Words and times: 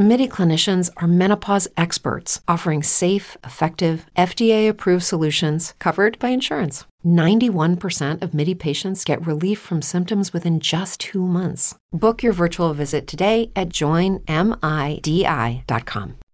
MIDI 0.00 0.28
clinicians 0.28 0.88
are 0.96 1.06
menopause 1.06 1.68
experts 1.76 2.40
offering 2.48 2.82
safe, 2.82 3.36
effective, 3.44 4.06
FDA 4.16 4.66
approved 4.66 5.02
solutions 5.04 5.74
covered 5.78 6.18
by 6.18 6.30
insurance. 6.30 6.86
91% 7.04 8.22
of 8.22 8.32
MIDI 8.32 8.54
patients 8.54 9.04
get 9.04 9.20
relief 9.26 9.58
from 9.58 9.82
symptoms 9.82 10.32
within 10.32 10.58
just 10.58 11.00
two 11.00 11.26
months. 11.26 11.74
Book 11.92 12.22
your 12.22 12.32
virtual 12.32 12.72
visit 12.72 13.06
today 13.06 13.50
at 13.54 13.68
joinmidi.com. 13.68 14.24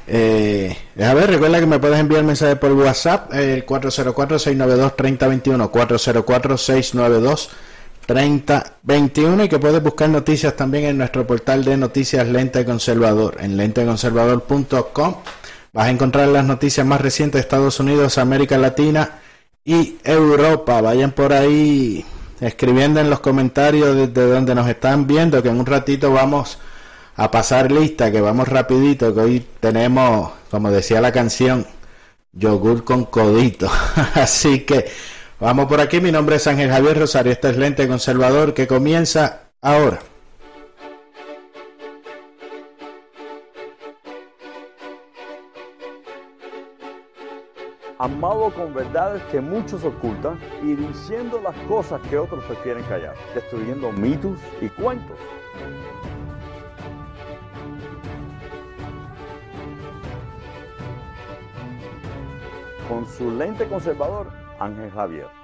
Eh, 0.07 0.77
a 1.01 1.15
ver, 1.15 1.31
recuerda 1.31 1.61
que 1.61 1.67
me 1.67 1.79
puedes 1.79 1.99
enviar 1.99 2.25
mensaje 2.25 2.57
por 2.57 2.73
WhatsApp, 2.73 3.33
el 3.35 3.65
404-692-3021, 3.67 5.71
404-692-3021 5.71 7.49
y 8.07 9.49
que 9.49 9.59
puedes 9.59 9.83
buscar 9.83 10.11
noticias 10.11 10.55
también 10.55 10.85
en 10.85 10.99
nuestro 10.99 11.27
portal 11.27 11.65
de 11.65 11.77
noticias 11.77 12.27
Lente 12.29 12.65
Conservador, 12.65 13.39
en 13.41 13.57
lenteconservador.com. 13.57 15.15
Vas 15.73 15.87
a 15.87 15.91
encontrar 15.91 16.29
las 16.29 16.45
noticias 16.45 16.87
más 16.87 17.01
recientes 17.01 17.39
de 17.39 17.41
Estados 17.41 17.81
Unidos, 17.81 18.19
América 18.19 18.59
Latina 18.59 19.21
y 19.65 19.97
Europa. 20.05 20.83
Vayan 20.83 21.13
por 21.13 21.33
ahí 21.33 22.05
escribiendo 22.41 23.01
en 23.01 23.09
los 23.09 23.21
comentarios 23.21 23.97
desde 23.97 24.31
donde 24.31 24.55
nos 24.55 24.69
están 24.69 25.07
viendo, 25.07 25.43
que 25.43 25.49
en 25.49 25.59
un 25.59 25.67
ratito 25.67 26.13
vamos 26.13 26.59
a 27.17 27.31
pasar 27.31 27.73
lista, 27.73 28.13
que 28.13 28.21
vamos 28.21 28.49
rapidito, 28.49 29.15
que 29.15 29.21
hoy 29.21 29.47
tenemos, 29.61 30.31
como 30.51 30.71
decía 30.71 31.01
la 31.01 31.11
canción, 31.11 31.67
yogur 32.35 32.85
con 32.85 33.07
codito. 33.07 33.71
Así 34.15 34.61
que 34.61 34.85
vamos 35.41 35.67
por 35.67 35.81
aquí. 35.81 36.01
Mi 36.01 36.13
nombre 36.13 36.37
es 36.37 36.47
Ángel 36.47 36.71
Javier 36.71 36.99
Rosario. 36.99 37.33
Este 37.33 37.51
es 37.51 37.57
Lente 37.57 37.89
Conservador 37.89 38.55
que 38.55 38.67
comienza 38.67 39.51
ahora. 39.61 40.01
amado 48.05 48.53
con 48.53 48.75
verdades 48.75 49.23
que 49.33 49.41
muchos 49.41 49.83
ocultan 49.83 50.39
y 50.63 50.75
diciendo 50.75 51.41
las 51.43 51.57
cosas 51.67 52.03
que 52.11 52.19
otros 52.19 52.45
prefieren 52.45 52.85
callar, 52.85 53.15
destruyendo 53.35 53.93
mitos 53.93 54.39
y 54.61 54.69
cuentos 54.69 55.17
con 62.89 63.07
su 63.07 63.31
lente 63.31 63.67
conservador, 63.67 64.27
Ángel 64.65 64.91
Javier. 64.91 65.44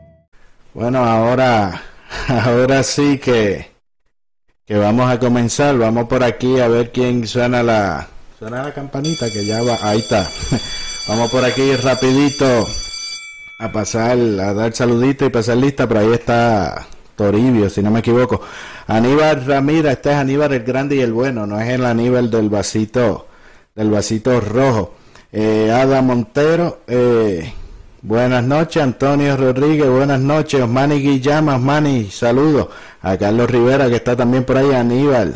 Bueno, 0.73 0.99
ahora, 0.99 1.81
ahora 2.27 2.81
sí 2.83 3.17
que, 3.17 3.71
que 4.65 4.77
vamos 4.77 5.11
a 5.11 5.19
comenzar. 5.19 5.77
Vamos 5.77 6.07
por 6.07 6.23
aquí 6.23 6.59
a 6.59 6.67
ver 6.69 6.91
quién 6.91 7.27
suena 7.27 7.61
la, 7.61 8.07
suena 8.39 8.63
la 8.63 8.73
campanita 8.73 9.29
que 9.29 9.45
ya 9.45 9.61
va. 9.63 9.77
Ahí 9.81 9.99
está. 9.99 10.27
Vamos 11.07 11.31
por 11.31 11.43
aquí 11.43 11.75
rapidito 11.77 12.67
a 13.59 13.71
pasar, 13.71 14.17
a 14.17 14.53
dar 14.53 14.73
saludito 14.73 15.25
y 15.25 15.29
pasar 15.29 15.57
lista. 15.57 15.87
Por 15.87 15.97
ahí 15.97 16.13
está 16.13 16.87
Toribio, 17.15 17.69
si 17.69 17.81
no 17.81 17.91
me 17.91 17.99
equivoco. 17.99 18.41
Aníbal 18.87 19.45
Ramírez, 19.45 19.93
este 19.93 20.11
es 20.11 20.15
Aníbal 20.15 20.53
el 20.53 20.63
grande 20.63 20.95
y 20.95 21.01
el 21.01 21.11
bueno, 21.11 21.45
no 21.45 21.59
es 21.59 21.69
el 21.69 21.85
Aníbal 21.85 22.31
del 22.31 22.49
vasito, 22.49 23.27
del 23.75 23.89
vasito 23.89 24.39
rojo. 24.39 24.93
Eh, 25.31 25.71
Ada 25.71 26.01
Montero, 26.01 26.81
eh, 26.87 27.53
Buenas 28.03 28.43
noches, 28.43 28.81
Antonio 28.81 29.37
Rodríguez. 29.37 29.87
Buenas 29.87 30.19
noches, 30.19 30.59
Osmani 30.59 30.95
Guillama. 30.95 31.57
Osmani, 31.57 32.09
saludos. 32.09 32.69
A 33.03 33.15
Carlos 33.15 33.47
Rivera, 33.47 33.89
que 33.89 33.97
está 33.97 34.15
también 34.15 34.43
por 34.43 34.57
ahí, 34.57 34.71
Aníbal. 34.73 35.35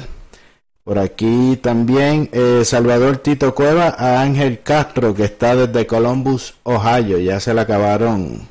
Por 0.84 0.98
aquí 0.98 1.60
también 1.62 2.28
eh, 2.32 2.64
Salvador 2.66 3.18
Tito 3.18 3.54
Cueva, 3.54 3.96
a 3.98 4.20
Ángel 4.20 4.62
Castro, 4.64 5.14
que 5.14 5.26
está 5.26 5.56
desde 5.56 5.86
Columbus, 5.86 6.56
Ohio. 6.64 7.20
Ya 7.20 7.40
se 7.40 7.54
le 7.54 7.62
acabaron, 7.62 8.48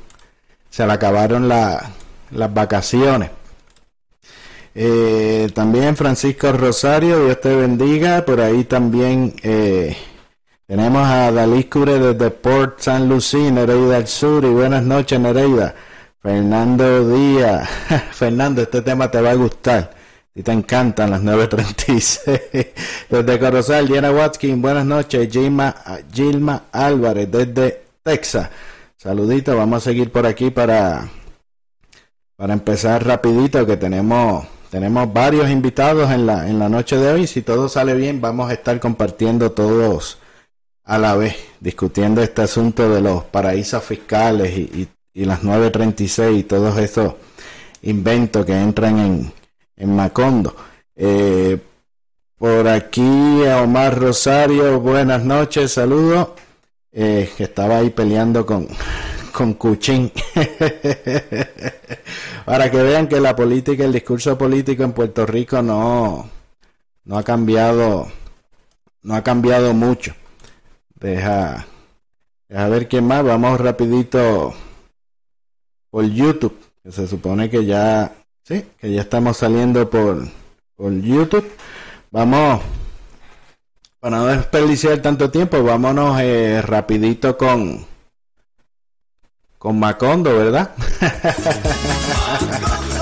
se 0.69 0.87
le 0.87 0.93
acabaron 0.93 1.49
las 1.49 2.53
vacaciones. 2.53 3.31
Eh, 4.73 5.49
también 5.53 5.97
Francisco 5.97 6.53
Rosario, 6.53 7.25
Dios 7.25 7.41
te 7.41 7.53
bendiga. 7.53 8.23
Por 8.23 8.39
ahí 8.39 8.63
también 8.63 9.33
eh, 9.43 9.97
tenemos 10.67 11.07
a 11.07 11.31
Dalí 11.31 11.65
Cure 11.65 11.99
desde 11.99 12.31
Port 12.31 12.79
San 12.79 13.07
Lucie, 13.07 13.51
Nereida 13.51 13.95
del 13.95 14.07
Sur. 14.07 14.43
Y 14.43 14.49
buenas 14.49 14.83
noches, 14.83 15.19
Nereida. 15.19 15.75
Fernando 16.19 17.07
Díaz. 17.07 17.69
Fernando, 18.11 18.63
este 18.63 18.81
tema 18.81 19.11
te 19.11 19.21
va 19.21 19.31
a 19.31 19.35
gustar. 19.35 19.91
Si 20.33 20.41
te 20.41 20.51
encantan 20.51 21.11
las 21.11 21.21
9.36. 21.21 22.71
Desde 23.09 23.39
Corozal, 23.39 23.87
Diana 23.87 24.11
Watkins, 24.11 24.59
buenas 24.59 24.85
noches. 24.85 25.29
Gilma, 25.31 25.75
Gilma 26.11 26.63
Álvarez, 26.71 27.29
desde 27.31 27.83
Texas. 28.01 28.49
Saludito, 28.97 29.55
vamos 29.55 29.77
a 29.77 29.89
seguir 29.91 30.11
por 30.11 30.25
aquí 30.25 30.49
para, 30.49 31.07
para 32.35 32.53
empezar 32.53 33.05
rapidito 33.05 33.65
que 33.67 33.77
tenemos, 33.77 34.45
tenemos 34.71 35.13
varios 35.13 35.49
invitados 35.49 36.09
en 36.11 36.25
la, 36.25 36.49
en 36.49 36.57
la 36.57 36.69
noche 36.69 36.97
de 36.97 37.11
hoy. 37.11 37.27
Si 37.27 37.43
todo 37.43 37.69
sale 37.69 37.93
bien, 37.93 38.19
vamos 38.19 38.49
a 38.49 38.53
estar 38.53 38.79
compartiendo 38.79 39.51
todos 39.51 40.17
a 40.85 40.97
la 40.99 41.15
vez, 41.15 41.35
discutiendo 41.59 42.21
este 42.21 42.43
asunto 42.43 42.87
de 42.89 43.01
los 43.01 43.23
paraísos 43.25 43.83
fiscales 43.83 44.55
y, 44.55 44.87
y, 45.13 45.25
las 45.25 45.43
936 45.43 46.39
y 46.39 46.43
todos 46.43 46.77
esos 46.77 47.15
inventos 47.81 48.45
que 48.45 48.53
entran 48.53 48.99
en, 48.99 49.33
en 49.77 49.95
Macondo. 49.95 50.55
Eh, 50.95 51.57
por 52.37 52.67
aquí 52.67 53.45
a 53.45 53.61
Omar 53.61 53.99
Rosario, 53.99 54.79
buenas 54.79 55.23
noches, 55.23 55.73
saludos. 55.73 56.29
Eh, 56.91 57.29
que 57.35 57.43
estaba 57.43 57.77
ahí 57.77 57.89
peleando 57.89 58.45
con, 58.45 58.67
con 59.31 59.55
Cuchín. 59.55 60.11
Para 62.45 62.71
que 62.71 62.83
vean 62.83 63.07
que 63.07 63.19
la 63.19 63.35
política, 63.35 63.83
el 63.83 63.91
discurso 63.91 64.37
político 64.37 64.83
en 64.83 64.93
Puerto 64.93 65.25
Rico 65.25 65.61
no, 65.61 66.29
no 67.03 67.17
ha 67.17 67.23
cambiado, 67.23 68.07
no 69.01 69.15
ha 69.15 69.23
cambiado 69.23 69.73
mucho. 69.73 70.13
Deja, 70.95 71.65
deja 72.49 72.69
ver 72.69 72.87
quién 72.87 73.07
más. 73.07 73.23
Vamos 73.23 73.59
rapidito 73.59 74.53
por 75.89 76.05
YouTube. 76.05 76.57
Que 76.83 76.91
se 76.91 77.07
supone 77.07 77.49
que 77.49 77.65
ya, 77.65 78.13
sí, 78.43 78.65
que 78.79 78.91
ya 78.91 79.01
estamos 79.01 79.37
saliendo 79.37 79.89
por, 79.89 80.27
por 80.75 80.93
YouTube. 80.93 81.49
Vamos, 82.11 82.61
para 83.99 84.17
no 84.17 84.25
desperdiciar 84.27 84.99
tanto 84.99 85.31
tiempo, 85.31 85.63
vámonos 85.63 86.19
eh, 86.21 86.61
rapidito 86.61 87.37
con, 87.37 87.85
con 89.57 89.79
Macondo, 89.79 90.37
¿verdad? 90.37 90.75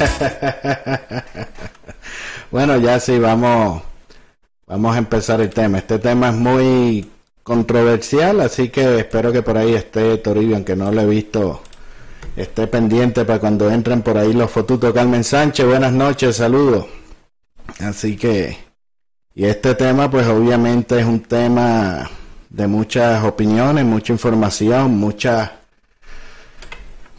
bueno, 2.50 2.76
ya 2.78 2.98
sí, 3.00 3.18
vamos, 3.18 3.82
vamos 4.66 4.94
a 4.94 4.98
empezar 4.98 5.40
el 5.40 5.50
tema. 5.50 5.78
Este 5.78 5.98
tema 5.98 6.30
es 6.30 6.34
muy 6.34 7.10
controversial, 7.42 8.40
así 8.40 8.68
que 8.68 8.98
espero 8.98 9.32
que 9.32 9.42
por 9.42 9.58
ahí 9.58 9.74
esté 9.74 10.18
Toribio, 10.18 10.56
aunque 10.56 10.76
no 10.76 10.90
lo 10.92 11.00
he 11.00 11.06
visto, 11.06 11.62
esté 12.36 12.66
pendiente 12.66 13.24
para 13.24 13.38
cuando 13.38 13.70
entren 13.70 14.02
por 14.02 14.18
ahí 14.18 14.32
los 14.32 14.50
fotutos. 14.50 14.92
Carmen 14.92 15.24
Sánchez, 15.24 15.66
buenas 15.66 15.92
noches, 15.92 16.36
saludos. 16.36 16.86
Así 17.80 18.16
que, 18.16 18.56
y 19.34 19.44
este 19.44 19.74
tema, 19.74 20.10
pues 20.10 20.26
obviamente 20.26 20.98
es 20.98 21.06
un 21.06 21.20
tema 21.20 22.10
de 22.48 22.66
muchas 22.66 23.24
opiniones, 23.24 23.84
mucha 23.84 24.12
información, 24.12 24.98
muchas 24.98 25.50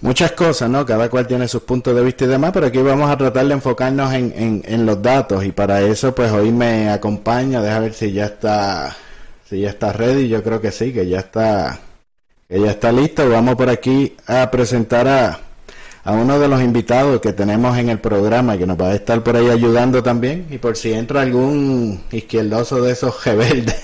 muchas 0.02 0.32
cosas, 0.34 0.70
¿no? 0.70 0.86
Cada 0.86 1.10
cual 1.10 1.28
tiene 1.28 1.48
sus 1.48 1.62
puntos 1.64 1.96
de 1.96 2.04
vista 2.04 2.26
y 2.26 2.28
demás, 2.28 2.52
pero 2.54 2.68
aquí 2.68 2.80
vamos 2.80 3.10
a 3.10 3.18
tratar 3.18 3.48
de 3.48 3.54
enfocarnos 3.54 4.14
en, 4.14 4.34
en, 4.36 4.64
en 4.66 4.86
los 4.86 5.02
datos 5.02 5.44
y 5.46 5.52
para 5.52 5.82
eso 5.82 6.14
pues 6.14 6.32
hoy 6.32 6.52
me 6.52 6.90
acompaña, 6.90 7.62
deja 7.62 7.80
ver 7.80 7.94
si 7.94 8.12
ya 8.12 8.26
está, 8.26 8.96
si 9.48 9.62
ya 9.62 9.70
está 9.70 9.94
ready, 9.94 10.28
yo 10.28 10.44
creo 10.44 10.60
que 10.60 10.72
sí, 10.72 10.92
que 10.92 11.08
ya 11.08 11.20
está, 11.20 11.80
que 12.50 12.60
ya 12.60 12.72
está 12.72 12.92
listo. 12.92 13.30
Vamos 13.30 13.56
por 13.56 13.70
aquí 13.70 14.16
a 14.28 14.50
presentar 14.50 15.08
a, 15.08 15.40
a 16.04 16.12
uno 16.14 16.40
de 16.40 16.48
los 16.48 16.62
invitados 16.62 17.22
que 17.22 17.34
tenemos 17.34 17.78
en 17.78 17.90
el 17.90 18.00
programa 18.00 18.58
que 18.58 18.66
nos 18.66 18.80
va 18.80 18.88
a 18.90 18.96
estar 18.96 19.24
por 19.24 19.36
ahí 19.36 19.50
ayudando 19.50 20.02
también 20.02 20.48
y 20.50 20.58
por 20.58 20.76
si 20.76 20.94
entra 20.94 21.22
algún 21.22 22.04
izquierdoso 22.12 22.82
de 22.82 22.94
esos 22.94 23.24
rebeldes. 23.26 23.84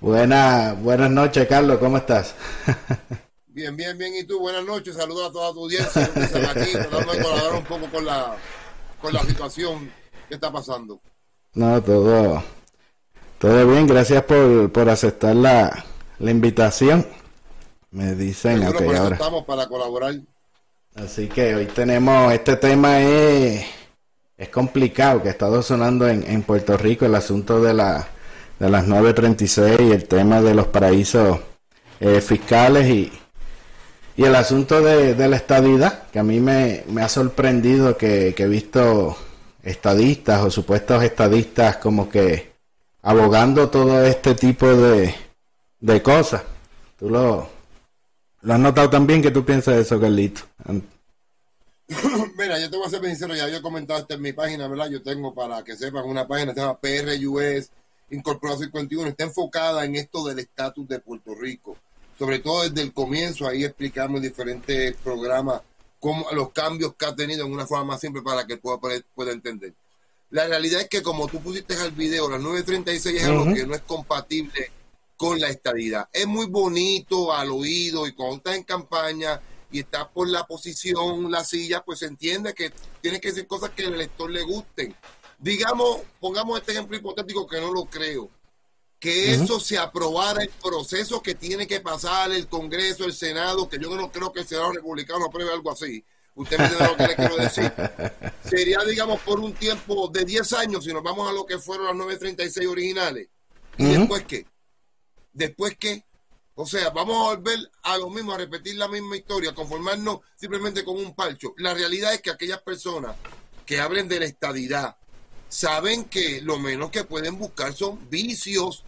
Buena, 0.00 0.74
buenas 0.80 1.10
noches, 1.10 1.46
Carlos, 1.48 1.78
¿cómo 1.78 1.98
estás? 1.98 2.34
Bien, 3.56 3.74
bien, 3.74 3.96
bien. 3.96 4.14
¿Y 4.14 4.24
tú? 4.24 4.38
Buenas 4.38 4.66
noches. 4.66 4.94
Saludos 4.94 5.30
a 5.30 5.32
toda 5.32 5.50
tu 5.54 5.60
audiencia. 5.60 6.04
aquí 6.04 6.72
tratando 6.72 7.10
de 7.10 7.22
colaborar 7.22 7.54
un 7.54 7.64
poco 7.64 7.86
con 7.90 8.04
la, 8.04 8.36
con 9.00 9.14
la 9.14 9.22
situación 9.22 9.90
que 10.28 10.34
está 10.34 10.52
pasando. 10.52 11.00
No, 11.54 11.82
todo, 11.82 12.44
todo 13.38 13.66
bien. 13.66 13.86
Gracias 13.86 14.22
por, 14.24 14.70
por 14.70 14.90
aceptar 14.90 15.34
la, 15.34 15.86
la 16.18 16.30
invitación. 16.30 17.06
Me 17.92 18.14
dicen 18.14 18.60
que 18.60 18.84
ahora. 18.94 19.14
estamos 19.14 19.46
para 19.46 19.66
colaborar. 19.66 20.16
Así 20.94 21.26
que 21.26 21.54
hoy 21.54 21.64
tenemos, 21.64 22.34
este 22.34 22.56
tema 22.56 23.00
es, 23.00 23.64
es 24.36 24.50
complicado, 24.50 25.22
que 25.22 25.28
ha 25.28 25.32
estado 25.32 25.62
sonando 25.62 26.06
en, 26.06 26.30
en 26.30 26.42
Puerto 26.42 26.76
Rico 26.76 27.06
el 27.06 27.14
asunto 27.14 27.62
de, 27.62 27.72
la, 27.72 28.06
de 28.58 28.68
las 28.68 28.86
936 28.86 29.80
y 29.80 29.92
el 29.92 30.06
tema 30.06 30.42
de 30.42 30.52
los 30.52 30.66
paraísos 30.66 31.38
eh, 32.00 32.20
fiscales 32.20 32.86
y, 32.90 33.10
y 34.16 34.24
el 34.24 34.34
asunto 34.34 34.80
de, 34.80 35.14
la 35.28 35.36
estadidad, 35.36 36.08
que 36.10 36.18
a 36.18 36.22
mí 36.22 36.40
me, 36.40 36.84
ha 37.00 37.08
sorprendido 37.08 37.98
que, 37.98 38.34
he 38.36 38.46
visto 38.46 39.16
estadistas 39.62 40.42
o 40.42 40.50
supuestos 40.50 41.02
estadistas 41.02 41.76
como 41.76 42.08
que 42.08 42.52
abogando 43.02 43.68
todo 43.68 44.02
este 44.04 44.34
tipo 44.34 44.66
de, 44.66 45.14
de 45.80 46.02
cosas. 46.02 46.42
¿Tú 46.98 47.10
lo, 47.10 47.46
lo 48.40 48.54
has 48.54 48.60
notado 48.60 48.88
también 48.88 49.20
que 49.20 49.30
tú 49.30 49.44
piensas 49.44 49.74
de 49.74 49.82
eso, 49.82 50.00
Carlito? 50.00 50.42
Mira, 52.38 52.58
yo 52.58 52.70
te 52.70 52.76
voy 52.78 52.86
a 52.86 52.90
ser 52.90 53.04
sincero, 53.04 53.34
ya 53.34 53.44
había 53.44 53.60
comentado 53.60 54.00
esto 54.00 54.14
en 54.14 54.22
mi 54.22 54.32
página, 54.32 54.66
¿verdad? 54.66 54.88
Yo 54.88 55.02
tengo 55.02 55.34
para 55.34 55.62
que 55.62 55.76
sepan 55.76 56.06
una 56.06 56.26
página 56.26 56.54
que 56.54 56.60
se 56.60 56.66
llama 56.66 56.80
PRUS 56.80 57.70
Incorporado 58.08 58.60
51, 58.60 59.08
está 59.08 59.24
enfocada 59.24 59.84
en 59.84 59.96
esto 59.96 60.24
del 60.24 60.38
estatus 60.38 60.88
de 60.88 61.00
Puerto 61.00 61.34
Rico 61.34 61.76
sobre 62.18 62.38
todo 62.38 62.62
desde 62.62 62.82
el 62.82 62.92
comienzo, 62.92 63.46
ahí 63.46 63.64
explicamos 63.64 64.22
diferentes 64.22 64.96
programas, 64.96 65.60
cómo, 66.00 66.26
los 66.32 66.50
cambios 66.52 66.94
que 66.94 67.06
ha 67.06 67.14
tenido 67.14 67.44
en 67.46 67.52
una 67.52 67.66
forma 67.66 67.84
más 67.84 68.00
simple 68.00 68.22
para 68.22 68.46
que 68.46 68.56
pueda, 68.56 68.78
pueda 69.14 69.32
entender. 69.32 69.74
La 70.30 70.46
realidad 70.46 70.80
es 70.80 70.88
que 70.88 71.02
como 71.02 71.28
tú 71.28 71.40
pusiste 71.40 71.74
al 71.76 71.92
video, 71.92 72.28
las 72.28 72.40
936 72.40 73.16
es 73.16 73.24
algo 73.26 73.54
que 73.54 73.66
no 73.66 73.74
es 73.74 73.82
compatible 73.82 74.70
con 75.16 75.38
la 75.38 75.48
estadidad. 75.48 76.08
Es 76.12 76.26
muy 76.26 76.46
bonito 76.46 77.32
al 77.32 77.50
oído 77.50 78.06
y 78.06 78.12
cuando 78.12 78.36
estás 78.36 78.56
en 78.56 78.64
campaña 78.64 79.40
y 79.70 79.80
estás 79.80 80.08
por 80.08 80.28
la 80.28 80.46
posición, 80.46 81.30
la 81.30 81.44
silla, 81.44 81.82
pues 81.84 82.00
se 82.00 82.06
entiende 82.06 82.54
que 82.54 82.72
tiene 83.00 83.20
que 83.20 83.28
decir 83.28 83.46
cosas 83.46 83.70
que 83.70 83.86
al 83.86 83.94
elector 83.94 84.30
le 84.30 84.42
gusten. 84.42 84.94
Digamos, 85.38 86.00
pongamos 86.18 86.58
este 86.58 86.72
ejemplo 86.72 86.96
hipotético 86.96 87.46
que 87.46 87.60
no 87.60 87.72
lo 87.72 87.84
creo 87.84 88.30
que 88.98 89.32
eso 89.32 89.60
se 89.60 89.78
aprobara 89.78 90.42
el 90.42 90.48
proceso 90.48 91.22
que 91.22 91.34
tiene 91.34 91.66
que 91.66 91.80
pasar 91.80 92.32
el 92.32 92.48
Congreso, 92.48 93.04
el 93.04 93.12
Senado, 93.12 93.68
que 93.68 93.78
yo 93.78 93.94
no 93.94 94.10
creo 94.10 94.32
que 94.32 94.40
el 94.40 94.46
Senado 94.46 94.72
republicano 94.72 95.26
apruebe 95.26 95.52
algo 95.52 95.70
así. 95.70 96.04
Usted 96.34 96.58
me 96.58 96.64
entiende 96.64 96.86
lo 96.86 96.96
que 96.96 97.06
le 97.06 97.16
quiero 97.16 97.36
decir. 97.36 97.72
Sería, 98.44 98.78
digamos, 98.84 99.20
por 99.22 99.40
un 99.40 99.54
tiempo 99.54 100.08
de 100.08 100.24
10 100.24 100.52
años, 100.54 100.84
si 100.84 100.92
nos 100.92 101.02
vamos 101.02 101.28
a 101.28 101.32
lo 101.32 101.46
que 101.46 101.58
fueron 101.58 101.86
las 101.86 101.96
936 101.96 102.68
originales. 102.68 103.28
¿Y 103.78 103.84
después 103.84 104.24
qué? 104.24 104.46
¿Después 105.32 105.76
qué? 105.78 106.04
O 106.54 106.64
sea, 106.66 106.88
vamos 106.90 107.16
a 107.16 107.36
volver 107.36 107.58
a 107.82 107.98
lo 107.98 108.08
mismo, 108.08 108.32
a 108.32 108.38
repetir 108.38 108.76
la 108.76 108.88
misma 108.88 109.16
historia, 109.16 109.54
conformarnos 109.54 110.20
simplemente 110.36 110.84
con 110.84 110.96
un 110.96 111.14
palcho. 111.14 111.52
La 111.58 111.74
realidad 111.74 112.14
es 112.14 112.22
que 112.22 112.30
aquellas 112.30 112.62
personas 112.62 113.14
que 113.66 113.80
hablen 113.80 114.08
de 114.08 114.20
la 114.20 114.24
estadidad, 114.26 114.96
saben 115.56 116.04
que 116.04 116.42
lo 116.42 116.58
menos 116.58 116.90
que 116.90 117.04
pueden 117.04 117.38
buscar 117.38 117.72
son 117.72 117.98
vicios 118.10 118.84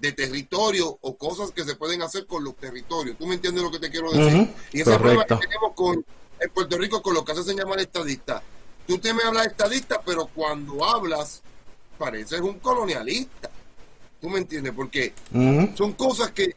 de 0.00 0.12
territorio 0.12 0.98
o 1.00 1.16
cosas 1.16 1.50
que 1.50 1.64
se 1.64 1.76
pueden 1.76 2.02
hacer 2.02 2.26
con 2.26 2.44
los 2.44 2.54
territorios. 2.56 3.16
¿Tú 3.16 3.26
me 3.26 3.36
entiendes 3.36 3.64
lo 3.64 3.70
que 3.70 3.78
te 3.78 3.90
quiero 3.90 4.12
decir? 4.12 4.52
y 4.70 4.82
ese 4.82 4.98
problema 4.98 5.24
que 5.24 5.36
tenemos 5.36 5.72
con, 5.74 6.04
en 6.40 6.50
Puerto 6.50 6.76
Rico 6.76 7.00
con 7.00 7.14
lo 7.14 7.24
que 7.24 7.34
se 7.34 7.54
llama 7.54 7.76
estadista. 7.76 8.42
Tú 8.86 8.98
te 8.98 9.14
me 9.14 9.22
hablas 9.22 9.46
estadista, 9.46 10.02
pero 10.04 10.26
cuando 10.26 10.84
hablas 10.84 11.40
pareces 11.96 12.42
un 12.42 12.58
colonialista. 12.58 13.48
¿Tú 14.20 14.28
me 14.28 14.40
entiendes? 14.40 14.74
Porque 14.76 15.14
son 15.74 15.94
cosas 15.94 16.32
que 16.32 16.54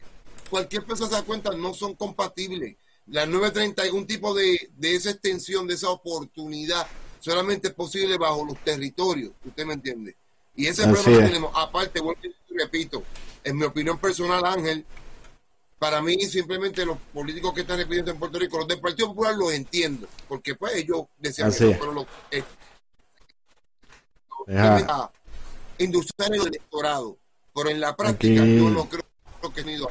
cualquier 0.50 0.84
persona 0.84 1.08
se 1.08 1.14
da 1.14 1.22
cuenta 1.22 1.52
no 1.52 1.72
son 1.72 1.94
compatibles. 1.94 2.76
La 3.06 3.24
930 3.24 3.84
es 3.86 3.92
un 3.92 4.06
tipo 4.06 4.34
de, 4.34 4.68
de 4.76 4.94
esa 4.94 5.08
extensión, 5.08 5.66
de 5.66 5.72
esa 5.72 5.88
oportunidad 5.88 6.86
solamente 7.20 7.68
es 7.68 7.74
posible 7.74 8.16
bajo 8.18 8.44
los 8.44 8.58
territorios, 8.64 9.32
usted 9.44 9.64
me 9.66 9.74
entiende. 9.74 10.16
Y 10.54 10.66
ese 10.66 10.82
problema 10.88 11.18
que 11.20 11.26
tenemos, 11.26 11.52
aparte, 11.54 12.00
vuelvo 12.00 12.20
y 12.24 12.58
repito, 12.58 13.02
en 13.44 13.56
mi 13.56 13.64
opinión 13.64 13.98
personal, 13.98 14.44
Ángel, 14.44 14.84
para 15.78 16.02
mí 16.02 16.18
simplemente 16.22 16.84
los 16.84 16.98
políticos 17.14 17.54
que 17.54 17.60
están 17.60 17.78
representando 17.78 18.12
en 18.12 18.18
Puerto 18.18 18.38
Rico, 18.40 18.58
los 18.58 18.66
del 18.66 18.80
Partido 18.80 19.08
Popular 19.08 19.36
los 19.36 19.52
entiendo, 19.52 20.08
porque 20.26 20.56
pues 20.56 20.74
ellos 20.74 21.02
decían 21.18 21.48
Así 21.48 21.64
eso, 21.64 21.70
es. 21.72 21.78
pero 21.78 21.92
los, 21.92 22.06
eh, 22.32 22.42
Deja- 24.46 25.10
industrial 25.78 26.34
en 26.34 26.40
el 26.40 26.46
electorado, 26.48 27.16
pero 27.54 27.68
en 27.70 27.80
la 27.80 27.94
práctica 27.94 28.42
Aquí. 28.42 28.56
yo 28.58 28.70
no 28.70 28.88
creo 28.88 29.04
que 29.54 29.62
ni 29.64 29.76
dos. 29.76 29.88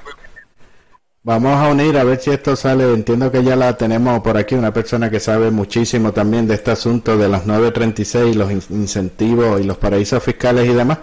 Vamos 1.28 1.58
a 1.58 1.70
unir 1.70 1.98
a 1.98 2.06
ver 2.06 2.20
si 2.20 2.32
esto 2.32 2.56
sale. 2.56 2.86
Entiendo 2.94 3.30
que 3.30 3.44
ya 3.44 3.58
la 3.58 3.76
tenemos 3.76 4.22
por 4.22 4.38
aquí, 4.38 4.56
una 4.56 4.72
persona 4.72 5.10
que 5.10 5.20
sabe 5.20 5.52
muchísimo 5.52 6.14
también 6.14 6.48
de 6.48 6.54
este 6.54 6.72
asunto 6.72 7.18
de 7.18 7.28
los 7.28 7.46
936, 7.46 8.34
los 8.38 8.50
in- 8.50 8.62
incentivos 8.70 9.60
y 9.60 9.66
los 9.66 9.76
paraísos 9.78 10.24
fiscales 10.24 10.66
y 10.70 10.74
demás. 10.74 11.00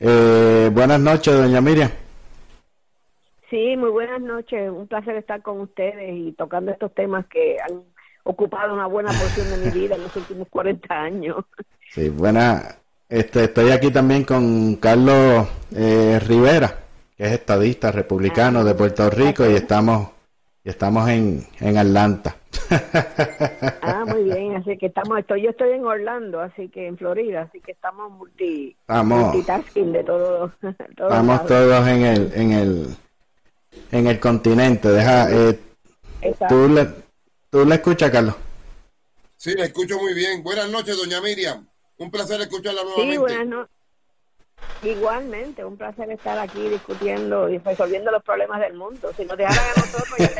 Eh, 0.00 0.70
buenas 0.72 0.98
noches, 0.98 1.32
doña 1.36 1.60
Miriam. 1.60 1.88
Sí, 3.48 3.76
muy 3.76 3.90
buenas 3.90 4.20
noches. 4.20 4.72
Un 4.72 4.88
placer 4.88 5.14
estar 5.14 5.40
con 5.40 5.60
ustedes 5.60 6.14
y 6.16 6.32
tocando 6.32 6.72
estos 6.72 6.92
temas 6.92 7.24
que 7.26 7.56
han 7.60 7.84
ocupado 8.24 8.74
una 8.74 8.86
buena 8.86 9.12
porción 9.12 9.50
de 9.50 9.66
mi 9.70 9.70
vida 9.82 9.94
en 9.94 10.02
los 10.02 10.16
últimos 10.16 10.48
40 10.50 10.92
años. 10.92 11.36
Sí, 11.92 12.08
buena. 12.08 12.74
Este, 13.08 13.44
estoy 13.44 13.70
aquí 13.70 13.92
también 13.92 14.24
con 14.24 14.74
Carlos 14.76 15.46
eh, 15.76 16.20
Rivera, 16.26 16.76
que 17.20 17.26
es 17.26 17.32
estadista 17.32 17.92
republicano 17.92 18.64
de 18.64 18.74
Puerto 18.74 19.10
Rico 19.10 19.44
y 19.44 19.52
estamos 19.54 20.08
y 20.64 20.70
estamos 20.70 21.06
en, 21.10 21.46
en 21.60 21.76
Atlanta. 21.76 22.34
Ah, 23.82 24.04
muy 24.06 24.22
bien. 24.24 24.54
Así 24.56 24.78
que 24.78 24.86
estamos, 24.86 25.18
estoy, 25.18 25.42
yo 25.42 25.50
estoy 25.50 25.72
en 25.72 25.84
Orlando, 25.84 26.40
así 26.40 26.68
que 26.68 26.86
en 26.86 26.96
Florida, 26.96 27.42
así 27.42 27.60
que 27.60 27.72
estamos 27.72 28.10
multi, 28.12 28.74
Estamos- 28.80 29.20
multitasking 29.34 29.92
de 29.92 30.04
todo. 30.04 30.52
todos 30.96 31.10
Estamos 31.10 31.46
todos 31.46 31.88
en 31.88 32.02
el 32.04 32.32
en 32.34 32.52
el 32.52 32.96
en 33.90 34.06
el 34.06 34.18
continente. 34.20 34.88
Deja 34.88 35.30
eh, 35.30 35.58
tú 36.48 36.68
le 36.68 36.88
tú 37.50 37.66
le 37.66 37.74
escuchas, 37.74 38.10
Carlos. 38.10 38.36
Sí, 39.36 39.52
la 39.54 39.64
escucho 39.64 39.98
muy 39.98 40.14
bien. 40.14 40.42
Buenas 40.42 40.70
noches, 40.70 40.96
doña 40.96 41.20
Miriam. 41.20 41.66
Un 41.98 42.10
placer 42.10 42.40
escucharla 42.40 42.80
Sí, 42.80 42.86
nuevamente. 42.86 43.18
buenas 43.18 43.46
noches. 43.46 43.74
Igualmente, 44.82 45.62
un 45.64 45.76
placer 45.76 46.10
estar 46.10 46.38
aquí 46.38 46.68
discutiendo 46.68 47.48
y 47.50 47.58
resolviendo 47.58 48.10
los 48.10 48.22
problemas 48.22 48.60
del 48.60 48.72
mundo. 48.74 49.10
Si 49.16 49.24
nos 49.26 49.36
dejaran 49.36 49.58
a 49.58 49.80
nosotros, 49.80 50.18
ya 50.18 50.26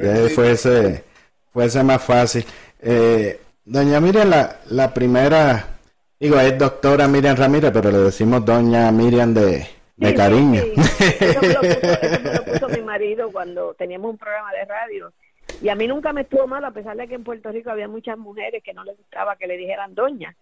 Eh, 0.00 0.28
fuese, 0.34 1.04
fuese 1.52 1.82
más 1.82 2.02
fácil. 2.02 2.44
Eh, 2.80 3.40
doña 3.64 4.00
Miriam, 4.00 4.28
la, 4.30 4.60
la 4.70 4.94
primera, 4.94 5.78
digo, 6.18 6.38
es 6.38 6.56
doctora 6.56 7.08
Miriam 7.08 7.36
Ramírez, 7.36 7.70
pero 7.72 7.90
le 7.90 7.98
decimos 7.98 8.44
doña 8.44 8.90
Miriam 8.92 9.34
de, 9.34 9.66
de 9.96 10.08
Sí, 10.08 10.14
cariño. 10.14 10.62
sí, 10.62 10.72
sí. 10.76 11.14
Eso 11.20 11.40
me 11.42 11.48
lo 11.52 11.60
puso, 11.60 11.72
eso 11.72 12.20
me 12.22 12.32
lo 12.32 12.44
puso 12.44 12.68
mi 12.68 12.82
marido 12.82 13.32
cuando 13.32 13.74
teníamos 13.74 14.12
un 14.12 14.18
programa 14.18 14.52
de 14.52 14.64
radio. 14.64 15.12
Y 15.60 15.68
a 15.68 15.74
mí 15.74 15.88
nunca 15.88 16.12
me 16.12 16.20
estuvo 16.20 16.46
mal, 16.46 16.64
a 16.64 16.70
pesar 16.70 16.96
de 16.96 17.08
que 17.08 17.14
en 17.16 17.24
Puerto 17.24 17.50
Rico 17.50 17.70
había 17.70 17.88
muchas 17.88 18.16
mujeres 18.16 18.62
que 18.62 18.72
no 18.74 18.84
les 18.84 18.96
gustaba 18.96 19.34
que 19.36 19.48
le 19.48 19.56
dijeran 19.56 19.94
doña. 19.94 20.36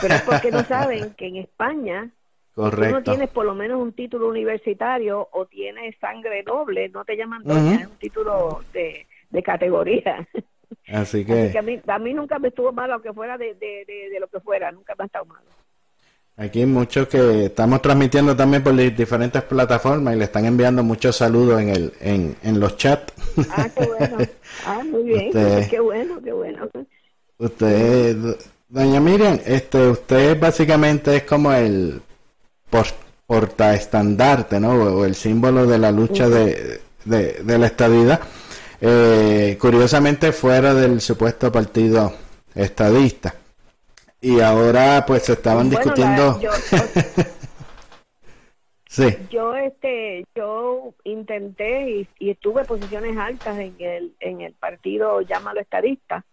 Pero 0.00 0.14
es 0.14 0.22
porque 0.22 0.50
no 0.50 0.64
saben 0.68 1.14
que 1.14 1.26
en 1.28 1.36
España 1.36 2.10
tú 2.54 2.62
no 2.62 3.02
tienes 3.02 3.30
por 3.30 3.44
lo 3.46 3.54
menos 3.54 3.80
un 3.80 3.92
título 3.92 4.28
universitario 4.28 5.28
o 5.32 5.46
tienes 5.46 5.96
sangre 6.00 6.42
noble, 6.42 6.88
no 6.90 7.04
te 7.04 7.16
llaman 7.16 7.42
doña, 7.44 7.76
es 7.82 7.86
un 7.88 7.96
título 7.98 8.62
de, 8.72 9.06
de 9.30 9.42
categoría. 9.42 10.26
Así 10.86 11.22
Así 11.22 11.24
que 11.52 11.58
a 11.58 11.62
mí, 11.62 11.80
a 11.86 11.98
mí 11.98 12.14
nunca 12.14 12.38
me 12.38 12.48
estuvo 12.48 12.72
mal, 12.72 12.90
aunque 12.92 13.12
fuera 13.12 13.36
de, 13.38 13.54
de, 13.54 13.84
de, 13.86 14.10
de 14.12 14.20
lo 14.20 14.28
que 14.28 14.40
fuera, 14.40 14.70
nunca 14.72 14.94
me 14.96 15.04
ha 15.04 15.06
estado 15.06 15.24
mal. 15.24 15.42
aquí 16.36 16.64
muchos 16.66 17.08
que 17.08 17.46
estamos 17.46 17.82
transmitiendo 17.82 18.36
también 18.36 18.62
por 18.62 18.74
di- 18.76 18.90
diferentes 18.90 19.42
plataformas 19.42 20.14
y 20.14 20.18
le 20.18 20.24
están 20.24 20.44
enviando 20.46 20.82
muchos 20.84 21.16
saludos 21.16 21.60
en 21.60 21.68
el 21.70 21.92
en, 22.00 22.36
en 22.42 22.60
los 22.60 22.76
chats. 22.76 23.12
Ah, 23.50 23.68
qué 23.76 23.86
bueno. 23.86 24.16
Ah, 24.66 24.82
muy 24.84 25.04
bien. 25.04 25.28
Usted- 25.28 25.68
Qué 25.70 25.80
bueno, 25.80 26.20
qué 26.22 26.32
bueno. 26.32 26.68
Usted, 27.38 28.16
doña 28.70 29.00
Miriam, 29.00 29.38
este, 29.44 29.88
usted 29.88 30.38
básicamente 30.40 31.16
es 31.16 31.22
como 31.24 31.52
el 31.52 32.00
por, 32.70 32.86
portaestandarte, 33.26 34.58
¿no? 34.60 34.70
O, 34.72 35.04
el 35.04 35.14
símbolo 35.14 35.66
de 35.66 35.78
la 35.78 35.92
lucha 35.92 36.28
de, 36.28 36.80
de, 37.04 37.32
de 37.42 37.58
la 37.58 37.66
estadidad. 37.66 38.20
Eh, 38.80 39.58
curiosamente 39.60 40.32
fuera 40.32 40.72
del 40.72 41.00
supuesto 41.00 41.52
partido 41.52 42.14
estadista. 42.54 43.34
Y 44.22 44.40
ahora 44.40 45.04
pues 45.06 45.24
se 45.24 45.32
estaban 45.34 45.68
Bueno, 45.68 45.80
discutiendo. 45.80 46.32
la- 46.32 46.40
yo, 46.40 46.50
sí, 48.88 49.16
yo, 49.30 49.54
este, 49.54 50.24
yo 50.34 50.94
intenté 51.04 51.90
y, 51.90 52.08
y 52.18 52.30
estuve 52.30 52.62
en 52.62 52.66
posiciones 52.66 53.16
altas 53.16 53.58
en 53.58 53.74
el, 53.78 54.14
en 54.20 54.40
el 54.40 54.52
partido, 54.54 55.20
llámalo 55.22 55.60
estadista, 55.60 56.24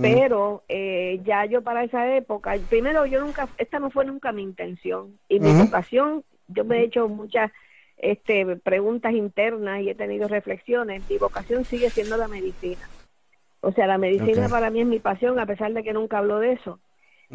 pero 0.00 0.64
eh, 0.68 1.20
ya 1.24 1.44
yo 1.46 1.62
para 1.62 1.84
esa 1.84 2.16
época, 2.16 2.54
primero 2.68 3.06
yo 3.06 3.20
nunca, 3.20 3.50
esta 3.58 3.78
no 3.80 3.90
fue 3.90 4.04
nunca 4.04 4.32
mi 4.32 4.42
intención 4.42 5.18
y 5.28 5.40
mi 5.40 5.54
vocación, 5.54 6.24
yo 6.48 6.64
me 6.64 6.80
he 6.80 6.84
hecho 6.84 7.08
muchas 7.08 7.52
este, 7.96 8.56
preguntas 8.56 9.12
internas 9.14 9.82
y 9.82 9.90
he 9.90 9.94
tenido 9.94 10.28
reflexiones, 10.28 11.06
mi 11.08 11.18
vocación 11.18 11.66
sigue 11.66 11.90
siendo 11.92 12.16
la 12.16 12.28
medicina. 12.28 12.90
O 13.60 13.72
sea, 13.72 13.86
la 13.86 13.98
medicina 13.98 14.48
para 14.48 14.70
mí 14.70 14.80
es 14.80 14.86
mi 14.86 15.00
pasión, 15.00 15.38
a 15.40 15.46
pesar 15.46 15.72
de 15.72 15.82
que 15.82 15.92
nunca 15.92 16.18
hablo 16.18 16.38
de 16.38 16.52
eso. 16.52 16.80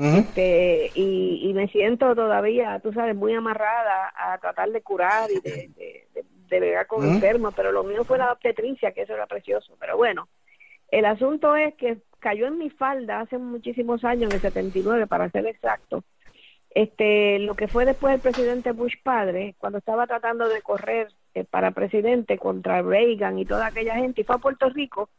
Este, 0.09 0.91
y, 0.93 1.41
y 1.49 1.53
me 1.53 1.67
siento 1.69 2.15
todavía, 2.15 2.79
tú 2.79 2.93
sabes, 2.93 3.15
muy 3.15 3.33
amarrada 3.33 4.11
a 4.15 4.37
tratar 4.39 4.71
de 4.71 4.81
curar 4.81 5.31
y 5.31 5.39
de, 5.41 5.69
de, 5.75 6.07
de, 6.13 6.25
de 6.49 6.59
bregar 6.59 6.87
con 6.87 7.05
Ujú. 7.05 7.13
enfermos, 7.15 7.53
pero 7.55 7.71
lo 7.71 7.83
mío 7.83 8.05
fue 8.05 8.17
la 8.17 8.31
obstetricia, 8.31 8.93
que 8.93 9.01
eso 9.03 9.13
era 9.13 9.27
precioso. 9.27 9.75
Pero 9.79 9.97
bueno, 9.97 10.27
el 10.89 11.05
asunto 11.05 11.55
es 11.55 11.75
que 11.75 11.99
cayó 12.21 12.47
en 12.47 12.57
mi 12.57 12.69
falda 12.69 13.19
hace 13.19 13.37
muchísimos 13.37 14.05
años, 14.05 14.29
en 14.29 14.35
el 14.35 14.41
79 14.41 15.07
para 15.07 15.29
ser 15.29 15.45
exacto, 15.47 16.03
este, 16.73 17.39
lo 17.39 17.55
que 17.55 17.67
fue 17.67 17.85
después 17.85 18.13
el 18.15 18.21
presidente 18.21 18.71
Bush 18.71 18.93
padre, 19.03 19.55
cuando 19.57 19.79
estaba 19.79 20.07
tratando 20.07 20.47
de 20.47 20.61
correr 20.61 21.09
eh, 21.33 21.43
para 21.43 21.71
presidente 21.71 22.37
contra 22.37 22.81
Reagan 22.81 23.37
y 23.39 23.45
toda 23.45 23.67
aquella 23.67 23.95
gente, 23.95 24.21
y 24.21 24.23
fue 24.23 24.35
a 24.35 24.39
Puerto 24.39 24.69
Rico 24.69 25.09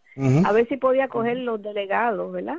a 0.46 0.52
ver 0.52 0.66
si 0.68 0.76
podía 0.76 1.08
coger 1.08 1.38
los 1.38 1.60
delegados, 1.62 2.32
¿verdad? 2.32 2.58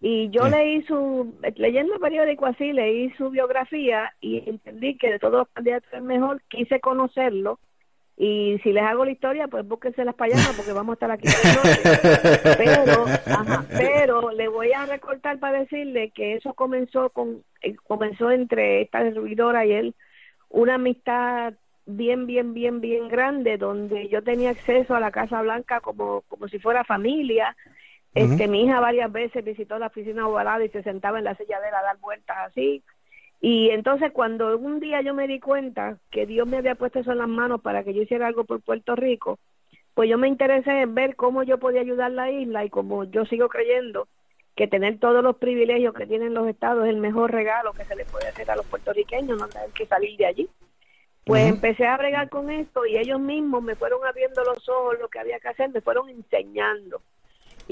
Y 0.00 0.30
yo 0.30 0.46
Sí. 0.46 0.50
leí 0.50 0.82
su, 0.82 1.34
leyendo 1.56 1.94
el 1.94 2.00
periódico 2.00 2.46
así, 2.46 2.72
leí 2.72 3.10
su 3.12 3.30
biografía 3.30 4.12
y 4.20 4.48
entendí 4.48 4.96
que 4.96 5.10
de 5.12 5.18
todos 5.20 5.34
los 5.34 5.48
candidatos 5.48 5.88
el 5.92 6.02
mejor, 6.02 6.40
quise 6.48 6.80
conocerlo 6.80 7.58
y 8.24 8.60
si 8.62 8.72
les 8.72 8.84
hago 8.84 9.04
la 9.04 9.10
historia, 9.10 9.48
pues 9.48 9.66
búsquense 9.66 10.04
las 10.04 10.14
payamas 10.14 10.52
porque 10.56 10.72
vamos 10.72 10.92
a 10.92 10.94
estar 10.94 11.10
aquí 11.10 11.26
noche. 11.26 11.80
Pero, 12.56 13.04
ajá, 13.26 13.64
pero 13.68 14.30
le 14.30 14.46
voy 14.46 14.72
a 14.72 14.86
recortar 14.86 15.40
para 15.40 15.58
decirle 15.58 16.10
que 16.10 16.34
eso 16.34 16.54
comenzó 16.54 17.10
con, 17.10 17.42
eh, 17.62 17.74
comenzó 17.82 18.30
entre 18.30 18.82
esta 18.82 19.00
servidora 19.00 19.66
y 19.66 19.72
él 19.72 19.94
una 20.50 20.74
amistad 20.74 21.54
bien, 21.84 22.28
bien, 22.28 22.54
bien, 22.54 22.80
bien 22.80 23.08
grande, 23.08 23.58
donde 23.58 24.06
yo 24.06 24.22
tenía 24.22 24.50
acceso 24.50 24.94
a 24.94 25.00
la 25.00 25.10
Casa 25.10 25.42
Blanca 25.42 25.80
como, 25.80 26.20
como 26.28 26.46
si 26.46 26.60
fuera 26.60 26.84
familia. 26.84 27.56
Este, 28.14 28.46
mi 28.46 28.62
hija 28.62 28.78
varias 28.78 29.10
veces 29.10 29.44
visitó 29.44 29.80
la 29.80 29.88
oficina 29.88 30.28
ovalada 30.28 30.64
y 30.64 30.68
se 30.68 30.84
sentaba 30.84 31.18
en 31.18 31.24
la 31.24 31.34
silla 31.34 31.58
de 31.60 31.66
a 31.70 31.82
dar 31.82 31.98
vueltas 31.98 32.36
así. 32.46 32.84
Y 33.44 33.70
entonces 33.70 34.12
cuando 34.12 34.56
un 34.56 34.78
día 34.78 35.00
yo 35.02 35.14
me 35.14 35.26
di 35.26 35.40
cuenta 35.40 35.98
que 36.12 36.26
Dios 36.26 36.46
me 36.46 36.58
había 36.58 36.76
puesto 36.76 37.00
eso 37.00 37.10
en 37.10 37.18
las 37.18 37.28
manos 37.28 37.60
para 37.60 37.82
que 37.82 37.92
yo 37.92 38.00
hiciera 38.00 38.28
algo 38.28 38.44
por 38.44 38.62
Puerto 38.62 38.94
Rico, 38.94 39.40
pues 39.94 40.08
yo 40.08 40.16
me 40.16 40.28
interesé 40.28 40.82
en 40.82 40.94
ver 40.94 41.16
cómo 41.16 41.42
yo 41.42 41.58
podía 41.58 41.80
ayudar 41.80 42.12
la 42.12 42.30
isla 42.30 42.64
y 42.64 42.70
como 42.70 43.02
yo 43.02 43.24
sigo 43.24 43.48
creyendo 43.48 44.06
que 44.54 44.68
tener 44.68 45.00
todos 45.00 45.24
los 45.24 45.38
privilegios 45.38 45.92
que 45.92 46.06
tienen 46.06 46.34
los 46.34 46.46
estados 46.48 46.84
es 46.84 46.90
el 46.90 46.98
mejor 46.98 47.32
regalo 47.32 47.72
que 47.72 47.84
se 47.84 47.96
le 47.96 48.04
puede 48.04 48.28
hacer 48.28 48.48
a 48.48 48.54
los 48.54 48.66
puertorriqueños, 48.66 49.36
no 49.36 49.48
tener 49.48 49.70
que 49.70 49.86
salir 49.86 50.16
de 50.16 50.26
allí. 50.26 50.48
Pues 51.24 51.44
empecé 51.48 51.84
a 51.84 51.96
bregar 51.96 52.28
con 52.28 52.48
esto 52.48 52.86
y 52.86 52.96
ellos 52.96 53.18
mismos 53.18 53.60
me 53.60 53.74
fueron 53.74 54.06
abriendo 54.06 54.44
los 54.44 54.68
ojos 54.68 55.00
lo 55.00 55.08
que 55.08 55.18
había 55.18 55.40
que 55.40 55.48
hacer, 55.48 55.68
me 55.70 55.80
fueron 55.80 56.08
enseñando. 56.08 57.02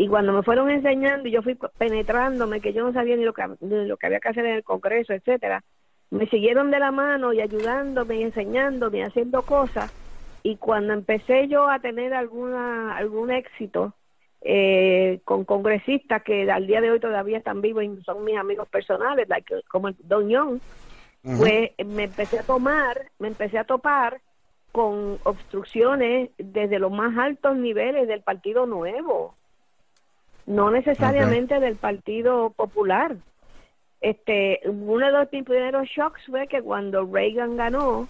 Y 0.00 0.08
cuando 0.08 0.32
me 0.32 0.42
fueron 0.42 0.70
enseñando 0.70 1.28
y 1.28 1.30
yo 1.30 1.42
fui 1.42 1.58
penetrándome, 1.76 2.62
que 2.62 2.72
yo 2.72 2.82
no 2.82 2.90
sabía 2.94 3.16
ni 3.16 3.24
lo 3.24 3.34
que, 3.34 3.44
ni 3.60 3.84
lo 3.86 3.98
que 3.98 4.06
había 4.06 4.18
que 4.18 4.30
hacer 4.30 4.46
en 4.46 4.54
el 4.54 4.64
Congreso, 4.64 5.12
etcétera, 5.12 5.62
me 6.10 6.26
siguieron 6.28 6.70
de 6.70 6.78
la 6.78 6.90
mano 6.90 7.34
y 7.34 7.42
ayudándome 7.42 8.16
y 8.16 8.22
enseñándome 8.22 9.00
y 9.00 9.02
haciendo 9.02 9.42
cosas. 9.42 9.92
Y 10.42 10.56
cuando 10.56 10.94
empecé 10.94 11.48
yo 11.48 11.68
a 11.68 11.80
tener 11.80 12.14
alguna 12.14 12.96
algún 12.96 13.30
éxito 13.30 13.92
eh, 14.40 15.20
con 15.24 15.44
congresistas 15.44 16.22
que 16.22 16.50
al 16.50 16.66
día 16.66 16.80
de 16.80 16.92
hoy 16.92 16.98
todavía 16.98 17.36
están 17.36 17.60
vivos 17.60 17.84
y 17.84 18.02
son 18.02 18.24
mis 18.24 18.38
amigos 18.38 18.70
personales, 18.70 19.28
like, 19.28 19.54
como 19.70 19.88
el 19.88 19.96
Don 19.98 20.30
Young, 20.30 20.60
Ujú. 21.24 21.36
pues 21.36 21.72
me 21.84 22.04
empecé 22.04 22.38
a 22.38 22.44
tomar, 22.44 23.10
me 23.18 23.28
empecé 23.28 23.58
a 23.58 23.64
topar 23.64 24.22
con 24.72 25.18
obstrucciones 25.24 26.30
desde 26.38 26.78
los 26.78 26.90
más 26.90 27.18
altos 27.18 27.54
niveles 27.58 28.08
del 28.08 28.22
Partido 28.22 28.64
Nuevo, 28.64 29.34
no 30.50 30.72
necesariamente 30.72 31.60
del 31.60 31.76
Partido 31.76 32.50
Popular. 32.50 33.14
Este, 34.00 34.60
uno 34.64 35.06
de 35.06 35.12
los 35.12 35.28
primeros 35.28 35.86
shocks 35.86 36.22
fue 36.26 36.48
que 36.48 36.60
cuando 36.60 37.06
Reagan 37.06 37.56
ganó, 37.56 38.08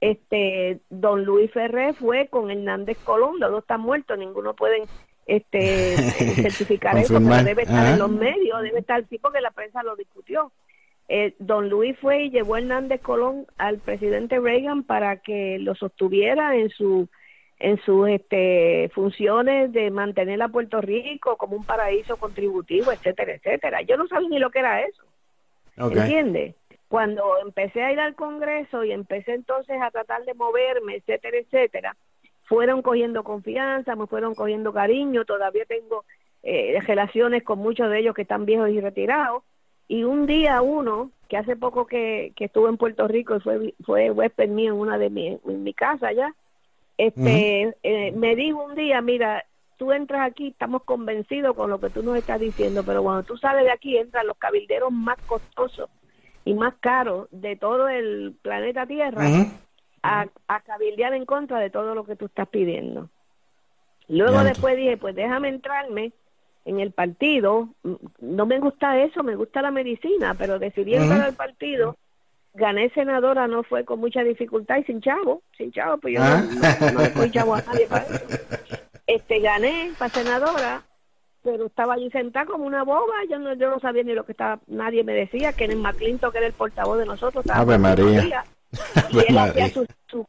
Este, 0.00 0.80
don 0.88 1.24
Luis 1.24 1.50
Ferré 1.52 1.92
fue 1.92 2.28
con 2.28 2.50
Hernández 2.50 2.98
Colón, 3.04 3.38
los 3.38 3.50
dos 3.50 3.60
están 3.60 3.82
muertos, 3.82 4.18
ninguno 4.18 4.54
puede 4.54 4.84
este, 5.26 5.96
certificar 6.42 6.96
eso, 6.96 7.20
pero 7.20 7.44
debe 7.44 7.62
estar 7.62 7.86
en 7.92 7.98
los 7.98 8.10
medios, 8.10 8.62
debe 8.62 8.80
estar, 8.80 9.06
sí, 9.08 9.18
porque 9.18 9.40
la 9.40 9.50
prensa 9.50 9.82
lo 9.82 9.94
discutió. 9.94 10.50
Eh, 11.08 11.34
don 11.38 11.68
Luis 11.68 11.98
fue 12.00 12.24
y 12.24 12.30
llevó 12.30 12.54
a 12.54 12.60
Hernández 12.60 13.02
Colón 13.02 13.46
al 13.58 13.78
presidente 13.78 14.40
Reagan 14.40 14.84
para 14.84 15.18
que 15.18 15.58
lo 15.58 15.74
sostuviera 15.74 16.56
en 16.56 16.70
su 16.70 17.08
en 17.62 17.80
sus 17.82 18.08
este, 18.08 18.90
funciones 18.92 19.72
de 19.72 19.92
mantener 19.92 20.42
a 20.42 20.48
Puerto 20.48 20.80
Rico 20.80 21.36
como 21.36 21.56
un 21.56 21.64
paraíso 21.64 22.16
contributivo, 22.16 22.90
etcétera, 22.90 23.34
etcétera. 23.34 23.82
Yo 23.82 23.96
no 23.96 24.08
sabía 24.08 24.28
ni 24.28 24.40
lo 24.40 24.50
que 24.50 24.58
era 24.58 24.82
eso. 24.82 25.04
¿Entiendes? 25.76 26.56
Cuando 26.88 27.38
empecé 27.40 27.84
a 27.84 27.92
ir 27.92 28.00
al 28.00 28.16
Congreso 28.16 28.82
y 28.82 28.90
empecé 28.90 29.34
entonces 29.34 29.80
a 29.80 29.92
tratar 29.92 30.24
de 30.24 30.34
moverme, 30.34 30.96
etcétera, 30.96 31.38
etcétera, 31.38 31.96
fueron 32.42 32.82
cogiendo 32.82 33.22
confianza, 33.22 33.94
me 33.94 34.08
fueron 34.08 34.34
cogiendo 34.34 34.72
cariño, 34.72 35.24
todavía 35.24 35.64
tengo 35.64 36.04
eh, 36.42 36.76
relaciones 36.84 37.44
con 37.44 37.60
muchos 37.60 37.88
de 37.90 38.00
ellos 38.00 38.14
que 38.14 38.22
están 38.22 38.44
viejos 38.44 38.70
y 38.70 38.80
retirados. 38.80 39.44
Y 39.86 40.02
un 40.02 40.26
día 40.26 40.62
uno, 40.62 41.12
que 41.28 41.36
hace 41.36 41.54
poco 41.54 41.86
que, 41.86 42.32
que 42.34 42.46
estuvo 42.46 42.68
en 42.68 42.76
Puerto 42.76 43.06
Rico 43.06 43.36
y 43.36 43.40
fue, 43.40 43.74
fue 43.84 44.10
huésped 44.10 44.48
mío 44.48 44.74
en 44.74 44.80
una 44.80 44.98
de 44.98 45.10
mi, 45.10 45.38
en 45.46 45.62
mi 45.62 45.72
casa 45.72 46.08
allá, 46.08 46.34
este, 46.98 47.76
eh, 47.82 48.12
me 48.12 48.36
dijo 48.36 48.64
un 48.64 48.74
día, 48.74 49.00
mira, 49.00 49.44
tú 49.76 49.92
entras 49.92 50.30
aquí, 50.30 50.48
estamos 50.48 50.82
convencidos 50.84 51.56
con 51.56 51.70
lo 51.70 51.80
que 51.80 51.90
tú 51.90 52.02
nos 52.02 52.16
estás 52.16 52.40
diciendo, 52.40 52.82
pero 52.84 53.02
cuando 53.02 53.24
tú 53.24 53.36
sales 53.36 53.64
de 53.64 53.72
aquí 53.72 53.96
entran 53.96 54.26
los 54.26 54.36
cabilderos 54.36 54.92
más 54.92 55.18
costosos 55.26 55.90
y 56.44 56.54
más 56.54 56.74
caros 56.80 57.28
de 57.30 57.56
todo 57.56 57.88
el 57.88 58.34
planeta 58.42 58.86
Tierra 58.86 59.22
a, 60.02 60.26
a 60.48 60.60
cabildear 60.60 61.14
en 61.14 61.24
contra 61.24 61.58
de 61.58 61.70
todo 61.70 61.94
lo 61.94 62.04
que 62.04 62.16
tú 62.16 62.26
estás 62.26 62.48
pidiendo. 62.48 63.08
Luego 64.08 64.42
después 64.44 64.76
dije, 64.76 64.96
pues 64.96 65.14
déjame 65.14 65.48
entrarme 65.48 66.12
en 66.64 66.80
el 66.80 66.92
partido. 66.92 67.68
No 68.20 68.46
me 68.46 68.58
gusta 68.58 68.98
eso, 68.98 69.22
me 69.22 69.36
gusta 69.36 69.62
la 69.62 69.70
medicina, 69.70 70.34
pero 70.34 70.58
decidí 70.58 70.94
entrar 70.94 71.20
al 71.22 71.34
partido 71.34 71.96
gané 72.54 72.90
senadora 72.90 73.46
no 73.46 73.62
fue 73.62 73.84
con 73.84 74.00
mucha 74.00 74.22
dificultad 74.22 74.78
y 74.78 74.84
sin 74.84 75.00
chavo, 75.00 75.42
sin 75.56 75.72
chavo, 75.72 75.98
pues 75.98 76.14
yo 76.14 76.20
no, 76.20 76.26
ah. 76.26 77.10
no, 77.14 77.26
chavo 77.28 77.54
a 77.54 77.62
nadie 77.62 77.86
para 77.86 78.04
eso. 78.04 78.24
Este, 79.06 79.40
gané 79.40 79.92
para 79.98 80.10
senadora, 80.10 80.82
pero 81.42 81.66
estaba 81.66 81.94
allí 81.94 82.10
sentada 82.10 82.46
como 82.46 82.64
una 82.64 82.84
boba, 82.84 83.24
yo 83.28 83.38
no, 83.38 83.54
yo 83.54 83.70
no 83.70 83.80
sabía 83.80 84.02
ni 84.02 84.14
lo 84.14 84.24
que 84.24 84.32
estaba, 84.32 84.60
nadie 84.66 85.02
me 85.02 85.12
decía, 85.12 85.52
que 85.52 85.64
en 85.64 85.72
el 85.72 85.78
McClinton, 85.78 86.30
que 86.30 86.38
era 86.38 86.46
el 86.46 86.52
portavoz 86.52 86.98
de 86.98 87.06
nosotros, 87.06 87.44
estaba 87.44 87.60
Ave 87.60 87.78
María. 87.78 88.44
y 89.10 89.18
él 89.18 89.38
hacía 89.38 89.68
sus, 89.68 89.86
sus, 90.06 90.26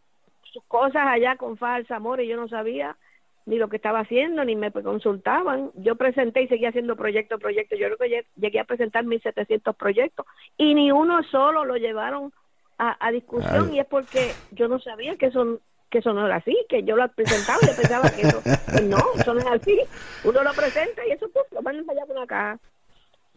cosas 0.68 1.08
allá 1.08 1.36
con 1.36 1.58
falsa 1.58 1.96
amor 1.96 2.22
y 2.22 2.28
yo 2.28 2.36
no 2.36 2.48
sabía 2.48 2.96
ni 3.46 3.58
lo 3.58 3.68
que 3.68 3.76
estaba 3.76 4.00
haciendo, 4.00 4.44
ni 4.46 4.56
me 4.56 4.72
consultaban. 4.72 5.72
Yo 5.76 5.96
presenté 5.96 6.44
y 6.44 6.48
seguía 6.48 6.70
haciendo 6.70 6.96
proyecto, 6.96 7.40
proyecto. 7.40 7.76
Yo 7.76 7.88
creo 7.88 7.98
que 7.98 8.26
llegué 8.36 8.60
a 8.60 8.66
presentar 8.66 9.06
1.700 9.06 9.76
proyectos 9.76 10.26
y 10.58 10.74
ni 10.76 10.92
uno 10.92 11.24
solo 11.24 11.66
lo 11.66 11.76
llevaron 11.78 12.32
a, 12.78 13.12
discusión 13.12 13.74
y 13.74 13.80
es 13.80 13.86
porque 13.86 14.36
yo 14.52 14.68
no 14.68 14.78
sabía 14.80 15.16
que 15.16 15.28
eso, 15.28 15.60
que 15.90 16.00
eso 16.00 16.14
no 16.14 16.26
era 16.26 16.38
así, 16.38 16.58
que 16.68 16.84
yo 16.84 16.98
lo 16.98 17.08
presentaba 17.10 17.60
y 17.64 17.74
pensaba 17.74 18.10
que 18.10 18.22
eso, 18.24 18.42
no, 18.84 19.04
eso 19.18 19.34
no 19.34 19.40
es 19.40 19.62
así. 19.62 19.80
Uno 20.24 20.44
lo 20.44 20.54
presenta 20.54 21.06
y 21.08 21.12
eso 21.12 21.30
pues, 21.32 21.46
lo 21.52 21.62
mandan 21.62 21.86
para 21.86 22.00
allá 22.00 22.08
por 22.08 22.18
acá. 22.22 22.60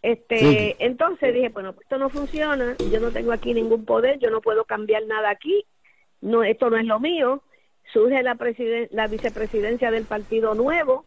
Este, 0.01 0.75
entonces 0.79 1.33
dije, 1.33 1.49
bueno, 1.49 1.73
pues 1.73 1.85
esto 1.85 1.97
no 1.97 2.09
funciona, 2.09 2.77
yo 2.91 2.99
no 2.99 3.11
tengo 3.11 3.31
aquí 3.31 3.53
ningún 3.53 3.83
poder, 3.83 4.19
yo 4.19 4.29
no 4.29 4.41
puedo 4.41 4.63
cambiar 4.63 5.05
nada 5.05 5.29
aquí, 5.29 5.65
no, 6.21 6.43
esto 6.43 6.69
no 6.69 6.77
es 6.77 6.85
lo 6.85 6.99
mío, 6.99 7.41
surge 7.93 8.21
la, 8.23 8.37
la 8.91 9.07
vicepresidencia 9.07 9.91
del 9.91 10.05
Partido 10.05 10.55
Nuevo, 10.55 11.05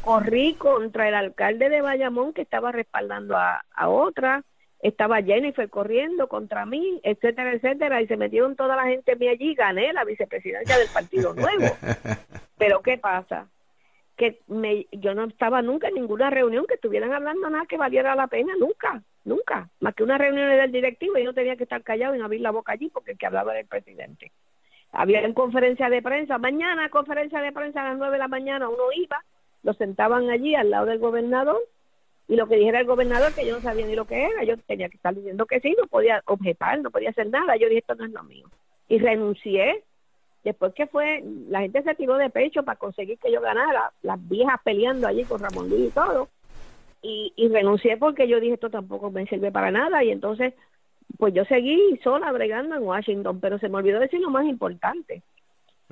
corrí 0.00 0.54
contra 0.56 1.08
el 1.08 1.14
alcalde 1.14 1.68
de 1.68 1.80
Bayamón 1.80 2.32
que 2.32 2.42
estaba 2.42 2.72
respaldando 2.72 3.36
a, 3.36 3.62
otra, 3.88 4.42
estaba 4.80 5.22
Jennifer 5.22 5.70
corriendo 5.70 6.28
contra 6.28 6.66
mí, 6.66 7.00
etcétera, 7.04 7.52
etcétera, 7.52 8.02
y 8.02 8.08
se 8.08 8.16
metieron 8.16 8.56
toda 8.56 8.74
la 8.74 8.84
gente 8.84 9.14
mí 9.14 9.28
allí, 9.28 9.54
gané 9.54 9.92
la 9.92 10.04
vicepresidencia 10.04 10.76
del 10.76 10.88
Partido 10.92 11.34
Nuevo. 11.34 11.76
Pero 12.58 12.82
¿qué 12.82 12.98
pasa? 12.98 13.48
Que 14.16 14.40
me, 14.48 14.86
yo 14.90 15.14
no 15.14 15.24
estaba 15.24 15.62
nunca 15.62 15.88
en 15.88 15.94
ninguna 15.94 16.30
reunión 16.30 16.66
que 16.66 16.74
estuvieran 16.74 17.12
hablando 17.12 17.48
nada 17.48 17.66
que 17.66 17.76
valiera 17.76 18.16
la 18.16 18.26
pena, 18.26 18.54
nunca, 18.58 19.02
nunca, 19.24 19.70
más 19.78 19.94
que 19.94 20.02
una 20.02 20.18
reunión 20.18 20.48
del 20.48 20.72
directivo 20.72 21.16
y 21.16 21.24
yo 21.24 21.32
tenía 21.32 21.56
que 21.56 21.62
estar 21.62 21.82
callado 21.82 22.16
y 22.16 22.18
no 22.18 22.24
abrir 22.24 22.40
la 22.40 22.50
boca 22.50 22.72
allí 22.72 22.88
porque 22.88 23.12
el 23.12 23.18
que 23.18 23.26
hablaba 23.26 23.52
era 23.52 23.60
el 23.60 23.68
presidente 23.68 24.32
había 24.92 25.32
conferencia 25.34 25.88
de 25.88 26.02
prensa, 26.02 26.38
mañana 26.38 26.90
conferencia 26.90 27.40
de 27.40 27.52
prensa 27.52 27.80
a 27.80 27.90
las 27.90 27.98
nueve 27.98 28.12
de 28.12 28.18
la 28.18 28.28
mañana, 28.28 28.68
uno 28.68 28.84
iba, 28.94 29.24
lo 29.62 29.72
sentaban 29.74 30.28
allí 30.28 30.54
al 30.54 30.70
lado 30.70 30.86
del 30.86 30.98
gobernador 30.98 31.58
y 32.28 32.36
lo 32.36 32.46
que 32.46 32.56
dijera 32.56 32.80
el 32.80 32.86
gobernador, 32.86 33.34
que 33.34 33.46
yo 33.46 33.54
no 33.54 33.62
sabía 33.62 33.86
ni 33.86 33.96
lo 33.96 34.06
que 34.06 34.24
era, 34.24 34.44
yo 34.44 34.56
tenía 34.58 34.88
que 34.88 34.96
estar 34.96 35.14
diciendo 35.14 35.46
que 35.46 35.60
sí, 35.60 35.74
no 35.78 35.86
podía 35.86 36.22
objetar, 36.26 36.80
no 36.80 36.90
podía 36.90 37.10
hacer 37.10 37.28
nada, 37.28 37.56
yo 37.56 37.68
dije 37.68 37.80
esto 37.80 37.94
no 37.94 38.04
es 38.04 38.12
lo 38.12 38.22
mío. 38.22 38.46
Y 38.88 38.98
renuncié, 38.98 39.82
después 40.44 40.74
que 40.74 40.86
fue, 40.86 41.22
la 41.48 41.60
gente 41.60 41.82
se 41.82 41.94
tiró 41.94 42.16
de 42.16 42.30
pecho 42.30 42.62
para 42.62 42.78
conseguir 42.78 43.18
que 43.18 43.32
yo 43.32 43.40
ganara, 43.40 43.92
las 44.02 44.28
viejas 44.28 44.60
peleando 44.62 45.08
allí 45.08 45.24
con 45.24 45.40
Ramón 45.40 45.68
Luis 45.68 45.88
y 45.88 45.90
todo, 45.90 46.28
y, 47.02 47.32
y 47.34 47.48
renuncié 47.48 47.96
porque 47.96 48.28
yo 48.28 48.40
dije 48.40 48.54
esto 48.54 48.70
tampoco 48.70 49.10
me 49.10 49.26
sirve 49.26 49.50
para 49.50 49.70
nada, 49.70 50.04
y 50.04 50.10
entonces 50.10 50.54
pues 51.18 51.34
yo 51.34 51.44
seguí 51.44 51.98
sola 52.02 52.32
bregando 52.32 52.76
en 52.76 52.82
Washington, 52.82 53.40
pero 53.40 53.58
se 53.58 53.68
me 53.68 53.78
olvidó 53.78 54.00
decir 54.00 54.20
lo 54.20 54.30
más 54.30 54.46
importante. 54.46 55.22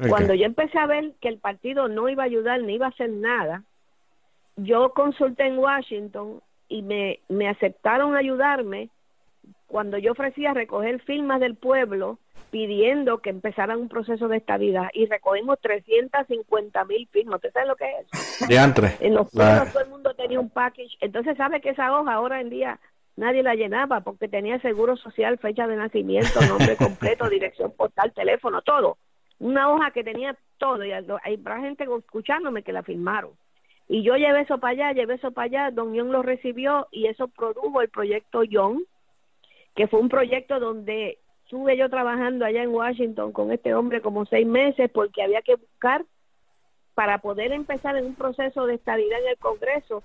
Cuando 0.09 0.33
yo 0.33 0.47
empecé 0.47 0.79
a 0.79 0.87
ver 0.87 1.13
que 1.21 1.29
el 1.29 1.39
partido 1.39 1.89
no 1.89 2.09
iba 2.09 2.23
a 2.23 2.27
ayudar 2.27 2.63
ni 2.63 2.75
iba 2.75 2.87
a 2.87 2.91
hacer 2.91 3.11
nada, 3.11 3.65
yo 4.57 4.95
consulté 4.95 5.47
en 5.47 5.59
Washington 5.59 6.41
y 6.69 6.81
me, 6.81 7.19
me 7.29 7.49
aceptaron 7.49 8.17
ayudarme 8.17 8.89
cuando 9.67 9.99
yo 9.99 10.13
ofrecía 10.13 10.55
recoger 10.55 11.01
firmas 11.03 11.41
del 11.41 11.55
pueblo 11.55 12.19
pidiendo 12.51 13.19
que 13.19 13.31
empezaran 13.31 13.79
un 13.79 13.89
proceso 13.89 14.29
de 14.29 14.39
estabilidad 14.39 14.89
y 14.93 15.07
recogimos 15.07 15.59
350 15.61 16.85
mil 16.85 17.07
firmas. 17.09 17.37
¿Usted 17.37 17.53
sabe 17.53 17.67
lo 17.67 17.77
que 17.77 17.85
es? 18.01 18.49
De 18.49 18.59
antes. 18.59 19.01
En 19.01 19.15
los 19.15 19.31
pueblos 19.31 19.73
todo 19.73 19.83
el 19.83 19.91
mundo 19.91 20.15
tenía 20.15 20.41
un 20.41 20.51
package. 20.51 20.97
Entonces, 21.01 21.37
¿sabe 21.37 21.61
que 21.61 21.71
esa 21.71 21.97
hoja 21.97 22.13
ahora 22.13 22.41
en 22.41 22.51
día 22.51 22.81
nadie 23.21 23.43
la 23.43 23.55
llenaba 23.55 24.01
porque 24.01 24.29
tenía 24.29 24.59
seguro 24.61 24.97
social, 24.97 25.39
fecha 25.39 25.67
de 25.67 25.77
nacimiento, 25.77 26.41
nombre 26.49 26.77
completo, 26.77 27.29
dirección 27.31 27.71
postal, 27.73 28.13
teléfono, 28.13 28.63
todo. 28.63 28.97
Una 29.39 29.71
hoja 29.71 29.91
que 29.91 30.03
tenía 30.03 30.37
todo 30.59 30.85
y 30.85 30.93
hay 30.93 31.39
gente 31.61 31.85
escuchándome 31.85 32.63
que 32.63 32.73
la 32.73 32.83
firmaron. 32.83 33.33
Y 33.89 34.03
yo 34.03 34.17
llevé 34.17 34.43
eso 34.43 34.59
para 34.59 34.73
allá, 34.73 34.93
llevé 34.93 35.15
eso 35.15 35.33
para 35.33 35.47
allá, 35.47 35.71
Don 35.71 35.95
Young 35.95 36.11
lo 36.11 36.23
recibió 36.23 36.89
y 36.91 37.07
eso 37.07 37.29
produjo 37.29 37.81
el 37.83 37.89
proyecto 37.89 38.43
Young, 38.43 38.83
que 39.75 39.87
fue 39.87 40.01
un 40.01 40.09
proyecto 40.09 40.59
donde 40.59 41.19
estuve 41.45 41.77
yo 41.77 41.91
trabajando 41.91 42.45
allá 42.45 42.63
en 42.63 42.71
Washington 42.71 43.33
con 43.33 43.53
este 43.53 43.75
hombre 43.75 44.01
como 44.01 44.25
seis 44.25 44.47
meses 44.47 44.91
porque 44.93 45.23
había 45.23 45.43
que 45.43 45.57
buscar 45.57 46.05
para 46.95 47.19
poder 47.19 47.53
empezar 47.53 47.97
en 47.97 48.07
un 48.07 48.15
proceso 48.15 48.67
de 48.67 48.75
estabilidad 48.75 49.21
en 49.21 49.31
el 49.31 49.39
Congreso 49.39 50.03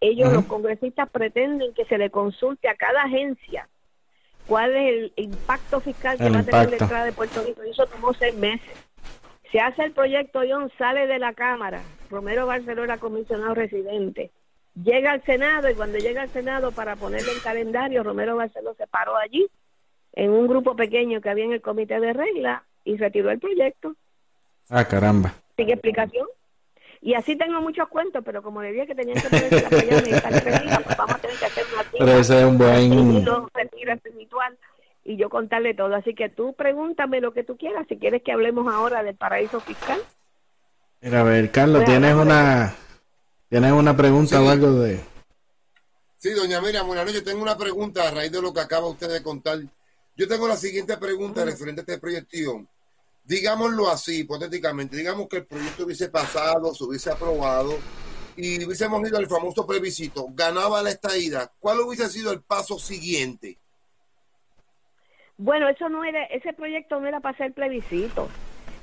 ellos, 0.00 0.32
los 0.32 0.46
congresistas, 0.46 1.08
pretenden 1.10 1.74
que 1.74 1.84
se 1.84 1.98
le 1.98 2.10
consulte 2.10 2.68
a 2.68 2.74
cada 2.74 3.02
agencia 3.02 3.68
cuál 4.46 4.74
es 4.74 4.88
el 4.94 5.12
impacto 5.16 5.80
fiscal 5.80 6.18
que 6.18 6.30
va 6.30 6.40
a 6.40 6.42
tener 6.42 6.70
la 6.70 6.76
entrada 6.76 7.04
de 7.04 7.12
Puerto 7.12 7.42
Rico. 7.44 7.64
Y 7.64 7.70
eso 7.70 7.86
tomó 7.86 8.12
seis 8.14 8.34
meses. 8.34 8.70
Se 9.52 9.60
hace 9.60 9.84
el 9.84 9.92
proyecto 9.92 10.40
John, 10.48 10.70
sale 10.78 11.06
de 11.06 11.18
la 11.18 11.34
Cámara. 11.34 11.82
Romero 12.10 12.46
Barceló 12.46 12.84
era 12.84 12.98
comisionado 12.98 13.54
residente. 13.54 14.30
Llega 14.82 15.12
al 15.12 15.22
Senado 15.24 15.68
y 15.68 15.74
cuando 15.74 15.98
llega 15.98 16.22
al 16.22 16.30
Senado 16.30 16.72
para 16.72 16.96
ponerle 16.96 17.32
el 17.32 17.42
calendario, 17.42 18.02
Romero 18.02 18.36
Barceló 18.36 18.74
se 18.74 18.86
paró 18.86 19.16
allí 19.16 19.48
en 20.12 20.30
un 20.30 20.46
grupo 20.46 20.76
pequeño 20.76 21.20
que 21.20 21.30
había 21.30 21.44
en 21.44 21.52
el 21.52 21.60
comité 21.60 22.00
de 22.00 22.12
regla 22.12 22.64
y 22.84 22.96
retiró 22.96 23.30
el 23.30 23.38
proyecto. 23.38 23.94
Ah, 24.68 24.84
caramba. 24.84 25.34
Sin 25.56 25.70
explicación. 25.70 26.26
Y 27.02 27.14
así 27.14 27.36
tengo 27.36 27.60
muchos 27.62 27.88
cuentos, 27.88 28.22
pero 28.24 28.42
como 28.42 28.60
le 28.60 28.72
dije 28.72 28.86
que 28.86 28.94
tenían 28.94 29.20
que 29.20 29.28
ponerse 29.28 29.62
la 29.62 29.70
payana 29.70 30.08
y 30.08 30.12
estar 30.12 30.84
pues 30.84 30.96
vamos 30.98 31.14
a 31.14 31.18
tener 31.18 31.36
que 31.38 31.46
hacer 31.46 31.64
una 31.72 31.84
Pero 31.90 32.12
ese 32.12 32.38
es 32.38 32.44
un 32.44 32.58
buen... 32.58 33.24
retiro 33.54 33.92
espiritual 33.94 34.58
y 35.04 35.16
yo 35.16 35.30
contarle 35.30 35.74
todo. 35.74 35.94
Así 35.94 36.14
que 36.14 36.28
tú 36.28 36.52
pregúntame 36.52 37.20
lo 37.20 37.32
que 37.32 37.42
tú 37.42 37.56
quieras, 37.56 37.86
si 37.88 37.96
quieres 37.96 38.22
que 38.22 38.32
hablemos 38.32 38.72
ahora 38.72 39.02
del 39.02 39.16
paraíso 39.16 39.60
fiscal. 39.60 39.98
Mira, 41.00 41.20
a 41.20 41.24
ver, 41.24 41.50
Carlos, 41.50 41.86
¿tienes 41.86 42.14
una, 42.14 42.74
¿tienes 43.48 43.72
una 43.72 43.96
pregunta 43.96 44.42
o 44.42 44.50
algo 44.50 44.72
de...? 44.72 45.00
Sí, 46.18 46.32
doña 46.32 46.60
Miriam, 46.60 46.86
buenas 46.86 47.06
noches. 47.06 47.24
Tengo 47.24 47.40
una 47.40 47.56
pregunta 47.56 48.06
a 48.06 48.10
raíz 48.10 48.30
de 48.30 48.42
lo 48.42 48.52
que 48.52 48.60
acaba 48.60 48.86
usted 48.88 49.10
de 49.10 49.22
contar. 49.22 49.58
Yo 50.16 50.28
tengo 50.28 50.46
la 50.46 50.56
siguiente 50.56 50.98
pregunta 50.98 51.46
referente 51.46 51.80
a 51.80 51.84
este 51.84 51.98
proyecto 51.98 52.36
digámoslo 53.30 53.88
así, 53.88 54.22
hipotéticamente, 54.22 54.96
digamos 54.96 55.28
que 55.28 55.36
el 55.36 55.46
proyecto 55.46 55.84
hubiese 55.84 56.08
pasado, 56.08 56.74
se 56.74 56.82
hubiese 56.82 57.12
aprobado 57.12 57.74
y 58.36 58.64
hubiésemos 58.64 59.08
ido 59.08 59.18
al 59.18 59.28
famoso 59.28 59.64
plebiscito, 59.64 60.26
ganaba 60.30 60.82
la 60.82 60.90
estadía, 60.90 61.48
¿cuál 61.60 61.78
hubiese 61.78 62.08
sido 62.08 62.32
el 62.32 62.42
paso 62.42 62.80
siguiente? 62.80 63.56
Bueno, 65.38 65.68
eso 65.68 65.88
no 65.88 66.02
era, 66.02 66.24
ese 66.24 66.52
proyecto 66.52 66.98
no 66.98 67.06
era 67.06 67.20
para 67.20 67.34
hacer 67.34 67.52
plebiscito. 67.52 68.28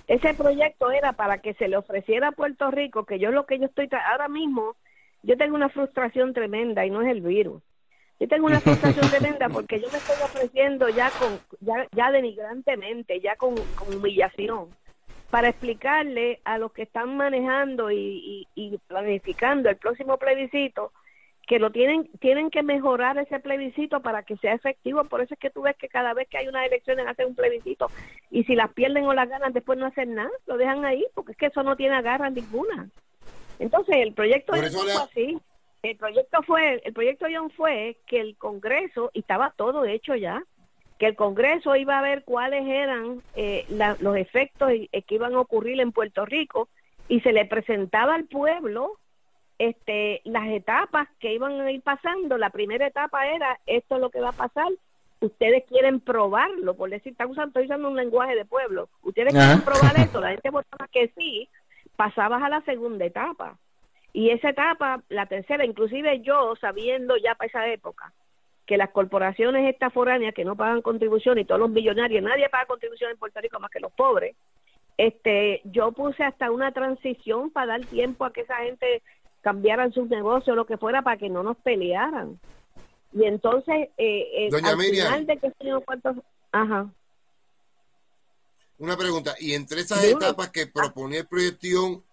Ese 0.08 0.34
proyecto 0.34 0.92
era 0.92 1.12
para 1.12 1.40
que 1.40 1.54
se 1.56 1.68
le 1.68 1.76
ofreciera 1.76 2.30
a 2.30 2.32
Puerto 2.32 2.72
Rico, 2.72 3.06
que 3.06 3.20
yo 3.20 3.32
lo 3.32 3.46
que 3.46 3.60
yo 3.60 3.66
estoy, 3.66 3.90
ahora 4.10 4.30
mismo, 4.30 4.78
yo 5.24 5.36
tengo 5.36 5.56
una 5.56 5.68
frustración 5.68 6.34
tremenda 6.34 6.86
y 6.86 6.90
no 6.90 7.02
es 7.02 7.10
el 7.10 7.20
virus. 7.20 7.62
Yo 8.20 8.28
tengo 8.28 8.48
una 8.48 8.60
frustración 8.60 9.10
tremenda 9.10 9.48
porque 9.54 9.80
yo 9.80 9.88
me 9.92 9.98
estoy 9.98 10.16
ofreciendo 10.24 10.90
ya 10.90 11.12
con 11.12 11.40
ya, 11.60 11.88
ya 11.92 12.12
denigrantemente, 12.12 13.20
ya 13.22 13.36
con, 13.36 13.56
humillación, 13.88 14.70
para 15.30 15.50
explicarle 15.50 16.40
a 16.44 16.58
los 16.58 16.72
que 16.72 16.84
están 16.84 17.16
manejando 17.16 17.92
y, 17.92 18.48
y, 18.56 18.78
planificando 18.88 19.70
el 19.70 19.78
próximo 19.78 20.18
plebiscito 20.18 20.92
que 21.46 21.60
lo 21.60 21.72
tienen 21.72 22.10
tienen 22.20 22.50
que 22.50 22.62
mejorar 22.62 23.18
ese 23.18 23.40
plebiscito 23.40 24.02
para 24.02 24.24
que 24.24 24.36
sea 24.38 24.54
efectivo. 24.54 25.06
Por 25.06 25.22
eso 25.22 25.34
es 25.34 25.40
que 25.40 25.50
tú 25.50 25.62
ves 25.62 25.78
que 25.78 25.88
cada 25.88 26.14
vez 26.14 26.28
que 26.28 26.38
hay 26.38 26.48
unas 26.48 26.66
elecciones 26.66 27.08
hacen 27.08 27.28
un 27.28 27.36
plebiscito 27.36 27.90
y 28.32 28.44
si 28.44 28.56
las 28.56 28.74
pierden 28.74 29.06
o 29.06 29.14
las 29.14 29.30
ganan 29.30 29.54
después 29.54 29.78
no 29.78 29.86
hacen 29.86 30.16
nada, 30.16 30.32
lo 30.46 30.58
dejan 30.58 30.84
ahí 30.84 31.06
porque 31.14 31.34
es 31.34 31.38
que 31.38 31.46
eso 31.46 31.64
no 31.64 31.76
tiene 31.76 31.96
agarra 31.96 32.30
ninguna. 32.30 32.90
Entonces 33.60 33.96
el 33.98 34.14
proyecto 34.14 34.56
es 34.56 34.76
así 34.76 35.40
el 35.84 35.96
proyecto 35.98 36.42
fue, 36.44 36.82
el 36.84 36.94
proyecto 36.94 37.28
John 37.32 37.50
fue 37.52 37.98
que 38.06 38.20
el 38.20 38.36
Congreso, 38.38 39.12
y 39.13 39.20
estaba 39.20 39.54
todo 39.56 39.86
hecho 39.86 40.16
ya, 40.16 40.44
que 40.98 41.06
el 41.06 41.16
Congreso 41.16 41.76
iba 41.76 42.00
a 42.00 42.02
ver 42.02 42.24
cuáles 42.24 42.66
eran 42.66 43.22
eh, 43.36 43.66
los 44.00 44.18
efectos 44.18 44.72
eh, 44.72 44.90
que 45.04 45.16
iban 45.16 45.36
a 45.36 45.40
ocurrir 45.40 45.80
en 45.80 45.92
Puerto 45.92 46.26
Rico 46.26 46.70
y 47.08 47.22
se 47.22 47.34
le 47.34 47.46
presentaba 47.46 48.16
al 48.16 48.26
pueblo 48.26 48.98
este, 49.60 50.22
las 50.26 50.48
etapas 50.48 51.08
que 51.20 51.34
iban 51.34 51.62
a 51.62 51.72
ir 51.72 51.82
pasando. 51.82 52.38
La 52.38 52.50
primera 52.50 52.88
etapa 52.88 53.28
era, 53.28 53.60
esto 53.66 53.96
es 53.96 54.02
lo 54.02 54.10
que 54.10 54.22
va 54.22 54.30
a 54.30 54.34
pasar, 54.34 54.72
ustedes 55.20 55.63
quieren 55.66 56.00
probarlo, 56.00 56.76
por 56.76 56.90
decir, 56.90 57.12
está 57.12 57.26
usando, 57.26 57.48
estoy 57.48 57.66
usando 57.66 57.90
un 57.90 57.96
lenguaje 57.96 58.36
de 58.36 58.46
pueblo, 58.46 58.90
ustedes 59.02 59.34
quieren 59.34 59.62
probar 59.62 59.96
esto, 60.00 60.22
la 60.22 60.32
gente 60.32 60.50
votaba 60.50 60.88
que 60.92 61.12
sí, 61.18 61.50
pasabas 61.96 62.42
a 62.42 62.50
la 62.50 62.62
segunda 62.62 63.06
etapa. 63.06 63.58
Y 64.18 64.32
esa 64.32 64.50
etapa, 64.50 65.04
la 65.10 65.28
tercera, 65.28 65.64
inclusive 65.64 66.22
yo 66.22 66.56
sabiendo 66.60 67.18
ya 67.18 67.36
para 67.36 67.50
esa 67.50 67.68
época 67.68 68.12
que 68.66 68.76
las 68.76 68.90
corporaciones 68.90 69.72
estas 69.72 69.94
foráneas 69.94 70.34
que 70.34 70.44
no 70.44 70.56
pagan 70.56 70.82
contribución 70.82 71.38
y 71.38 71.46
todos 71.46 71.62
los 71.62 71.70
millonarios, 71.70 72.24
nadie 72.24 72.50
paga 72.50 72.66
contribución 72.66 73.12
en 73.12 73.18
Puerto 73.18 73.40
Rico 73.40 73.60
más 73.60 73.70
que 73.70 73.80
los 73.80 73.92
pobres, 73.92 74.36
este, 74.98 75.62
yo 75.66 75.92
puse 75.92 76.24
hasta 76.24 76.50
una 76.50 76.72
transición 76.72 77.52
para 77.52 77.78
dar 77.78 77.86
tiempo 77.86 78.26
a 78.26 78.34
que 78.34 78.42
esa 78.42 78.56
gente 78.56 79.04
cambiaran 79.42 79.94
sus 79.94 80.10
negocios, 80.10 80.56
lo 80.56 80.66
que 80.66 80.78
fuera, 80.78 81.04
para 81.04 81.18
que 81.18 81.30
no 81.30 81.44
nos 81.44 81.58
pelearan. 81.58 82.40
Y 83.14 83.24
entonces, 83.26 83.90
eh, 84.00 84.48
eh 84.48 84.50
al 84.52 84.80
final 84.80 85.28
de 85.28 85.38
que 85.38 85.52
cuántos... 85.86 86.16
Ajá. 86.52 86.90
Una 88.80 88.98
pregunta, 88.98 89.36
y 89.40 89.54
entre 89.54 89.82
esas 89.82 90.04
etapas 90.04 90.50
que 90.50 90.66
proponía 90.66 91.20
el 91.20 91.28
proyecto 91.28 92.04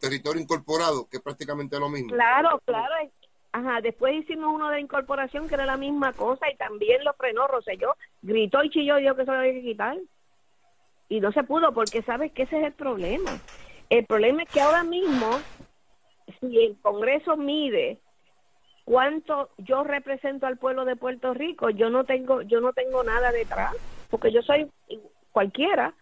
Territorio 0.00 0.42
incorporado, 0.42 1.08
que 1.08 1.18
es 1.18 1.22
prácticamente 1.22 1.78
lo 1.78 1.88
mismo. 1.88 2.12
Claro, 2.12 2.60
claro. 2.64 2.94
Ajá, 3.52 3.80
después 3.80 4.14
hicimos 4.14 4.52
uno 4.54 4.68
de 4.68 4.80
incorporación 4.80 5.48
que 5.48 5.54
era 5.54 5.64
la 5.64 5.78
misma 5.78 6.12
cosa 6.12 6.50
y 6.50 6.56
también 6.56 7.02
lo 7.04 7.14
frenó 7.14 7.46
Roselló. 7.46 7.96
Gritó 8.20 8.62
y 8.62 8.70
chilló, 8.70 8.96
dijo 8.96 9.14
que 9.14 9.24
se 9.24 9.30
lo 9.30 9.38
había 9.38 9.54
que 9.54 9.62
quitar. 9.62 9.96
Y 11.08 11.20
no 11.20 11.32
se 11.32 11.42
pudo 11.44 11.72
porque 11.72 12.02
sabes 12.02 12.32
que 12.32 12.42
ese 12.42 12.58
es 12.58 12.66
el 12.66 12.72
problema. 12.72 13.30
El 13.88 14.04
problema 14.04 14.42
es 14.42 14.50
que 14.50 14.60
ahora 14.60 14.82
mismo, 14.82 15.40
si 16.40 16.58
el 16.58 16.76
Congreso 16.82 17.36
mide 17.36 17.98
cuánto 18.84 19.50
yo 19.58 19.84
represento 19.84 20.46
al 20.46 20.58
pueblo 20.58 20.84
de 20.84 20.96
Puerto 20.96 21.32
Rico, 21.32 21.70
yo 21.70 21.88
no 21.88 22.04
tengo, 22.04 22.42
yo 22.42 22.60
no 22.60 22.72
tengo 22.72 23.04
nada 23.04 23.32
detrás, 23.32 23.74
porque 24.10 24.32
yo 24.32 24.42
soy 24.42 24.70
cualquiera 25.32 25.94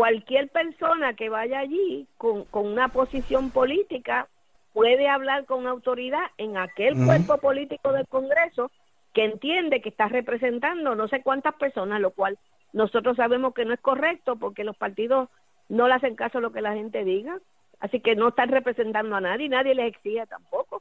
cualquier 0.00 0.48
persona 0.48 1.12
que 1.12 1.28
vaya 1.28 1.58
allí 1.58 2.06
con, 2.16 2.46
una 2.52 2.88
posición 2.88 3.50
política 3.50 4.28
puede 4.72 5.06
hablar 5.10 5.44
con 5.44 5.66
autoridad 5.66 6.22
en 6.38 6.56
aquel 6.56 6.94
cuerpo 7.04 7.36
político 7.36 7.92
del 7.92 8.08
Congreso 8.08 8.70
que 9.12 9.26
entiende 9.26 9.82
que 9.82 9.90
está 9.90 10.08
representando 10.08 10.94
no 10.94 11.06
sé 11.08 11.22
cuántas 11.22 11.54
personas, 11.56 12.00
lo 12.00 12.12
cual 12.12 12.38
nosotros 12.72 13.14
sabemos 13.14 13.52
que 13.52 13.66
no 13.66 13.74
es 13.74 13.80
correcto 13.80 14.36
porque 14.36 14.64
los 14.64 14.74
partidos 14.74 15.28
no 15.68 15.86
le 15.86 15.92
hacen 15.92 16.16
caso 16.16 16.38
a 16.38 16.40
lo 16.40 16.50
que 16.50 16.62
la 16.62 16.72
gente 16.72 17.04
diga, 17.04 17.38
así 17.80 18.00
que 18.00 18.16
no 18.16 18.28
están 18.28 18.48
representando 18.48 19.14
a 19.16 19.20
nadie, 19.20 19.50
nadie 19.50 19.74
les 19.74 19.88
exige 19.88 20.26
tampoco. 20.28 20.80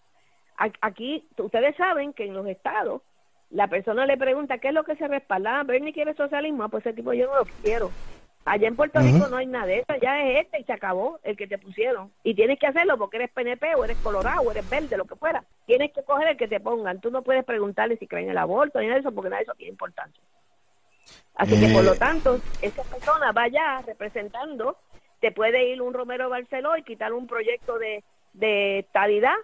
Aquí, 0.79 1.27
ustedes 1.37 1.75
saben 1.75 2.13
que 2.13 2.23
en 2.23 2.35
los 2.35 2.47
estados, 2.47 3.01
la 3.49 3.67
persona 3.67 4.05
le 4.05 4.15
pregunta 4.15 4.59
qué 4.59 4.69
es 4.69 4.73
lo 4.73 4.85
que 4.85 4.95
se 4.95 5.09
respalda, 5.09 5.59
ah, 5.59 5.63
Bernie 5.63 5.91
quiere 5.91 6.13
socialismo, 6.13 6.63
ah, 6.63 6.69
pues 6.69 6.85
ese 6.85 6.95
tipo 6.95 7.11
yo 7.11 7.27
no 7.27 7.39
lo 7.39 7.45
quiero. 7.61 7.91
Allá 8.45 8.67
en 8.67 8.75
Puerto 8.75 8.99
Rico 8.99 9.27
no 9.27 9.37
hay 9.37 9.45
nada 9.45 9.65
de 9.65 9.79
eso, 9.79 9.93
ya 10.01 10.23
es 10.23 10.45
este 10.45 10.61
y 10.61 10.63
se 10.63 10.73
acabó 10.73 11.19
el 11.23 11.37
que 11.37 11.47
te 11.47 11.57
pusieron. 11.57 12.11
Y 12.23 12.33
tienes 12.33 12.57
que 12.57 12.67
hacerlo 12.67 12.97
porque 12.97 13.17
eres 13.17 13.29
PNP 13.31 13.75
o 13.75 13.83
eres 13.83 13.97
colorado 13.97 14.41
o 14.41 14.51
eres 14.51 14.67
verde, 14.69 14.97
lo 14.97 15.05
que 15.05 15.15
fuera. 15.15 15.43
Tienes 15.65 15.91
que 15.91 16.03
coger 16.03 16.29
el 16.29 16.37
que 16.37 16.47
te 16.47 16.59
pongan. 16.59 16.99
Tú 16.99 17.11
no 17.11 17.21
puedes 17.21 17.43
preguntarle 17.45 17.97
si 17.97 18.07
creen 18.07 18.25
en 18.25 18.31
el 18.31 18.37
aborto 18.37 18.79
ni 18.79 18.85
nada 18.85 18.95
de 18.95 19.01
eso 19.01 19.11
porque 19.11 19.29
nada 19.29 19.39
de 19.39 19.43
eso 19.43 19.53
tiene 19.55 19.71
importancia. 19.71 20.23
Así 21.35 21.59
que 21.59 21.73
por 21.73 21.83
lo 21.83 21.93
eh. 21.93 21.97
tanto, 21.97 22.39
esa 22.61 22.83
persona 22.83 23.31
vaya 23.31 23.81
representando, 23.85 24.77
te 25.19 25.31
puede 25.31 25.69
ir 25.69 25.81
un 25.81 25.93
Romero 25.93 26.29
Barceló 26.29 26.75
y 26.77 26.83
quitar 26.83 27.13
un 27.13 27.27
proyecto 27.27 27.77
de, 27.77 28.03
de 28.33 28.85
talidad 28.91 29.35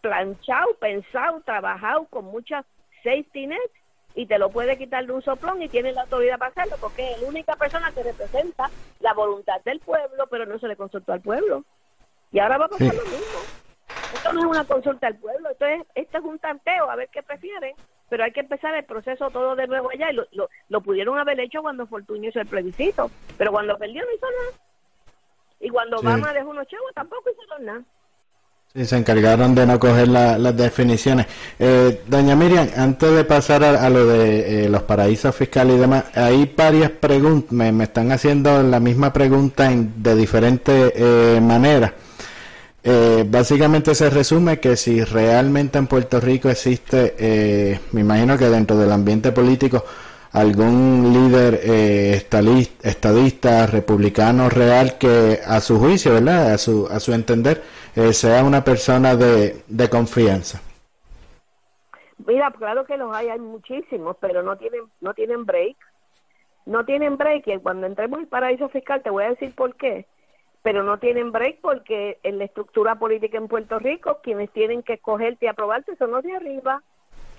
planchado, 0.00 0.74
pensado, 0.78 1.40
trabajado 1.40 2.06
con 2.06 2.26
muchas 2.26 2.64
safety 3.02 3.46
nets 3.46 3.79
y 4.14 4.26
te 4.26 4.38
lo 4.38 4.50
puede 4.50 4.76
quitar 4.76 5.06
de 5.06 5.12
un 5.12 5.22
soplón 5.22 5.62
y 5.62 5.68
tiene 5.68 5.92
la 5.92 6.02
autoridad 6.02 6.38
para 6.38 6.50
hacerlo 6.50 6.76
porque 6.80 7.12
es 7.12 7.20
la 7.20 7.28
única 7.28 7.56
persona 7.56 7.92
que 7.92 8.02
representa 8.02 8.70
la 9.00 9.12
voluntad 9.14 9.60
del 9.64 9.80
pueblo, 9.80 10.26
pero 10.28 10.46
no 10.46 10.58
se 10.58 10.68
le 10.68 10.76
consultó 10.76 11.12
al 11.12 11.20
pueblo. 11.20 11.64
Y 12.32 12.38
ahora 12.38 12.58
va 12.58 12.66
a 12.66 12.68
pasar 12.68 12.94
lo 12.94 13.04
mismo. 13.04 13.40
Esto 14.14 14.32
no 14.32 14.40
es 14.40 14.46
una 14.46 14.64
consulta 14.64 15.06
al 15.06 15.16
pueblo, 15.16 15.50
esto 15.50 15.66
es, 15.66 15.82
esto 15.94 16.18
es 16.18 16.24
un 16.24 16.38
tanteo 16.38 16.90
a 16.90 16.96
ver 16.96 17.08
qué 17.08 17.22
prefieren, 17.22 17.74
pero 18.08 18.24
hay 18.24 18.32
que 18.32 18.40
empezar 18.40 18.74
el 18.74 18.84
proceso 18.84 19.30
todo 19.30 19.54
de 19.56 19.66
nuevo 19.66 19.90
allá 19.90 20.10
y 20.10 20.14
lo, 20.14 20.26
lo, 20.68 20.80
pudieron 20.80 21.18
haber 21.18 21.38
hecho 21.40 21.62
cuando 21.62 21.86
Fortunio 21.86 22.30
hizo 22.30 22.40
el 22.40 22.46
plebiscito, 22.46 23.10
pero 23.38 23.52
cuando 23.52 23.78
perdió 23.78 24.04
no 24.04 24.12
hizo 24.12 24.26
nada. 24.26 24.64
Y 25.60 25.68
cuando 25.68 25.98
Obama 25.98 26.32
dejó 26.32 26.50
unos 26.50 26.66
chavos 26.66 26.92
tampoco 26.94 27.30
hizo 27.30 27.58
nada. 27.60 27.82
Sí, 28.72 28.86
se 28.86 28.96
encargaron 28.96 29.52
de 29.52 29.66
no 29.66 29.80
coger 29.80 30.06
las 30.06 30.56
definiciones. 30.56 31.26
Eh, 31.58 32.02
doña 32.06 32.36
Miriam, 32.36 32.68
antes 32.76 33.12
de 33.12 33.24
pasar 33.24 33.64
a, 33.64 33.90
lo 33.90 34.06
de 34.06 34.66
eh, 34.66 34.68
los 34.68 34.82
paraísos 34.84 35.34
fiscales 35.34 35.74
y 35.74 35.78
demás, 35.80 36.04
hay 36.14 36.54
varias 36.56 36.92
preguntas, 36.92 37.50
me, 37.50 37.82
están 37.82 38.12
haciendo 38.12 38.62
la 38.62 38.78
misma 38.78 39.12
pregunta 39.12 39.68
de 39.74 40.14
diferentes 40.14 40.92
eh, 40.94 41.40
maneras. 41.42 41.90
básicamente 43.26 43.92
se 43.92 44.08
resume 44.08 44.60
que 44.60 44.76
si 44.76 45.02
realmente 45.02 45.76
en 45.78 45.88
Puerto 45.88 46.20
Rico 46.20 46.48
existe, 46.48 47.80
me 47.90 48.02
imagino 48.02 48.38
que 48.38 48.48
dentro 48.48 48.78
del 48.78 48.92
ambiente 48.92 49.32
político, 49.32 49.84
algún 50.32 51.12
líder 51.12 51.60
estadista, 52.82 53.66
republicano 53.66 54.48
real 54.48 54.96
que 54.98 55.38
a 55.46 55.60
su 55.60 55.78
juicio, 55.78 56.14
¿verdad? 56.14 56.52
A 56.52 56.58
su, 56.58 56.86
a 56.86 57.00
su 57.00 57.12
entender, 57.12 57.62
eh, 57.96 58.12
sea 58.12 58.44
una 58.44 58.62
persona 58.62 59.16
de, 59.16 59.62
de 59.66 59.88
confianza. 59.88 60.60
Mira, 62.26 62.50
claro 62.50 62.84
que 62.84 62.96
los 62.96 63.14
hay, 63.14 63.28
hay 63.28 63.40
muchísimos, 63.40 64.16
pero 64.20 64.42
no 64.42 64.56
tienen, 64.56 64.82
no 65.00 65.14
tienen 65.14 65.46
break. 65.46 65.76
No 66.66 66.84
tienen 66.84 67.16
break 67.16 67.46
y 67.46 67.58
cuando 67.58 67.86
entremos 67.86 68.20
al 68.20 68.26
paraíso 68.28 68.68
fiscal 68.68 69.02
te 69.02 69.10
voy 69.10 69.24
a 69.24 69.30
decir 69.30 69.54
por 69.54 69.74
qué. 69.76 70.06
Pero 70.62 70.82
no 70.82 70.98
tienen 70.98 71.32
break 71.32 71.60
porque 71.62 72.18
en 72.22 72.38
la 72.38 72.44
estructura 72.44 72.96
política 72.96 73.38
en 73.38 73.48
Puerto 73.48 73.78
Rico 73.78 74.18
quienes 74.22 74.50
tienen 74.50 74.82
que 74.82 74.94
escogerte 74.94 75.46
y 75.46 75.48
aprobarte 75.48 75.96
son 75.96 76.10
los 76.10 76.22
de 76.22 76.36
arriba. 76.36 76.82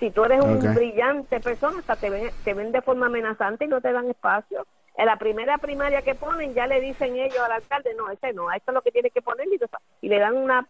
Si 0.02 0.10
tú 0.10 0.24
eres 0.24 0.42
un 0.42 0.58
brillante 0.74 1.38
persona, 1.38 1.78
hasta 1.78 1.94
te 1.94 2.10
ven, 2.10 2.28
te 2.42 2.54
ven 2.54 2.72
de 2.72 2.82
forma 2.82 3.06
amenazante 3.06 3.66
y 3.66 3.68
no 3.68 3.80
te 3.80 3.92
dan 3.92 4.10
espacio. 4.10 4.66
En 4.96 5.06
la 5.06 5.16
primera 5.16 5.58
primaria 5.58 6.02
que 6.02 6.16
ponen 6.16 6.54
ya 6.54 6.66
le 6.66 6.80
dicen 6.80 7.14
ellos 7.14 7.38
al 7.38 7.52
alcalde, 7.52 7.94
no, 7.94 8.10
ese 8.10 8.32
no, 8.32 8.50
esto 8.50 8.72
es 8.72 8.74
lo 8.74 8.82
que 8.82 8.90
tiene 8.90 9.10
que 9.10 9.22
poner 9.22 9.46
y, 9.46 10.08
le 10.08 10.18
dan 10.18 10.36
una 10.36 10.66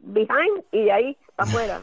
behind 0.00 0.64
y 0.70 0.84
de 0.84 0.92
ahí 0.92 1.16
para 1.34 1.48
afuera. 1.48 1.80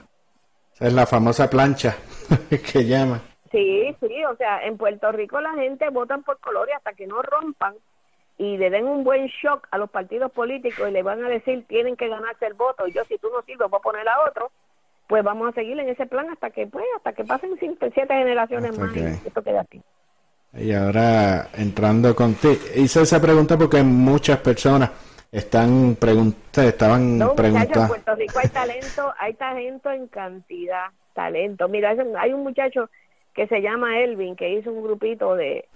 Esa 0.75 0.85
es 0.85 0.93
la 0.93 1.07
famosa 1.07 1.49
plancha 1.49 1.95
que 2.71 2.85
llama. 2.85 3.19
Sí, 3.51 3.95
sí, 3.99 4.23
o 4.25 4.35
sea, 4.35 4.63
en 4.63 4.77
Puerto 4.77 5.11
Rico 5.11 5.41
la 5.41 5.55
gente 5.55 5.89
votan 5.89 6.21
por 6.21 6.39
color 6.39 6.69
y 6.69 6.73
hasta 6.73 6.93
que 6.93 7.07
no 7.07 7.19
rompan 7.23 7.73
y 8.37 8.57
le 8.57 8.69
den 8.69 8.85
un 8.85 9.03
buen 9.03 9.25
shock 9.25 9.67
a 9.71 9.79
los 9.79 9.89
partidos 9.89 10.31
políticos 10.31 10.87
y 10.87 10.91
le 10.91 11.01
van 11.01 11.25
a 11.25 11.29
decir 11.29 11.65
tienen 11.67 11.95
que 11.95 12.09
ganarse 12.09 12.45
el 12.45 12.53
voto 12.53 12.85
y 12.85 12.91
yo 12.91 13.03
si 13.05 13.17
tú 13.17 13.29
no 13.33 13.41
sirves 13.41 13.71
voy 13.71 13.79
a 13.79 13.81
poner 13.81 14.07
a 14.07 14.29
otro, 14.29 14.51
pues 15.07 15.23
vamos 15.23 15.49
a 15.49 15.51
seguir 15.53 15.79
en 15.79 15.89
ese 15.89 16.05
plan 16.05 16.29
hasta 16.29 16.49
que 16.49 16.67
pues 16.67 16.85
hasta 16.97 17.13
que 17.13 17.23
pasen 17.23 17.51
cinco, 17.59 17.87
siete 17.93 18.13
generaciones 18.13 18.71
Hasta 18.71 18.83
más 18.83 18.93
que- 18.93 18.99
y 19.23 19.27
esto 19.27 19.41
queda 19.43 19.61
aquí. 19.61 19.81
Y 20.57 20.71
ahora 20.73 21.49
entrando 21.57 22.15
contigo, 22.15 22.53
hice 22.75 23.01
esa 23.01 23.21
pregunta 23.21 23.57
porque 23.57 23.83
muchas 23.83 24.37
personas 24.39 24.89
están 25.31 25.95
preguntando, 25.99 26.69
estaban 26.69 27.17
No, 27.17 27.25
muchachos, 27.33 27.45
en 27.45 27.53
preguntando. 27.53 27.87
Puerto 27.89 28.15
Rico 28.15 28.39
hay 28.39 28.47
talento, 28.49 29.13
hay 29.19 29.33
talento 29.33 29.91
en 29.91 30.07
cantidad, 30.07 30.85
talento. 31.13 31.67
Mira, 31.67 31.93
hay 32.19 32.31
un- 32.33 32.43
muchacho 32.43 32.89
que 33.33 33.47
se 33.47 33.61
llama 33.61 33.99
Elvin, 33.99 34.37
que 34.37 34.49
hizo 34.49 34.71
un 34.71 34.81
grupito 34.81 35.35
de, 35.35 35.67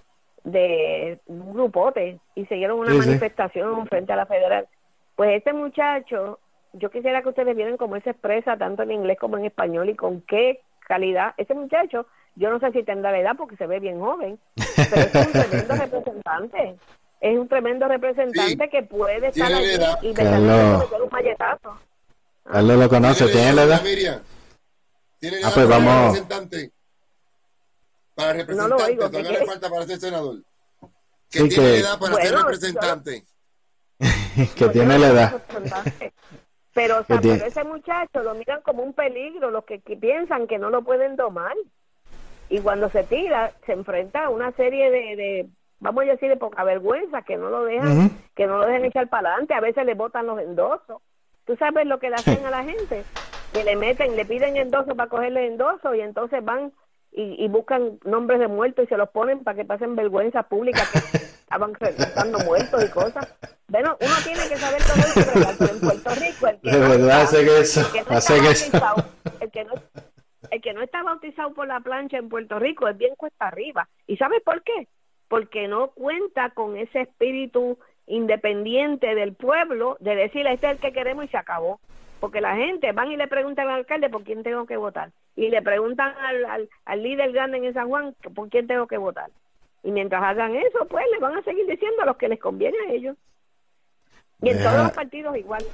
de 0.44 1.18
un 1.26 1.52
grupote 1.52 2.18
y 2.34 2.46
siguieron 2.46 2.78
una 2.78 2.92
Sí, 2.92 3.02
sí. 3.02 3.06
manifestación 3.08 3.86
frente 3.86 4.14
a 4.14 4.16
la 4.16 4.24
federal. 4.24 4.66
Pues 5.14 5.36
este 5.36 5.52
muchacho, 5.52 6.38
yo 6.72 6.90
quisiera 6.90 7.22
que 7.22 7.28
ustedes 7.30 7.56
vieran 7.56 7.76
cómo 7.76 7.96
él 7.96 8.02
se 8.02 8.10
expresa 8.10 8.56
tanto 8.56 8.82
en 8.82 8.92
inglés 8.92 9.18
como 9.20 9.36
en 9.38 9.44
español 9.46 9.88
y 9.88 9.96
con 9.96 10.20
qué 10.22 10.60
calidad. 10.86 11.34
Ese 11.36 11.54
muchacho, 11.54 12.06
yo 12.36 12.50
no 12.50 12.58
sé 12.60 12.70
si 12.72 12.82
tendrá 12.82 13.10
la 13.12 13.18
edad 13.20 13.36
porque 13.36 13.56
se 13.56 13.66
ve 13.66 13.80
bien 13.80 14.00
joven, 14.00 14.38
pero 14.76 14.96
es 15.02 15.14
un 15.26 15.32
tremendo 15.32 15.74
representante. 15.84 16.76
Es 17.20 17.38
un 17.38 17.48
tremendo 17.48 17.86
representante 17.88 18.70
que 18.70 18.82
puede 18.82 19.28
estar 19.28 19.32
tiene 19.48 19.54
allí 19.56 19.70
edad. 19.74 19.98
y 20.02 20.14
Carlos. 20.14 20.78
meter 20.90 21.02
un 21.02 21.08
malletazo. 21.10 21.78
Carlos 22.44 22.76
lo 22.78 22.88
conoce, 22.88 23.26
¿tiene 23.28 23.52
la 23.52 23.62
edad? 23.64 23.82
Miriam? 23.82 24.20
¿Tiene 25.18 25.36
Ah, 25.36 25.40
edad 25.40 25.54
pues 25.54 25.66
para 25.66 25.78
vamos. 25.84 26.04
representante? 26.14 26.70
Para 28.14 28.32
No 28.32 28.38
representante, 28.38 28.82
lo 28.82 28.86
oigo, 28.88 29.10
todavía 29.10 29.30
le 29.38 29.46
falta 29.46 29.68
para 29.70 29.86
ser 29.86 29.98
senador. 30.00 30.36
Que 31.30 31.38
Sí, 31.40 31.48
tiene 31.50 31.64
que- 31.72 31.78
edad 31.80 31.98
para 31.98 32.14
ser 32.14 32.22
Bueno, 32.32 32.38
representante. 32.48 33.24
que 34.34 34.64
Yo 34.64 34.70
tiene 34.70 34.94
no 34.94 34.98
la 34.98 35.06
soy 35.08 35.16
edad. 35.16 35.42
Pero, 36.72 37.00
o 37.00 37.04
sea, 37.04 37.20
pero 37.20 37.44
ese 37.44 37.64
muchacho 37.64 38.22
lo 38.22 38.34
miran 38.34 38.60
como 38.62 38.82
un 38.82 38.92
peligro, 38.92 39.50
los 39.50 39.64
que, 39.64 39.80
que 39.80 39.96
piensan 39.96 40.46
que 40.46 40.58
no 40.58 40.70
lo 40.70 40.82
pueden 40.82 41.16
domar. 41.16 41.54
Y 42.48 42.60
cuando 42.60 42.88
se 42.90 43.04
tira, 43.04 43.52
se 43.66 43.72
enfrenta 43.72 44.26
a 44.26 44.30
una 44.30 44.52
serie 44.52 44.90
de, 44.90 45.16
de 45.16 45.48
vamos 45.80 46.04
a 46.04 46.06
decir, 46.06 46.28
de 46.28 46.36
poca 46.36 46.62
vergüenza, 46.62 47.22
que 47.22 47.36
no 47.36 47.50
lo 47.50 47.64
dejan, 47.64 48.10
que 48.36 48.46
no 48.46 48.58
lo 48.58 48.66
dejan 48.66 48.84
echar 48.84 49.08
para 49.08 49.30
adelante. 49.30 49.54
A 49.54 49.60
veces 49.60 49.84
le 49.84 49.94
botan 49.94 50.26
los 50.26 50.38
endosos. 50.38 51.02
¿Tú 51.46 51.56
sabes 51.56 51.86
lo 51.86 51.98
que 51.98 52.10
le 52.10 52.16
hacen 52.16 52.44
a 52.46 52.50
la 52.50 52.62
gente? 52.62 53.02
Que 53.52 53.64
le 53.64 53.74
meten, 53.74 54.14
le 54.14 54.24
piden 54.24 54.56
endosos 54.56 54.94
para 54.94 55.10
cogerle 55.10 55.46
endosos 55.46 55.96
y 55.96 56.00
entonces 56.00 56.44
van 56.44 56.72
y, 57.12 57.44
y 57.44 57.48
buscan 57.48 57.98
nombres 58.04 58.38
de 58.40 58.48
muertos 58.48 58.84
y 58.84 58.88
se 58.88 58.96
los 58.96 59.08
ponen 59.10 59.42
para 59.44 59.56
que 59.56 59.64
pasen 59.64 59.96
vergüenza 59.96 60.42
pública 60.44 60.82
que 60.92 60.98
estaban 61.16 61.74
reportando 61.74 62.38
muertos 62.40 62.84
y 62.84 62.88
cosas. 62.90 63.36
Bueno, 63.68 63.96
uno 64.00 64.14
tiene 64.24 64.48
que 64.48 64.56
saber 64.56 64.82
todo 64.82 64.96
eso, 64.98 65.30
pero 65.58 65.72
en 65.72 65.80
Puerto 65.80 66.10
Rico 66.14 66.46
el 66.48 66.60
que 66.60 66.70
De 66.70 66.78
no 66.80 66.88
verdad, 66.88 67.22
está- 67.22 67.38
hacen 67.38 67.48
eso, 67.48 67.80
el 67.80 67.92
que 67.92 68.02
no 68.10 68.18
está 68.18 68.36
eso. 68.36 68.70
bautizado, 68.72 69.04
el 69.40 69.50
que 69.50 69.64
no 69.64 69.72
el 70.50 70.60
que 70.62 70.72
no 70.72 70.82
está 70.82 71.02
bautizado 71.04 71.54
por 71.54 71.68
la 71.68 71.78
plancha 71.80 72.16
en 72.16 72.28
Puerto 72.28 72.58
Rico 72.58 72.88
es 72.88 72.96
bien 72.98 73.14
cuesta 73.14 73.46
arriba. 73.48 73.88
¿Y 74.08 74.16
sabes 74.16 74.42
por 74.42 74.62
qué? 74.64 74.88
Porque 75.28 75.68
no 75.68 75.90
cuenta 75.90 76.50
con 76.50 76.76
ese 76.76 77.02
espíritu 77.02 77.78
independiente 78.06 79.14
del 79.14 79.34
pueblo 79.34 79.96
de 80.00 80.14
decir 80.16 80.46
este 80.46 80.66
es 80.66 80.72
el 80.74 80.78
que 80.78 80.92
queremos 80.92 81.24
y 81.24 81.28
se 81.28 81.36
acabó. 81.36 81.80
Porque 82.20 82.40
la 82.40 82.54
gente 82.54 82.92
van 82.92 83.10
y 83.10 83.16
le 83.16 83.26
preguntan 83.26 83.68
al 83.68 83.80
alcalde 83.80 84.10
por 84.10 84.22
quién 84.22 84.42
tengo 84.42 84.66
que 84.66 84.76
votar. 84.76 85.10
Y 85.36 85.48
le 85.48 85.62
preguntan 85.62 86.14
al, 86.18 86.44
al, 86.44 86.68
al 86.84 87.02
líder 87.02 87.32
grande 87.32 87.58
en 87.58 87.74
San 87.74 87.88
Juan 87.88 88.14
por 88.34 88.48
quién 88.50 88.66
tengo 88.66 88.86
que 88.86 88.98
votar. 88.98 89.30
Y 89.82 89.90
mientras 89.90 90.22
hagan 90.22 90.54
eso, 90.54 90.86
pues 90.88 91.04
le 91.12 91.18
van 91.18 91.36
a 91.36 91.42
seguir 91.42 91.66
diciendo 91.66 92.02
a 92.02 92.06
los 92.06 92.16
que 92.16 92.28
les 92.28 92.38
conviene 92.38 92.76
a 92.86 92.92
ellos. 92.92 93.16
Y 94.42 94.50
en 94.50 94.58
todos 94.62 94.84
los 94.84 94.92
partidos 94.92 95.36
igual. 95.36 95.64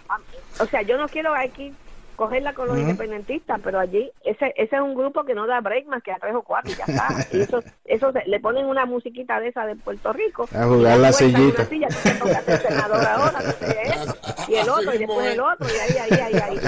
O 0.61 0.67
sea, 0.67 0.83
yo 0.83 0.97
no 0.97 1.09
quiero 1.09 1.35
aquí 1.35 1.75
cogerla 2.17 2.55
con 2.55 2.67
los 2.67 2.77
Ujú. 2.77 2.83
independentistas, 2.87 3.61
pero 3.63 3.79
allí 3.79 4.11
ese 4.25 4.53
ese 4.57 4.77
es 4.77 4.83
un 4.83 4.95
grupo 4.95 5.25
que 5.25 5.35
no 5.35 5.47
da 5.47 5.61
break 5.61 5.87
más 5.87 6.03
que 6.03 6.11
a 6.13 6.19
tres 6.19 6.35
o 6.35 6.43
cuatro 6.43 6.73
y 6.73 6.75
ya 6.77 6.85
está. 6.87 7.09
Y 7.33 7.41
eso, 7.43 7.63
eso 7.85 8.13
se- 8.13 8.25
le 8.27 8.41
ponen 8.41 8.67
una 8.67 8.87
musiquita 8.87 9.39
de 9.39 9.49
esa 9.49 9.67
de 9.67 9.77
Puerto 9.77 10.13
Rico. 10.13 10.49
A 10.55 10.65
jugar 10.65 10.99
la 10.99 11.13
sillita. 11.13 11.61
una 11.63 11.69
silla, 11.71 11.89
que 11.89 12.11
toca 12.13 12.43
senador 12.43 13.07
ahora, 13.07 13.41
no 13.41 13.53
sé 13.69 13.83
eso, 13.83 14.17
y 14.49 14.55
el 14.57 14.69
otro, 14.69 14.95
y 14.95 14.99
después 14.99 15.27
el 15.29 15.41
otro, 15.41 15.67
y 15.69 15.79
ahí, 15.79 16.11
ahí, 16.11 16.21
ahí, 16.21 16.35
ahí. 16.43 16.61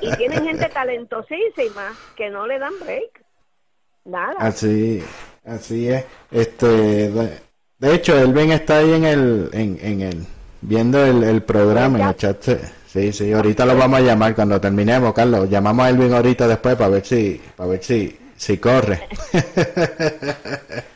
Y 0.00 0.16
tienen 0.16 0.44
gente 0.44 0.68
talentosísima 0.70 1.92
que 2.16 2.30
no 2.30 2.46
le 2.46 2.58
dan 2.58 2.72
break. 2.80 3.22
Nada. 4.04 4.34
Así, 4.38 5.02
así 5.44 5.88
es. 5.88 6.04
Este, 6.30 6.66
de, 6.66 7.38
de 7.78 7.94
hecho, 7.94 8.18
Elvin 8.18 8.52
está 8.52 8.78
ahí 8.78 8.92
en 8.94 9.04
el, 9.04 9.50
en, 9.52 9.78
en 9.80 10.00
el, 10.00 10.26
viendo 10.60 11.04
el, 11.04 11.22
el 11.22 11.42
programa 11.42 12.00
en 12.00 12.08
el 12.08 12.16
chat. 12.16 12.44
Sí, 12.92 13.10
sí, 13.12 13.32
ahorita 13.32 13.64
lo 13.64 13.74
vamos 13.76 14.00
a 14.00 14.02
llamar 14.02 14.34
cuando 14.34 14.60
terminemos, 14.60 15.14
Carlos. 15.14 15.48
Llamamos 15.48 15.86
a 15.86 15.88
Elvin 15.88 16.12
ahorita 16.12 16.46
después 16.46 16.76
para 16.76 16.90
ver 16.90 17.04
si, 17.06 17.40
para 17.56 17.70
ver 17.70 17.82
si, 17.82 18.18
si 18.36 18.58
corre. 18.58 19.08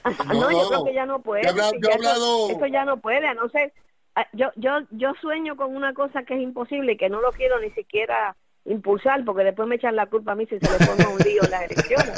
Ah, 0.05 0.11
no, 0.35 0.51
yo 0.51 0.69
creo 0.69 0.85
que 0.85 0.95
ya 0.95 1.07
no 1.07 1.21
puede. 1.23 1.43
yo 1.45 1.49
he 1.49 1.53
hablado- 1.53 1.73
yo 1.73 1.79
he 1.79 1.81
ya 1.81 1.89
eso- 1.89 1.97
hablado- 1.97 2.51
Eso, 2.51 2.67
ya 2.67 2.85
no 2.85 2.97
puede, 2.99 3.27
a 3.27 3.33
no 3.35 3.49
ser. 3.49 3.73
ah, 4.15 4.27
Yo, 4.35 4.49
yo, 4.57 4.81
yo 4.91 5.13
sueño 5.23 5.57
con 5.57 5.75
una 5.75 5.95
cosa 5.95 6.23
que 6.25 6.35
es 6.35 6.41
imposible 6.41 6.93
y 6.93 6.97
que 6.99 7.09
no 7.09 7.21
lo 7.23 7.33
quiero 7.33 7.59
ni 7.61 7.71
siquiera 7.71 8.37
impulsar 8.67 9.25
porque 9.25 9.45
después 9.45 9.67
me 9.67 9.77
echan 9.77 9.97
la 9.97 10.07
culpa 10.07 10.33
a 10.33 10.35
mí 10.35 10.45
si 10.47 10.59
se 10.59 10.71
le 10.79 10.87
pongo 10.87 11.13
un 11.15 11.19
lío 11.21 11.45
en 11.45 11.51
las 11.51 11.63
elecciones. 11.71 12.13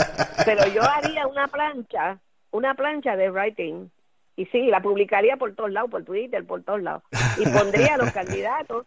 Pero 0.45 0.67
yo 0.69 0.83
haría 0.83 1.27
una 1.29 1.47
plancha, 1.47 2.19
una 2.51 2.75
plancha 2.75 3.15
de 3.17 3.31
writing 3.31 3.89
y 4.35 4.47
sí, 4.47 4.67
la 4.67 4.81
publicaría 4.81 5.37
por 5.37 5.55
todos 5.55 5.71
lados, 5.71 5.91
por 5.91 6.05
Twitter, 6.05 6.45
por 6.45 6.63
todos 6.65 6.83
lados. 6.83 7.03
Y 7.37 7.47
pondría 7.47 7.95
a 7.95 7.99
los 7.99 8.11
candidatos 8.13 8.87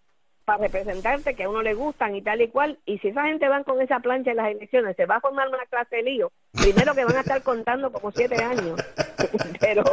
para 0.57 0.63
representarte 0.67 1.33
que 1.35 1.43
a 1.43 1.49
uno 1.49 1.61
le 1.61 1.73
gustan 1.73 2.15
y 2.15 2.21
tal 2.21 2.41
y 2.41 2.49
cual. 2.49 2.77
Y 2.85 2.97
si 2.99 3.09
esa 3.09 3.23
gente 3.25 3.47
van 3.47 3.63
con 3.63 3.81
esa 3.81 3.99
plancha 3.99 4.31
en 4.31 4.37
las 4.37 4.51
elecciones, 4.51 4.95
se 4.95 5.05
va 5.05 5.17
a 5.17 5.21
formar 5.21 5.47
una 5.47 5.65
clase 5.69 5.97
de 5.97 6.03
lío. 6.03 6.31
Primero 6.51 6.93
que 6.93 7.05
van 7.05 7.15
a 7.15 7.21
estar 7.21 7.41
contando 7.41 7.91
como 7.91 8.11
siete 8.11 8.35
años. 8.43 8.79
pero 9.59 9.83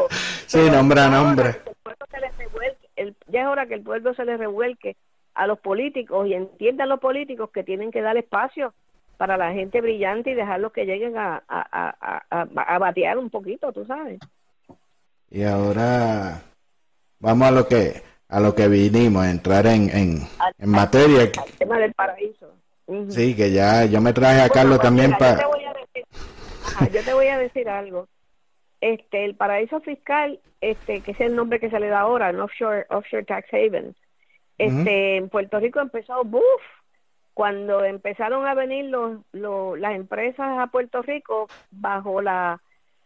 Sí, 0.46 0.58
pero 0.58 0.72
nombre 0.76 1.00
a 1.00 1.08
ya 1.08 1.08
es 1.08 1.14
hora 1.14 1.22
nombre. 1.28 1.52
que 1.52 1.70
el 1.70 1.76
pueblo 1.82 2.06
se 2.10 2.20
les 2.20 2.36
revuelque, 2.38 2.88
el- 2.96 3.16
ya 3.28 3.40
es 3.42 3.46
hora 3.46 3.66
que 3.66 3.74
el 3.74 3.82
pueblo 3.82 4.14
se 4.14 4.24
les 4.24 4.38
revuelque 4.38 4.96
a 5.34 5.46
los 5.46 5.58
políticos 5.60 6.26
y 6.26 6.34
entiendan 6.34 6.88
los 6.88 6.98
políticos 7.00 7.50
que 7.52 7.62
tienen 7.62 7.90
que 7.92 8.02
dar 8.02 8.16
espacio 8.16 8.74
para 9.16 9.36
la 9.36 9.52
gente 9.52 9.80
brillante 9.80 10.30
y 10.30 10.34
dejarlos 10.34 10.72
que 10.72 10.84
lleguen 10.86 11.16
a, 11.16 11.42
a, 11.48 11.94
a, 12.00 12.24
a, 12.30 12.40
a 12.74 12.78
batear 12.78 13.18
un 13.18 13.30
poquito, 13.30 13.72
tú 13.72 13.84
sabes. 13.84 14.18
Y 15.30 15.42
ahora 15.44 16.42
vamos 17.20 17.48
a 17.48 17.50
lo 17.52 17.66
que, 17.68 18.02
a 18.28 18.40
lo 18.40 18.54
que 18.54 18.68
vinimos, 18.68 19.24
a 19.24 19.30
entrar 19.30 19.66
en, 19.66 19.88
en, 19.90 20.28
en 20.58 20.70
materia. 20.70 21.30
Tema 21.58 21.78
del 21.78 21.94
paraíso. 21.94 22.52
Sí, 23.08 23.34
que 23.34 23.50
ya 23.50 23.84
yo 23.84 24.00
me 24.00 24.12
traje 24.12 24.40
a 24.40 24.48
Carlos 24.48 24.78
pues 24.78 24.86
también 24.86 25.10
yo 25.12 25.18
para... 25.18 25.42
yo 26.90 27.02
te 27.04 27.12
voy 27.12 27.26
a 27.26 27.38
decir 27.38 27.68
algo. 27.68 28.08
Este, 28.80 29.24
el 29.24 29.34
paraíso 29.34 29.80
fiscal, 29.80 30.40
este, 30.60 31.00
que 31.00 31.10
es 31.10 31.20
el 31.20 31.34
nombre 31.34 31.58
que 31.58 31.70
se 31.70 31.80
le 31.80 31.88
da 31.88 32.00
ahora, 32.00 32.30
el 32.30 32.40
offshore, 32.40 32.86
offshore 32.90 33.24
tax 33.24 33.52
haven. 33.52 33.94
Este, 34.56 35.16
en 35.16 35.28
Puerto 35.28 35.60
Rico 35.60 35.80
empezó, 35.80 36.24
¡buf! 36.24 36.42
Cuando 37.34 37.84
empezaron 37.84 38.46
a 38.46 38.54
venir 38.54 38.86
los, 38.86 39.18
los, 39.32 39.78
las 39.78 39.94
empresas 39.94 40.58
a 40.58 40.66
Puerto 40.68 41.02
Rico 41.02 41.48
bajo 41.70 42.20
la 42.20 42.60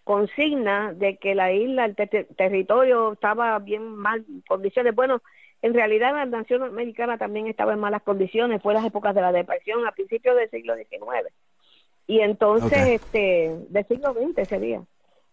consigna 0.05 0.93
de 0.95 1.17
que 1.19 1.35
la 1.35 1.53
isla, 1.53 1.85
el 1.85 1.97
ter- 1.97 2.29
territorio 2.37 3.13
estaba 3.13 3.59
bien 3.59 3.95
mal 3.95 4.25
condiciones. 4.49 4.95
Bueno, 4.95 5.23
en 5.63 5.75
realidad 5.75 6.13
la 6.15 6.27
nación 6.27 6.63
americana 6.63 7.19
también 7.19 7.47
estaba 7.47 7.73
en 7.73 7.81
malas 7.81 8.03
condiciones, 8.03 8.63
fue 8.63 8.75
las 8.75 8.85
épocas 8.85 9.15
de 9.15 9.21
la 9.21 9.33
depresión 9.33 9.87
a 9.87 9.93
principios 9.93 10.37
del 10.37 10.51
siglo 10.51 10.75
XIX. 10.77 11.33
Y 12.07 12.21
entonces, 12.21 13.01
este, 13.01 13.55
del 13.69 13.87
siglo 13.87 14.13
XX 14.13 14.49
sería. 14.49 14.83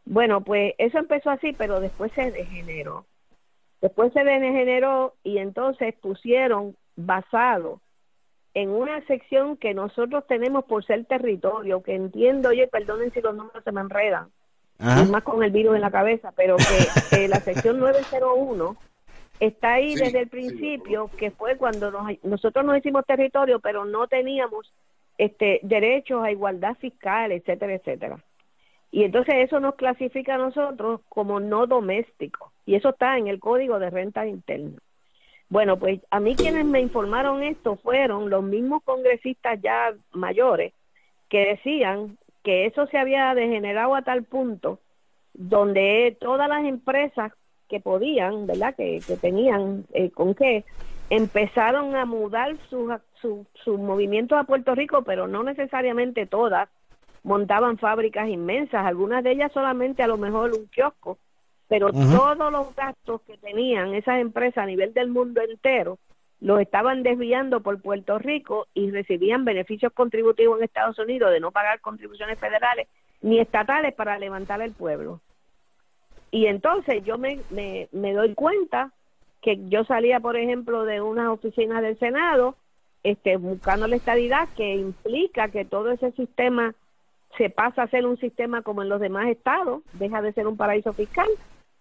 Bueno, 0.06 0.44
pues 0.44 0.74
eso 0.78 1.00
empezó 1.00 1.30
así, 1.32 1.54
pero 1.54 1.80
después 1.80 2.12
se 2.14 2.32
degeneró. 2.32 3.06
Después 3.82 4.12
se 4.14 4.24
degeneró 4.24 5.16
y 5.24 5.38
entonces 5.38 5.96
pusieron 5.96 6.76
basado 6.96 7.82
en 8.54 8.70
una 8.70 9.06
sección 9.08 9.58
que 9.58 9.74
nosotros 9.74 10.26
tenemos 10.28 10.66
por 10.66 10.84
ser 10.86 11.06
territorio, 11.06 11.82
que 11.84 11.96
entiendo, 11.96 12.50
oye, 12.50 12.68
perdonen 12.68 13.12
si 13.14 13.22
los 13.22 13.36
números 13.36 13.64
se 13.64 13.72
me 13.72 13.82
enredan, 13.82 14.30
Ajá. 14.80 15.04
más 15.06 15.24
con 15.24 15.44
el 15.44 15.52
virus 15.52 15.76
en 15.76 15.82
la 15.82 15.92
cabeza, 15.92 16.32
pero 16.36 16.56
que 17.10 17.28
la 17.28 17.40
sección 17.42 17.80
901 17.80 18.78
está 19.40 19.74
ahí 19.74 19.96
Sí, 19.96 20.04
desde 20.04 20.20
el 20.20 20.26
sí, 20.26 20.30
principio, 20.32 21.10
que 21.18 21.32
fue 21.32 21.58
cuando 21.58 21.92
nos- 21.92 22.24
nosotros 22.24 22.66
nos 22.66 22.78
hicimos 22.78 23.06
territorio, 23.06 23.60
pero 23.60 23.86
no 23.86 24.08
teníamos 24.08 24.74
este 25.18 25.60
derechos 25.64 26.24
a 26.24 26.32
igualdad 26.32 26.76
fiscal, 26.78 27.32
etcétera, 27.32 27.74
etcétera. 27.74 28.20
Y 28.92 29.04
entonces 29.04 29.36
eso 29.38 29.60
nos 29.60 29.76
clasifica 29.76 30.36
a 30.36 30.38
nosotros 30.40 31.02
como 31.10 31.40
no 31.40 31.68
doméstico, 31.68 32.52
y 32.66 32.76
eso 32.76 32.90
está 32.90 33.18
en 33.18 33.28
el 33.28 33.40
Código 33.40 33.80
de 33.80 33.90
Renta 33.90 34.26
Interna. 34.26 34.80
Bueno, 35.50 35.78
pues 35.78 36.00
a 36.12 36.20
mí 36.20 36.36
quienes 36.36 36.64
me 36.66 36.80
informaron 36.80 37.44
esto 37.44 37.76
fueron 37.78 38.30
los 38.30 38.44
mismos 38.44 38.84
congresistas 38.84 39.60
ya 39.62 39.94
mayores 40.12 40.74
que 41.28 41.40
decían 41.46 42.18
que 42.50 42.66
eso 42.66 42.88
se 42.88 42.98
había 42.98 43.36
degenerado 43.36 43.94
a 43.94 44.02
tal 44.02 44.24
punto 44.24 44.80
donde 45.34 46.18
todas 46.20 46.50
las 46.50 46.66
empresas 46.66 47.32
que 47.68 47.80
podían, 47.80 48.48
¿verdad? 48.48 48.74
Que, 48.76 49.04
que 49.06 49.18
tenían 49.18 49.86
eh, 49.94 50.10
con 50.10 50.34
qué, 50.34 50.66
empezaron 51.12 51.96
a 51.96 52.06
mudar 52.06 52.58
sus 52.68 52.92
su, 53.22 53.46
sus 53.64 53.78
movimientos 53.78 54.36
a 54.36 54.46
Puerto 54.46 54.74
Rico, 54.74 55.04
pero 55.04 55.28
no 55.28 55.44
necesariamente 55.44 56.26
todas 56.26 56.70
montaban 57.22 57.78
fábricas 57.78 58.28
inmensas, 58.28 58.84
algunas 58.84 59.24
de 59.24 59.34
ellas 59.34 59.52
solamente 59.52 60.02
a 60.02 60.08
lo 60.08 60.18
mejor 60.18 60.52
un 60.56 60.66
kiosco, 60.70 61.20
pero 61.68 61.92
todos 61.92 62.52
los 62.52 62.74
gastos 62.76 63.22
que 63.28 63.38
tenían 63.38 63.94
esas 63.94 64.22
empresas 64.22 64.64
a 64.64 64.66
nivel 64.66 64.92
del 64.96 65.10
mundo 65.10 65.40
entero 65.42 66.00
los 66.42 66.62
estaban 66.62 67.04
desviando 67.04 67.62
por 67.62 67.82
Puerto 67.82 68.18
Rico 68.18 68.68
y 68.74 68.92
recibían 68.92 69.46
beneficios 69.46 69.92
contributivos 69.94 70.58
en 70.58 70.66
Estados 70.66 70.98
Unidos 71.00 71.32
de 71.32 71.40
no 71.40 71.52
pagar 71.52 71.82
contribuciones 71.82 72.40
federales 72.40 72.88
ni 73.22 73.40
estatales 73.40 73.94
para 73.94 74.18
levantar 74.18 74.62
el 74.62 74.72
pueblo. 74.72 75.20
Y 76.32 76.46
entonces 76.46 77.04
yo 77.04 77.18
me, 77.18 77.40
me, 77.50 78.14
doy 78.14 78.34
cuenta 78.36 78.92
que 79.42 79.68
yo 79.68 79.84
salía, 79.84 80.20
por 80.20 80.38
ejemplo, 80.38 80.86
de 80.86 81.02
unas 81.02 81.28
oficinas 81.28 81.82
del 81.82 81.98
Senado, 81.98 82.56
este, 83.04 83.38
buscando 83.38 83.88
la 83.88 83.96
estadidad, 83.96 84.48
que 84.56 84.76
implica 84.76 85.50
que 85.50 85.66
todo 85.66 85.92
ese 85.92 86.12
sistema 86.12 86.76
se 87.38 87.50
pasa 87.50 87.84
a 87.84 87.88
ser 87.88 88.06
un 88.06 88.18
sistema 88.18 88.62
como 88.62 88.84
en 88.84 88.90
los 88.90 89.00
demás 89.00 89.28
estados, 89.28 89.82
deja 89.94 90.22
de 90.22 90.34
ser 90.34 90.48
un 90.48 90.58
paraíso 90.58 90.94
fiscal, 90.94 91.28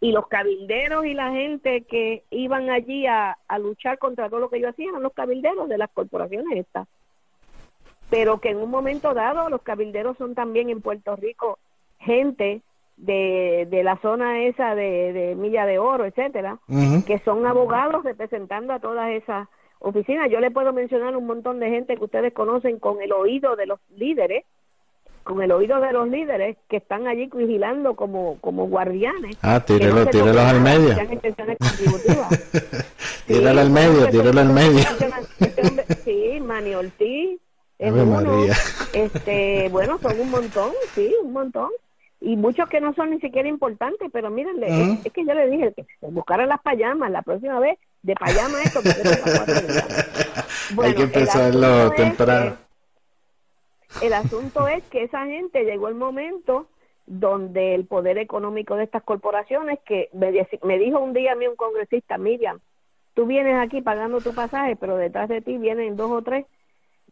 y 0.01 0.13
los 0.13 0.29
cabilderos 0.29 1.05
y 1.07 1.15
la 1.15 1.33
gente 1.33 1.83
que 1.83 2.23
iban 2.31 2.71
allí 2.71 3.07
a, 3.07 3.37
a 3.49 3.59
luchar 3.59 3.99
contra 3.99 4.29
todo 4.29 4.41
lo 4.41 4.51
que 4.51 4.61
yo 4.61 4.69
hacía 4.69 4.91
eran 4.91 5.03
los 5.03 5.13
cabilderos 5.13 5.69
de 5.69 5.79
las 5.79 5.91
corporaciones 5.91 6.59
estas. 6.59 6.87
Pero 8.11 8.39
que 8.41 8.51
en 8.51 8.59
un 8.59 8.71
momento 8.71 9.13
dado 9.13 9.51
los 9.51 9.63
cabilderos 9.63 10.17
son 10.17 10.35
también 10.35 10.71
en 10.71 10.81
Puerto 10.81 11.17
Rico 11.17 11.59
gente 11.99 12.63
de, 12.97 13.67
de 13.71 13.83
la 13.83 13.97
zona 13.99 14.43
esa 14.43 14.75
de, 14.75 15.13
de 15.13 15.35
Milla 15.35 15.67
de 15.67 15.79
Oro, 15.79 16.05
etcétera, 16.05 16.59
que 17.07 17.19
son 17.25 17.47
abogados 17.47 18.05
representando 18.05 18.73
a 18.73 18.81
todas 18.81 19.11
esas 19.11 19.49
oficinas. 19.79 20.31
Yo 20.31 20.41
le 20.41 20.51
puedo 20.51 20.73
mencionar 20.73 21.17
un 21.17 21.27
montón 21.27 21.61
de 21.61 21.71
gente 21.71 21.97
que 21.97 22.05
ustedes 22.05 22.33
conocen 22.33 22.79
con 22.79 23.01
el 23.01 23.13
oído 23.13 23.57
de 23.57 23.67
los 23.67 23.81
líderes, 23.97 24.45
con 25.29 25.43
el 25.43 25.53
oído 25.53 25.79
de 25.81 25.93
los 25.93 26.09
líderes 26.09 26.57
que 26.71 26.79
están 26.79 27.07
allí 27.07 27.29
vigilando 27.35 27.95
como, 27.95 28.39
como 28.41 28.67
guardianes. 28.67 29.37
Ah, 29.43 29.63
que 29.65 29.75
no 29.75 29.79
tírelo, 29.79 30.07
tírelos 30.07 30.39
al 30.43 30.61
medio. 30.63 30.97
Tíralo 33.27 33.61
al 33.61 33.67
Sí, 33.67 33.73
medio, 33.73 34.09
tíralo 34.09 34.41
al 34.41 34.49
medio. 34.53 34.79
este 35.39 35.95
Sí, 36.05 36.41
Manny 36.41 36.75
Ortiz 36.75 37.39
es 37.79 37.93
uno. 37.93 38.07
María. 38.07 38.55
Este, 38.95 39.69
bueno, 39.71 39.99
son 40.01 40.19
un 40.19 40.31
montón, 40.31 40.71
sí, 40.95 41.15
un 41.23 41.33
montón. 41.35 41.69
Y 42.21 42.37
muchos 42.37 42.69
que 42.71 42.81
no 42.81 42.95
son 42.95 43.11
ni 43.11 43.21
siquiera 43.21 43.49
importantes, 43.49 44.09
pero 44.13 44.31
mírenle, 44.31 44.67
es, 44.95 45.07
es 45.07 45.13
que 45.13 45.25
yo 45.27 45.35
le 45.35 45.49
dije 45.51 45.73
que 45.77 45.85
buscaran 46.01 46.49
las 46.49 46.61
payamas 46.63 47.11
la 47.13 47.21
próxima 47.23 47.61
vez, 47.61 47.79
de 48.03 48.15
payama 48.15 48.63
esto, 48.63 48.81
porque 48.83 50.83
Hay 50.87 50.95
que 50.95 51.03
empezarlo 51.03 51.91
temprano. 51.93 52.57
que- 52.57 52.68
el 54.03 54.13
asunto 54.13 54.69
es 54.69 54.85
que 54.85 55.05
esa 55.05 55.27
gente 55.27 55.65
llegó 55.65 55.89
el 55.89 55.95
momento 55.95 56.67
donde 57.07 57.75
el 57.75 57.87
poder 57.87 58.19
económico 58.19 58.77
de 58.77 58.85
estas 58.85 59.03
corporaciones, 59.03 59.79
que 59.87 60.11
me, 60.13 60.79
dijo 60.79 60.99
un 61.01 61.15
día 61.15 61.33
a 61.33 61.37
mí 61.37 61.47
un 61.47 61.57
congresista, 61.57 62.19
Miriam, 62.19 62.61
tú 63.15 63.27
vienes 63.27 63.57
aquí 63.57 63.81
pagando 63.81 64.21
tu 64.21 64.35
pasaje, 64.35 64.77
pero 64.77 64.97
detrás 64.97 65.29
de 65.29 65.41
ti 65.41 65.57
vienen 65.57 65.97
dos 65.97 66.11
o 66.11 66.23
tres 66.23 66.47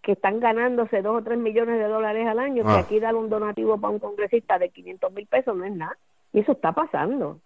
que 0.03 0.13
están 0.13 0.39
ganándose 0.39 1.03
dos 1.03 1.21
o 1.21 1.25
tres 1.25 1.39
millones 1.39 1.79
de 1.79 1.89
dólares 1.89 2.29
al 2.29 2.39
año, 2.39 2.63
que 2.63 2.71
Ah. 2.71 2.79
aquí 2.79 3.01
dar 3.01 3.15
un 3.17 3.29
donativo 3.29 3.81
para 3.81 3.93
un 3.93 3.99
congresista 3.99 4.59
de 4.59 4.69
500 4.69 5.13
mil 5.13 5.27
pesos 5.27 5.57
no 5.57 5.65
es 5.65 5.73
nada. 5.73 5.97
Y 6.33 6.41
eso 6.41 6.53
está 6.53 6.73
pasando. 6.73 7.41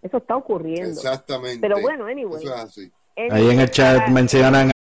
Eso 0.00 0.16
está 0.16 0.34
ocurriendo. 0.34 0.88
Exactamente. 0.88 1.60
Pero 1.60 1.80
bueno, 1.80 2.06
anyway. 2.06 2.42
Eso 2.42 2.54
es 2.54 2.60
así. 2.60 2.92
Ahí 3.16 3.50
en 3.50 3.60
el 3.60 3.70
chat 3.70 4.08
mencionan 4.08 4.72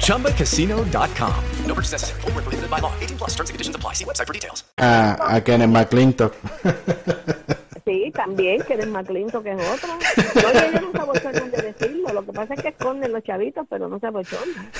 ChumbaCasino.com. 0.00 1.34
No 1.66 1.74
purchase 1.74 1.92
necessary. 1.92 2.20
Void 2.22 2.34
where 2.34 2.42
prohibited 2.42 2.70
by 2.70 2.80
law. 2.80 2.92
18 3.00 3.16
plus 3.18 3.30
terms 3.34 3.50
and 3.50 3.54
conditions 3.54 3.76
apply. 3.76 3.94
See 3.94 4.04
website 4.04 4.26
for 4.26 4.32
details. 4.34 4.64
a, 4.78 5.16
a 5.36 5.40
Kenneth 5.40 5.70
McClintock. 5.70 6.34
Sí, 7.84 8.12
también, 8.14 8.62
McClinton, 8.92 9.42
que 9.42 9.50
es 9.50 9.56
otro. 9.58 9.88
Yo 10.72 10.80
no 10.80 10.92
se 10.92 10.98
abochornan 11.00 11.50
de 11.50 11.62
decirlo. 11.62 12.12
Lo 12.12 12.24
que 12.24 12.32
pasa 12.32 12.54
es 12.54 12.62
que 12.62 12.68
esconden 12.68 13.12
los 13.12 13.24
chavitos, 13.24 13.66
pero 13.68 13.88
no 13.88 13.98
se 13.98 14.06
abochornan. 14.06 14.70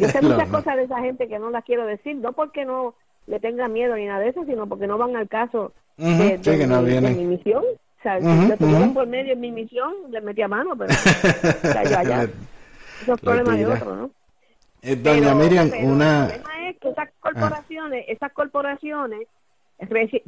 Yo 0.00 0.08
sé 0.08 0.22
muchas 0.22 0.48
no. 0.48 0.58
cosas 0.58 0.76
de 0.76 0.84
esa 0.84 1.00
gente 1.00 1.28
que 1.28 1.38
no 1.38 1.50
las 1.50 1.64
quiero 1.64 1.84
decir, 1.86 2.16
no 2.16 2.32
porque 2.32 2.64
no 2.64 2.94
le 3.26 3.40
tenga 3.40 3.68
miedo 3.68 3.94
ni 3.96 4.06
nada 4.06 4.20
de 4.20 4.28
eso, 4.30 4.44
sino 4.46 4.66
porque 4.66 4.86
no 4.86 4.96
van 4.96 5.16
al 5.16 5.28
caso 5.28 5.72
Ujú, 5.98 6.22
de, 6.22 6.38
sí, 6.38 6.50
de 6.50 6.58
que 6.58 6.66
no 6.66 6.80
mi, 6.80 6.84
de 6.86 6.90
vienen. 6.92 7.16
mi 7.18 7.24
misión. 7.24 7.62
O 7.64 8.02
sea, 8.02 8.20
si 8.20 8.26
Ujú, 8.26 8.34
me 8.48 8.56
tuvieron 8.56 8.84
ujú. 8.84 8.94
por 8.94 9.06
medio 9.06 9.32
en 9.32 9.40
mi 9.40 9.50
misión, 9.50 9.92
le 10.10 10.20
metí 10.20 10.40
a 10.42 10.48
mano, 10.48 10.76
pero 10.78 10.92
o 10.92 11.72
sea, 11.72 11.84
yo 11.84 11.98
allá. 11.98 12.28
Eso 13.02 13.14
es 13.14 13.20
problema 13.20 13.56
de 13.56 13.66
otro, 13.66 13.96
¿no? 13.96 14.10
Eh, 14.82 14.96
Doña 14.96 15.20
Pero- 15.20 15.34
Miriam, 15.36 15.70
pero 15.70 15.86
una... 15.88 16.22
El 16.26 16.40
problema 16.40 16.68
es 16.68 16.76
que 16.78 16.88
esas 16.90 17.08
corporaciones, 17.20 18.04
esas 18.08 18.32
corporaciones, 18.32 19.28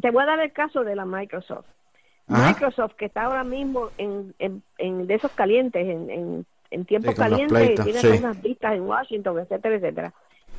te 0.01 0.11
voy 0.11 0.23
a 0.23 0.27
dar 0.27 0.41
el 0.41 0.53
caso 0.53 0.85
de 0.85 0.97
la 0.97 1.05
Microsoft. 1.05 1.67
Ajá. 2.29 2.49
Microsoft, 2.49 2.95
que 2.95 3.07
está 3.07 3.23
ahora 3.25 3.45
mismo 3.45 3.91
en, 3.97 4.35
en, 4.39 4.63
en 4.79 5.07
de 5.07 5.15
esos 5.15 5.31
calientes, 5.33 5.87
en, 5.87 6.11
en, 6.11 6.47
en 6.71 6.85
tiempos 6.85 7.15
Sí, 7.15 7.21
calientes, 7.21 7.83
tiene 7.83 8.01
sí. 8.01 8.09
unas 8.19 8.43
vistas 8.43 8.75
en 8.75 8.83
Washington, 8.83 9.39
etcétera, 9.39 9.77
etcétera. 9.77 10.13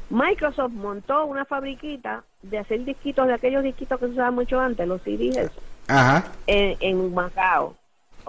Microsoft 0.10 0.72
montó 0.72 1.26
una 1.26 1.46
fabriquita 1.46 2.24
de 2.42 2.58
hacer 2.58 2.84
disquitos, 2.86 3.28
de 3.28 3.34
aquellos 3.34 3.64
disquitos 3.64 4.00
que 4.00 4.08
se 4.08 4.12
usaban 4.14 4.34
mucho 4.34 4.60
antes, 4.60 4.88
los 4.88 5.02
CDs, 5.04 5.52
Ajá. 5.88 6.26
en, 6.48 6.76
en 6.80 7.14
Macao. 7.14 7.76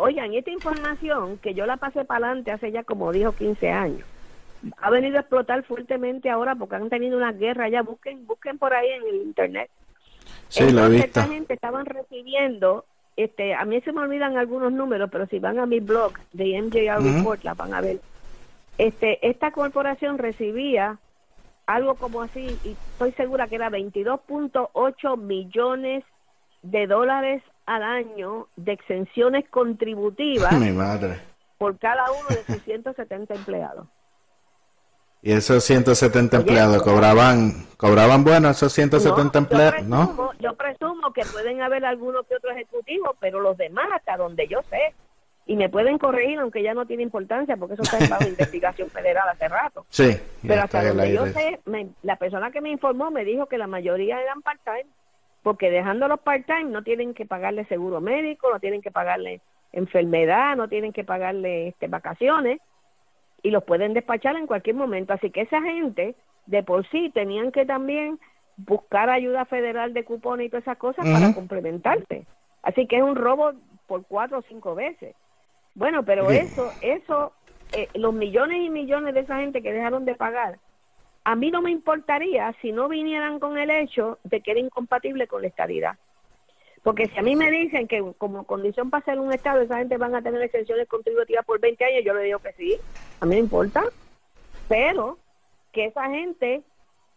Oigan, 0.00 0.32
esta 0.32 0.50
información 0.50 1.36
que 1.38 1.52
yo 1.52 1.66
la 1.66 1.76
pasé 1.76 2.06
para 2.06 2.26
adelante 2.26 2.52
hace 2.52 2.72
ya 2.72 2.84
como 2.84 3.12
dijo 3.12 3.32
15 3.32 3.70
años, 3.70 4.06
ha 4.78 4.88
venido 4.88 5.18
a 5.18 5.20
explotar 5.20 5.62
fuertemente 5.62 6.30
ahora 6.30 6.54
porque 6.54 6.76
han 6.76 6.88
tenido 6.88 7.18
una 7.18 7.32
guerra 7.32 7.64
allá. 7.64 7.82
Busquen, 7.82 8.26
busquen 8.26 8.58
por 8.58 8.72
ahí 8.72 8.88
en 8.88 9.02
el 9.02 9.16
internet. 9.22 9.70
Sí, 10.48 10.64
Entonces, 10.64 10.90
visto. 10.90 11.20
Esta 11.20 11.32
gente 11.32 11.54
estaban 11.54 11.84
recibiendo, 11.84 12.86
este, 13.16 13.54
a 13.54 13.66
mí 13.66 13.80
se 13.82 13.92
me 13.92 14.00
olvidan 14.00 14.38
algunos 14.38 14.72
números, 14.72 15.10
pero 15.12 15.26
si 15.26 15.38
van 15.38 15.58
a 15.58 15.66
mi 15.66 15.80
blog 15.80 16.14
de 16.32 16.60
MJR. 16.60 17.02
Report 17.02 17.44
la 17.44 17.54
van 17.54 17.74
a 17.74 17.82
ver. 17.82 18.00
Este, 18.78 19.28
esta 19.28 19.50
corporación 19.50 20.16
recibía 20.16 20.98
algo 21.66 21.94
como 21.96 22.22
así, 22.22 22.58
y 22.64 22.70
estoy 22.70 23.12
segura 23.12 23.48
que 23.48 23.56
era 23.56 23.70
22.8 23.70 25.18
millones 25.18 26.04
de 26.62 26.86
dólares 26.86 27.42
al 27.70 27.82
año 27.84 28.48
de 28.56 28.72
exenciones 28.72 29.48
contributivas 29.48 30.52
Mi 30.58 30.72
madre. 30.72 31.20
por 31.58 31.78
cada 31.78 32.04
uno 32.10 32.28
de 32.28 32.42
sus 32.52 32.62
170 32.64 33.34
empleados. 33.34 33.86
Y 35.22 35.32
esos 35.32 35.62
170 35.64 36.38
empleados 36.38 36.82
cobraban, 36.82 37.66
cobraban 37.76 38.24
bueno 38.24 38.48
esos 38.48 38.72
170 38.72 39.38
empleados, 39.38 39.82
¿no? 39.84 40.08
Presumo- 40.16 40.32
Yo 40.40 40.54
presumo 40.56 41.12
que 41.12 41.22
pueden 41.26 41.60
haber 41.60 41.84
algunos 41.84 42.26
que 42.26 42.36
otros 42.36 42.54
ejecutivos, 42.54 43.14
pero 43.20 43.38
los 43.40 43.56
demás, 43.58 43.86
hasta 43.94 44.16
donde 44.16 44.48
yo 44.48 44.60
sé, 44.70 44.94
y 45.46 45.56
me 45.56 45.68
pueden 45.68 45.98
corregir, 45.98 46.38
aunque 46.38 46.62
ya 46.62 46.72
no 46.74 46.86
tiene 46.86 47.02
importancia, 47.02 47.56
porque 47.58 47.74
eso 47.74 47.82
está 47.82 47.98
en 47.98 48.08
bajo 48.10 48.24
investigación 48.28 48.88
federal 48.88 49.28
hace 49.28 49.46
rato. 49.48 49.84
Sí. 49.90 50.18
Pero 50.42 50.62
hasta 50.62 50.82
donde 50.84 51.12
yo 51.12 51.26
sé, 51.26 51.60
me- 51.66 51.90
la 52.02 52.16
persona 52.16 52.50
que 52.50 52.62
me 52.62 52.70
informó 52.70 53.10
me 53.10 53.24
dijo 53.24 53.46
que 53.46 53.58
la 53.58 53.66
mayoría 53.66 54.20
eran 54.22 54.40
part-time, 54.42 54.86
porque 55.42 55.70
dejándolos 55.70 56.20
part-time 56.20 56.64
no 56.64 56.82
tienen 56.82 57.14
que 57.14 57.26
pagarle 57.26 57.64
seguro 57.66 58.00
médico, 58.00 58.50
no 58.52 58.60
tienen 58.60 58.82
que 58.82 58.90
pagarle 58.90 59.40
enfermedad, 59.72 60.56
no 60.56 60.68
tienen 60.68 60.92
que 60.92 61.04
pagarle 61.04 61.68
este, 61.68 61.88
vacaciones, 61.88 62.60
y 63.42 63.50
los 63.50 63.64
pueden 63.64 63.94
despachar 63.94 64.36
en 64.36 64.46
cualquier 64.46 64.76
momento. 64.76 65.12
Así 65.12 65.30
que 65.30 65.42
esa 65.42 65.62
gente, 65.62 66.14
de 66.46 66.62
por 66.62 66.86
sí, 66.90 67.10
tenían 67.14 67.52
que 67.52 67.64
también 67.64 68.18
buscar 68.56 69.08
ayuda 69.08 69.44
federal 69.46 69.94
de 69.94 70.04
cupones 70.04 70.46
y 70.46 70.50
todas 70.50 70.64
esas 70.64 70.76
cosas 70.76 71.06
para 71.06 71.32
complementarse. 71.32 72.26
Así 72.62 72.86
que 72.86 72.98
es 72.98 73.02
un 73.02 73.16
robo 73.16 73.52
por 73.86 74.04
cuatro 74.04 74.38
o 74.38 74.42
cinco 74.42 74.74
veces. 74.74 75.14
Bueno, 75.74 76.04
pero 76.04 76.30
eso, 76.30 76.74
eso, 76.82 77.32
eh, 77.72 77.88
los 77.94 78.12
millones 78.12 78.58
y 78.62 78.68
millones 78.68 79.14
de 79.14 79.20
esa 79.20 79.38
gente 79.38 79.62
que 79.62 79.72
dejaron 79.72 80.04
de 80.04 80.14
pagar, 80.14 80.58
a 81.24 81.36
mí 81.36 81.50
no 81.50 81.62
me 81.62 81.70
importaría 81.70 82.54
si 82.62 82.72
no 82.72 82.88
vinieran 82.88 83.38
con 83.38 83.58
el 83.58 83.70
hecho 83.70 84.18
de 84.24 84.40
que 84.40 84.52
era 84.52 84.60
incompatible 84.60 85.26
con 85.26 85.42
la 85.42 85.48
estadidad. 85.48 85.98
Porque 86.82 87.08
si 87.08 87.18
a 87.18 87.22
mí 87.22 87.36
me 87.36 87.50
dicen 87.50 87.86
que 87.86 88.02
como 88.16 88.44
condición 88.44 88.88
para 88.88 89.04
ser 89.04 89.18
un 89.18 89.32
Estado, 89.32 89.60
esa 89.60 89.78
gente 89.78 89.98
van 89.98 90.14
a 90.14 90.22
tener 90.22 90.40
exenciones 90.40 90.88
contributivas 90.88 91.44
por 91.44 91.60
20 91.60 91.84
años, 91.84 92.04
yo 92.04 92.14
le 92.14 92.22
digo 92.22 92.38
que 92.38 92.52
sí, 92.54 92.76
a 93.20 93.26
mí 93.26 93.34
no 93.34 93.40
importa. 93.42 93.84
Pero 94.68 95.18
que 95.72 95.86
esa 95.86 96.08
gente 96.08 96.62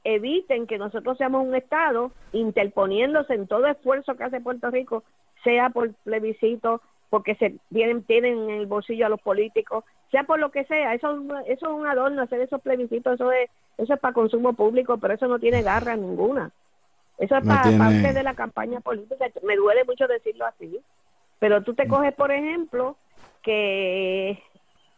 eviten 0.03 0.67
que 0.67 0.77
nosotros 0.77 1.17
seamos 1.17 1.45
un 1.45 1.55
Estado 1.55 2.11
interponiéndose 2.33 3.35
en 3.35 3.47
todo 3.47 3.67
esfuerzo 3.67 4.15
que 4.15 4.25
hace 4.25 4.41
Puerto 4.41 4.69
Rico, 4.69 5.03
sea 5.45 5.69
por 5.69 5.93
plebiscito, 6.03 6.81
porque 7.09 7.35
se 7.35 7.55
tienen, 7.71 8.03
tienen 8.03 8.37
en 8.37 8.49
el 8.49 8.65
bolsillo 8.65 9.05
a 9.05 9.09
los 9.09 9.21
políticos, 9.21 9.85
sea 10.11 10.23
por 10.23 10.39
lo 10.39 10.51
que 10.51 10.65
sea, 10.65 10.93
eso, 10.93 11.23
eso 11.47 11.67
es 11.67 11.73
un 11.73 11.87
adorno, 11.87 12.21
hacer 12.21 12.41
esos 12.41 12.61
plebiscitos, 12.61 13.13
eso 13.13 13.31
es, 13.31 13.49
eso 13.77 13.93
es 13.93 13.99
para 13.99 14.13
consumo 14.13 14.53
público, 14.53 14.97
pero 14.97 15.13
eso 15.13 15.27
no 15.27 15.39
tiene 15.39 15.61
garra 15.61 15.95
ninguna. 15.95 16.51
Eso 17.17 17.37
es 17.37 17.43
No 17.43 17.49
para 17.53 17.63
tiene- 17.63 17.77
parte 17.77 18.13
de 18.13 18.23
la 18.23 18.33
campaña 18.33 18.79
política. 18.79 19.25
Me 19.43 19.55
duele 19.55 19.83
mucho 19.85 20.07
decirlo 20.07 20.45
así. 20.45 20.79
Pero 21.39 21.61
tú 21.63 21.73
te 21.73 21.87
coges, 21.87 22.13
por 22.13 22.31
ejemplo, 22.31 22.97
que 23.41 24.41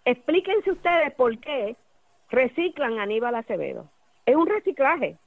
explíquense 0.05 0.71
ustedes 0.71 1.13
por 1.15 1.37
qué 1.39 1.75
reciclan 2.29 2.99
a 2.99 3.03
Aníbal 3.03 3.35
Acevedo. 3.35 3.89
Es 4.25 4.35
un 4.35 4.47
reciclaje. 4.47 5.17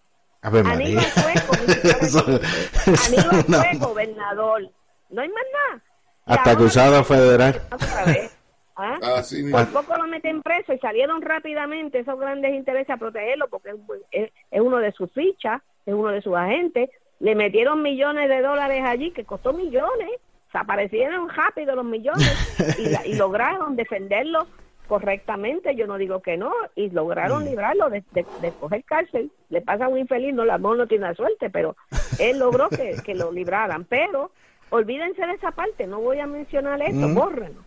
Aníbal 0.43 1.03
fue, 1.05 1.33
Eso- 2.01 2.25
Aníbal 3.07 3.45
no. 3.49 3.59
fue 3.59 3.79
gobernador. 3.79 4.63
No 5.11 5.23
hay 5.23 5.29
más 5.29 5.45
nada. 5.53 5.83
Hasta 6.27 6.51
acusado 6.53 7.03
federal. 7.05 7.61
otra 7.73 8.05
vez. 8.05 8.38
¿Ah? 8.79 8.99
Así 9.19 9.43
Por 9.51 9.61
mismo. 9.61 9.81
poco 9.83 9.97
lo 9.99 10.07
meten 10.07 10.41
preso 10.43 10.73
y 10.73 10.79
salieron 10.79 11.21
rápidamente 11.21 11.99
esos 11.99 12.19
grandes 12.19 12.55
intereses 12.55 12.89
a 12.91 12.97
protegerlo 12.97 13.49
porque 13.49 13.75
es, 14.13 14.31
uno 14.53 14.79
de 14.79 14.93
sus 14.93 15.13
fichas, 15.13 15.61
es 15.85 15.93
uno 15.95 16.09
de 16.09 16.23
sus 16.23 16.35
agentes. 16.35 16.89
Le 17.21 17.35
metieron 17.35 17.83
millones 17.83 18.29
de 18.29 18.41
dólares 18.41 18.83
allí, 18.87 19.11
que 19.11 19.25
costó 19.25 19.53
millones. 19.53 20.09
Se 20.53 20.59
aparecieron 20.59 21.29
rápido 21.29 21.75
los 21.77 21.85
millones 21.85 22.77
y, 22.79 22.89
la- 22.89 23.07
y 23.07 23.15
lograron 23.17 23.77
defenderlo 23.77 24.47
correctamente. 24.87 25.75
Yo 25.77 25.87
no 25.87 25.99
digo 25.99 26.23
que 26.23 26.37
no, 26.37 26.53
y 26.75 26.91
lograron 26.91 27.45
librarlo 27.45 27.91
de, 27.91 28.03
de, 28.13 28.25
de 28.41 28.53
coger 28.53 28.85
cárcel. 28.85 29.31
Le 29.51 29.61
pasa 29.61 29.85
a 29.85 29.89
un 29.89 29.99
infeliz, 29.99 30.33
no, 30.35 30.45
la 30.45 30.57
no 30.59 30.87
tiene 30.87 31.07
la 31.09 31.15
suerte, 31.15 31.51
pero 31.51 31.77
él 32.19 32.39
logró 32.39 32.69
que, 32.69 32.97
que 33.05 33.15
lo 33.15 33.31
libraran. 33.33 33.85
Pero 33.85 34.31
olvídense 34.71 35.27
de 35.27 35.33
esa 35.35 35.51
parte, 35.51 35.87
no 35.87 36.01
voy 36.01 36.21
a 36.21 36.27
mencionar 36.27 36.81
esto, 36.83 37.09
Mm. 37.09 37.15
bórrenlo 37.15 37.63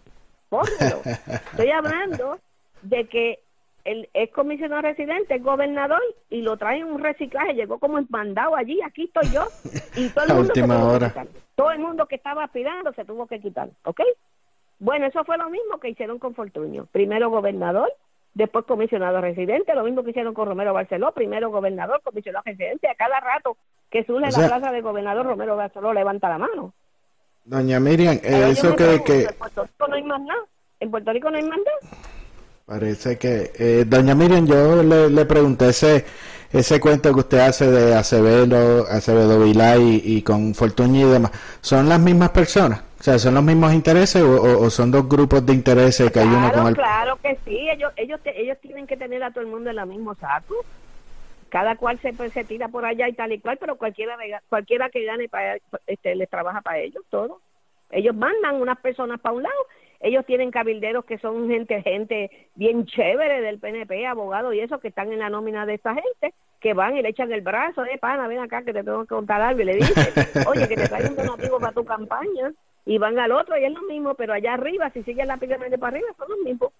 bórrelo. 0.52 1.02
Estoy 1.52 1.72
hablando 1.72 2.38
de 2.84 3.08
que 3.08 3.40
el 3.84 4.08
ex 4.14 4.32
comisionado 4.34 4.84
residente 4.84 5.34
es 5.36 5.44
gobernador 5.44 6.02
y 6.30 6.42
lo 6.44 6.56
traen 6.58 6.84
un 6.84 7.02
reciclaje, 7.02 7.56
llegó 7.56 7.80
como 7.80 8.00
mandado 8.10 8.56
allí, 8.56 8.80
aquí 8.86 9.06
estoy 9.06 9.32
yo, 9.32 9.48
y 9.96 10.10
todo 10.10 10.26
el 10.28 10.34
mundo 10.36 10.54
se 10.54 10.62
tuvo 10.62 11.00
que 11.00 11.06
quitar. 11.08 11.28
Todo 11.56 11.72
el 11.72 11.80
mundo 11.80 12.06
que 12.06 12.16
estaba 12.16 12.44
aspirando 12.44 12.94
se 12.94 13.06
tuvo 13.06 13.26
que 13.26 13.40
quitar, 13.40 13.70
¿ok? 13.86 14.02
Bueno, 14.78 15.08
eso 15.08 15.24
fue 15.24 15.38
lo 15.38 15.50
mismo 15.50 15.80
que 15.80 15.90
hicieron 15.90 16.20
con 16.20 16.36
Fortuño. 16.36 16.86
Primero 16.92 17.30
gobernador, 17.30 17.92
después 18.34 18.66
comisionado 18.66 19.20
residente, 19.22 19.74
lo 19.74 19.84
mismo 19.84 20.04
que 20.04 20.12
hicieron 20.12 20.34
con 20.34 20.48
Romero 20.48 20.74
Barceló, 20.74 21.12
primero 21.14 21.50
gobernador, 21.50 22.02
comisionado 22.04 22.44
residente, 22.46 22.88
a 22.88 22.96
cada 22.96 23.20
rato 23.20 23.58
que 23.90 24.04
surge 24.04 24.28
O 24.28 24.32
sea- 24.32 24.44
la 24.44 24.48
plaza 24.58 24.72
de 24.72 24.82
gobernador, 24.82 25.26
Romero 25.26 25.56
Barceló 25.56 25.92
levanta 25.94 26.30
la 26.30 26.38
mano. 26.38 26.74
Doña 27.44 27.80
Miriam, 27.80 28.20
eh, 28.24 28.50
eso 28.52 28.76
que, 28.76 28.84
pregunto, 28.84 29.04
que 29.06 29.22
En 29.24 29.34
Puerto 29.36 29.64
Rico 29.64 29.88
no 29.88 29.96
hay 29.96 30.04
más 30.04 30.22
nada. 30.22 30.42
En 30.80 30.92
Puerto 30.92 31.12
Rico 31.14 31.30
no 31.32 31.38
hay 31.38 31.44
más 31.44 31.58
nada. 31.58 31.96
parece 32.66 33.18
que... 33.18 33.52
eh, 33.58 33.86
Doña 33.88 34.16
Miriam, 34.16 34.46
yo 34.46 34.82
le, 34.84 35.10
le 35.10 35.26
pregunté 35.26 35.70
ese, 35.70 36.06
ese 36.52 36.80
cuento 36.80 37.14
que 37.14 37.20
usted 37.20 37.40
hace 37.40 37.70
de 37.70 37.96
Acevedo, 37.96 38.86
Acevedo 38.88 39.44
Vilá 39.44 39.78
y, 39.78 40.02
y 40.04 40.22
con 40.22 40.54
Fortuño 40.54 41.08
y 41.08 41.12
demás. 41.12 41.32
¿Son 41.62 41.90
las 41.90 42.00
mismas 42.00 42.30
personas? 42.30 42.82
O 43.00 43.04
sea, 43.04 43.18
¿son 43.18 43.34
los 43.34 43.44
mismos 43.44 43.74
intereses 43.74 44.22
o, 44.22 44.42
o- 44.42 44.62
o 44.66 44.70
son 44.70 44.92
dos 44.92 45.10
grupos 45.10 45.44
de 45.44 45.54
intereses 45.54 46.12
que 46.12 46.20
hay 46.20 46.28
uno 46.28 46.52
con 46.54 46.68
el... 46.68 46.76
claro 46.76 47.18
que 47.22 47.38
sí. 47.44 47.68
Ellos, 47.70 47.92
ellos, 47.98 48.20
te- 48.22 48.40
ellos 48.40 48.58
tienen 48.62 48.86
que 48.86 48.96
tener 48.96 49.24
a 49.24 49.32
todo 49.32 49.42
el 49.42 49.48
mundo 49.50 49.72
en 49.72 49.80
el 49.80 49.88
mismo 49.88 50.14
saco. 50.16 50.54
Cada 51.52 51.76
cual 51.76 52.00
se, 52.00 52.14
pues, 52.14 52.32
se 52.32 52.46
tira 52.46 52.70
por 52.70 52.86
allá 52.86 53.10
y 53.10 53.14
tal 53.14 53.34
y 53.34 53.40
cual, 53.40 53.58
pero 53.58 53.76
cualquiera, 53.76 54.18
cualquiera 54.48 54.90
que 54.90 55.04
gane 55.04 55.28
para, 55.28 55.58
este, 55.86 56.16
les 56.16 56.30
trabaja 56.30 56.62
para 56.62 56.80
ellos, 56.80 57.04
todo. 57.10 57.42
Ellos 57.90 58.16
mandan 58.16 58.62
unas 58.62 58.80
personas 58.80 59.20
para 59.20 59.36
un 59.36 59.44
lado. 59.44 59.66
Ellos 60.00 60.26
tienen 60.26 60.50
cabilderos 60.50 61.04
que 61.04 61.18
son 61.18 61.50
gente, 61.50 61.82
gente 61.82 62.50
bien 62.56 62.86
chévere 62.86 63.42
del 63.42 63.60
PNP, 63.60 64.08
abogados 64.08 64.56
y 64.56 64.62
eso, 64.62 64.80
que 64.80 64.88
están 64.88 65.12
en 65.12 65.20
la 65.20 65.30
nómina 65.30 65.66
de 65.66 65.74
esta 65.74 65.94
gente, 65.94 66.34
que 66.62 66.74
van 66.74 66.96
y 66.96 67.02
le 67.02 67.10
echan 67.10 67.30
el 67.34 67.42
brazo, 67.42 67.84
eh, 67.84 67.98
pana, 68.00 68.30
ven 68.30 68.40
acá 68.40 68.64
que 68.64 68.72
te 68.72 68.86
tengo 68.86 69.02
que 69.02 69.10
contar 69.10 69.42
algo. 69.42 69.62
Y 69.62 69.66
le 69.66 69.76
dicen, 69.76 69.94
oye, 70.48 70.70
que 70.70 70.76
te 70.78 70.88
traigan 70.88 71.12
un 71.12 71.18
donativo 71.18 71.60
para 71.60 71.74
tu 71.74 71.84
campaña. 71.84 72.54
Y 72.86 72.98
van 72.98 73.20
al 73.20 73.34
otro 73.34 73.58
y 73.58 73.66
es 73.66 73.74
lo 73.74 73.82
mismo, 73.82 74.16
pero 74.16 74.32
allá 74.32 74.54
arriba, 74.54 74.90
si 74.92 75.04
siguen 75.04 75.28
la 75.28 75.36
pirámide 75.36 75.78
para 75.78 75.98
arriba, 75.98 76.14
son 76.18 76.30
los 76.30 76.40
mismos. 76.40 76.72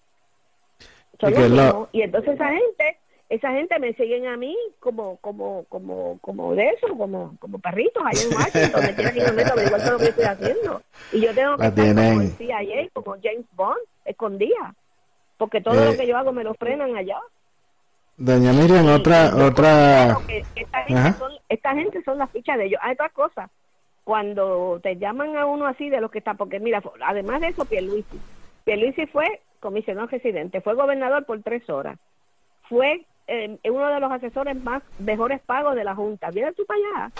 Son 1.20 1.30
los 1.30 1.50
mismos. 1.50 1.88
Y 1.92 2.00
entonces 2.00 2.34
esa 2.34 2.48
gente, 2.48 2.98
esa 3.34 3.50
gente 3.52 3.78
me 3.78 3.94
siguen 3.94 4.26
a 4.26 4.36
mí 4.36 4.54
como, 4.78 5.16
como, 5.16 5.64
como, 5.70 6.18
como 6.20 6.54
de 6.54 6.68
eso, 6.68 6.86
como, 6.98 7.34
como 7.40 7.58
perritos 7.58 8.02
allá 8.04 8.22
en 8.22 8.36
Washington, 8.36 8.72
donde 8.72 8.94
quiera 8.94 9.12
que 9.12 9.20
yo 9.20 9.26
me 9.28 9.32
meta, 9.32 9.52
averiguar 9.52 9.80
todo 9.80 9.92
lo 9.92 9.98
que 9.98 10.04
estoy 10.08 10.24
haciendo. 10.24 10.82
Y 11.12 11.20
yo 11.22 11.34
tengo 11.34 11.56
que 11.56 11.66
estar 11.66 11.94
como 11.94 12.20
el 12.20 12.28
CIA, 12.32 12.88
como 12.92 13.16
James 13.22 13.46
Bond, 13.52 13.78
escondida. 14.04 14.74
Porque 15.38 15.62
todo 15.62 15.82
Eh. 15.82 15.86
lo 15.92 15.96
que 15.96 16.06
yo 16.06 16.16
hago 16.18 16.30
me 16.32 16.44
lo 16.44 16.52
frenan 16.54 16.94
allá. 16.94 17.18
Doña 18.18 18.52
Miriam, 18.52 18.86
otra... 18.88 19.30
Y 19.34 19.40
otra... 19.40 20.18
esta, 20.54 20.82
gente 20.84 21.18
son, 21.18 21.32
esta 21.48 21.74
gente 21.74 22.02
son 22.04 22.18
las 22.18 22.30
fichas 22.30 22.58
de 22.58 22.66
ellos. 22.66 22.80
Hay 22.82 22.92
otra 22.92 23.08
cosa, 23.08 23.48
cuando 24.04 24.78
te 24.82 24.96
llaman 24.98 25.38
a 25.38 25.46
uno 25.46 25.66
así 25.66 25.88
de 25.88 26.02
los 26.02 26.10
que 26.10 26.18
está, 26.18 26.34
porque 26.34 26.60
mira, 26.60 26.82
además 27.02 27.40
de 27.40 27.48
eso, 27.48 27.64
Pierluisi. 27.64 28.20
Pierluisi 28.64 29.06
fue 29.06 29.40
comisionado 29.60 30.06
residente, 30.08 30.60
fue 30.60 30.74
gobernador 30.74 31.24
por 31.24 31.40
tres 31.42 31.68
horas. 31.70 31.98
Fue 32.68 33.06
eh, 33.26 33.58
uno 33.64 33.88
de 33.88 34.00
los 34.00 34.10
asesores 34.10 34.56
más 34.62 34.82
mejores 34.98 35.40
pagos 35.40 35.74
de 35.74 35.84
la 35.84 35.94
Junta. 35.94 36.30
Viene 36.30 36.52
tú 36.52 36.64
para 36.66 36.80
allá. 36.80 37.12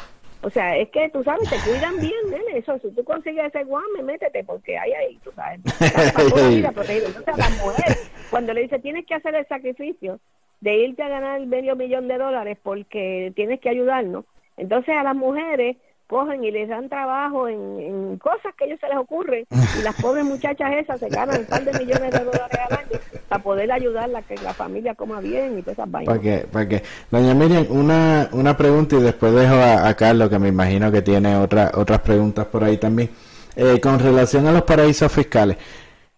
O 0.43 0.51
sea, 0.51 0.77
es 0.77 0.89
que 0.91 1.09
tú 1.11 1.23
sabes, 1.23 1.49
te 1.49 1.57
cuidan 1.59 1.99
bien, 2.01 2.31
nene. 2.31 2.59
Eso, 2.59 2.79
si 2.79 2.91
tú 2.91 3.05
consigues 3.05 3.47
ese 3.47 3.65
guame, 3.65 4.03
métete, 4.03 4.43
porque 4.43 4.77
ahí, 4.77 4.93
ahí, 4.93 5.19
tú 5.23 5.31
sabes. 5.33 5.61
Vida 6.51 6.73
protegido. 6.73 7.07
Entonces, 7.07 7.35
a 7.35 7.37
la 7.37 7.65
mujer, 7.65 7.97
cuando 8.31 8.53
le 8.53 8.63
dice, 8.63 8.81
tienes 8.81 9.07
que 9.07 9.15
hacer 9.15 9.35
el 9.37 9.47
sacrificio 9.47 10.19
de 10.61 10.77
irte 10.77 11.03
a 11.03 11.09
ganar 11.09 11.41
medio 11.47 11.77
millón 11.77 12.09
de 12.09 12.19
dólares 12.19 12.57
porque 12.63 13.33
tienes 13.35 13.61
que 13.61 13.69
ayudarnos, 13.69 14.25
entonces 14.57 14.95
a 14.95 15.03
las 15.03 15.17
mujeres 15.17 15.77
cogen 16.13 16.45
y 16.45 16.51
les 16.51 16.69
dan 16.69 16.91
trabajo 16.91 17.49
en, 17.49 17.81
en 17.81 18.19
cosas 18.19 18.55
que 18.59 18.65
a 18.65 18.67
ellos 18.67 18.81
se 18.81 18.89
les 18.89 18.99
ocurre 18.99 19.47
y 19.51 19.83
las 19.83 19.95
pobres 20.01 20.25
muchachas 20.25 20.71
esas 20.75 21.01
se 21.01 21.09
ganan 21.09 21.41
un 21.41 21.47
par 21.47 21.65
de 21.65 21.73
millones 21.79 22.13
de 22.13 22.19
dólares 22.19 22.59
al 22.69 22.79
año 22.79 23.01
para 23.29 23.43
poder 23.43 23.73
ayudarla 23.73 24.19
a 24.19 24.23
que 24.23 24.35
la 24.37 24.53
familia 24.53 24.95
coma 24.95 25.21
bien 25.21 25.59
y 25.59 25.63
todas 25.63 25.79
esas 25.79 25.91
vainas. 25.91 26.19
¿Para 26.53 26.69
qué? 26.69 26.83
Doña 27.11 27.33
Miriam, 27.33 27.67
una, 27.71 28.29
una 28.33 28.55
pregunta 28.55 28.97
y 28.97 29.01
después 29.01 29.33
dejo 29.33 29.55
a, 29.55 29.89
a 29.89 29.95
Carlos, 29.95 30.29
que 30.29 30.39
me 30.39 30.49
imagino 30.49 30.93
que 30.93 31.01
tiene 31.01 31.35
otra, 31.37 31.73
otras 31.75 32.01
preguntas 32.01 32.45
por 32.45 32.63
ahí 32.63 32.77
también. 32.77 33.09
Eh, 33.57 33.81
con 33.81 33.99
relación 33.99 34.47
a 34.47 34.53
los 34.53 34.63
paraísos 34.63 35.11
fiscales, 35.11 35.57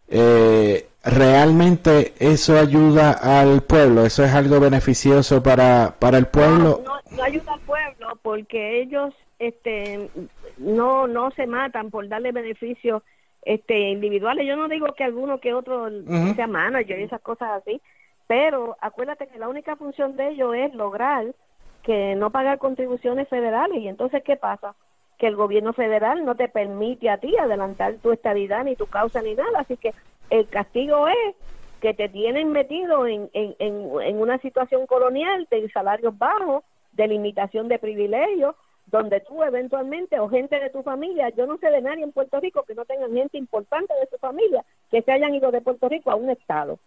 eh, 0.09 0.89
¿realmente 1.05 2.15
eso 2.19 2.59
ayuda 2.59 3.13
al 3.13 3.63
pueblo? 3.63 4.05
¿Eso 4.05 4.25
es 4.25 4.33
algo 4.33 4.59
beneficioso 4.59 5.41
para, 5.41 5.95
para 6.01 6.19
el 6.19 6.27
pueblo? 6.27 6.83
No, 6.85 6.95
no, 6.95 7.17
no 7.17 7.23
ayuda 7.23 7.53
al 7.53 7.61
pueblo 7.61 8.19
porque 8.23 8.83
ellos 8.83 9.15
este 9.39 10.11
no 10.57 11.07
no 11.07 11.31
se 11.33 11.47
matan 11.47 11.91
por 11.91 12.09
darle 12.09 12.33
beneficios 12.33 13.03
este 13.43 13.79
individuales. 13.91 14.47
Yo 14.47 14.57
no 14.57 14.69
digo 14.69 14.87
que 14.95 15.05
alguno 15.05 15.41
que 15.41 15.55
otro 15.55 15.85
Ujú. 15.85 16.35
sea 16.35 16.47
manager 16.47 16.99
y 16.99 17.05
esas 17.05 17.21
cosas 17.21 17.51
así, 17.63 17.81
pero 18.27 18.77
acuérdate 18.81 19.27
que 19.27 19.39
la 19.39 19.49
única 19.49 19.77
función 19.77 20.17
de 20.17 20.29
ellos 20.31 20.55
es 20.55 20.75
lograr 20.75 21.35
que 21.83 22.15
no 22.15 22.31
pagar 22.31 22.59
contribuciones 22.59 23.29
federales 23.29 23.79
y 23.79 23.89
entonces 23.89 24.23
¿qué 24.25 24.37
pasa? 24.37 24.75
Que 25.19 25.27
el 25.27 25.37
gobierno 25.37 25.73
federal 25.75 26.25
no 26.25 26.35
te 26.35 26.49
permite 26.49 27.11
a 27.11 27.19
ti 27.19 27.37
adelantar 27.37 27.99
tu 27.99 28.13
estabilidad 28.13 28.65
ni 28.65 28.77
tu 28.77 28.87
causa 28.87 29.21
ni 29.21 29.35
nada, 29.35 29.61
así 29.61 29.77
que 29.77 29.95
el 30.31 30.49
castigo 30.49 31.07
es 31.09 31.37
que 31.81 31.93
te 31.93 32.09
tienen 32.09 32.51
metido 32.51 33.07
en, 33.07 33.29
en, 33.35 33.55
en, 33.59 33.91
en 34.01 34.19
una 34.19 34.39
situación 34.39 34.87
colonial 34.87 35.47
de 35.51 35.69
salarios 35.71 36.17
bajos, 36.17 36.65
de 36.93 37.09
limitación 37.09 37.69
de 37.69 37.79
privilegios, 37.79 38.55
donde 38.95 39.19
tú 39.19 39.43
eventualmente 39.43 40.21
o 40.21 40.29
gente 40.29 40.61
de 40.61 40.71
tu 40.71 40.85
familia, 40.85 41.29
yo 41.31 41.47
no 41.47 41.59
sé 41.59 41.69
de 41.69 41.83
nadie 41.83 42.05
en 42.05 42.13
Puerto 42.13 42.39
Rico 42.39 42.63
que 42.63 42.77
no 42.77 42.85
tengan 42.85 43.13
gente 43.13 43.37
importante 43.37 43.93
de 43.93 44.07
su 44.07 44.19
familia 44.19 44.65
que 44.89 45.03
se 45.03 45.11
hayan 45.11 45.35
ido 45.35 45.51
de 45.51 45.61
Puerto 45.61 45.89
Rico 45.89 46.13
a 46.13 46.15
un 46.15 46.31
estado. 46.31 46.79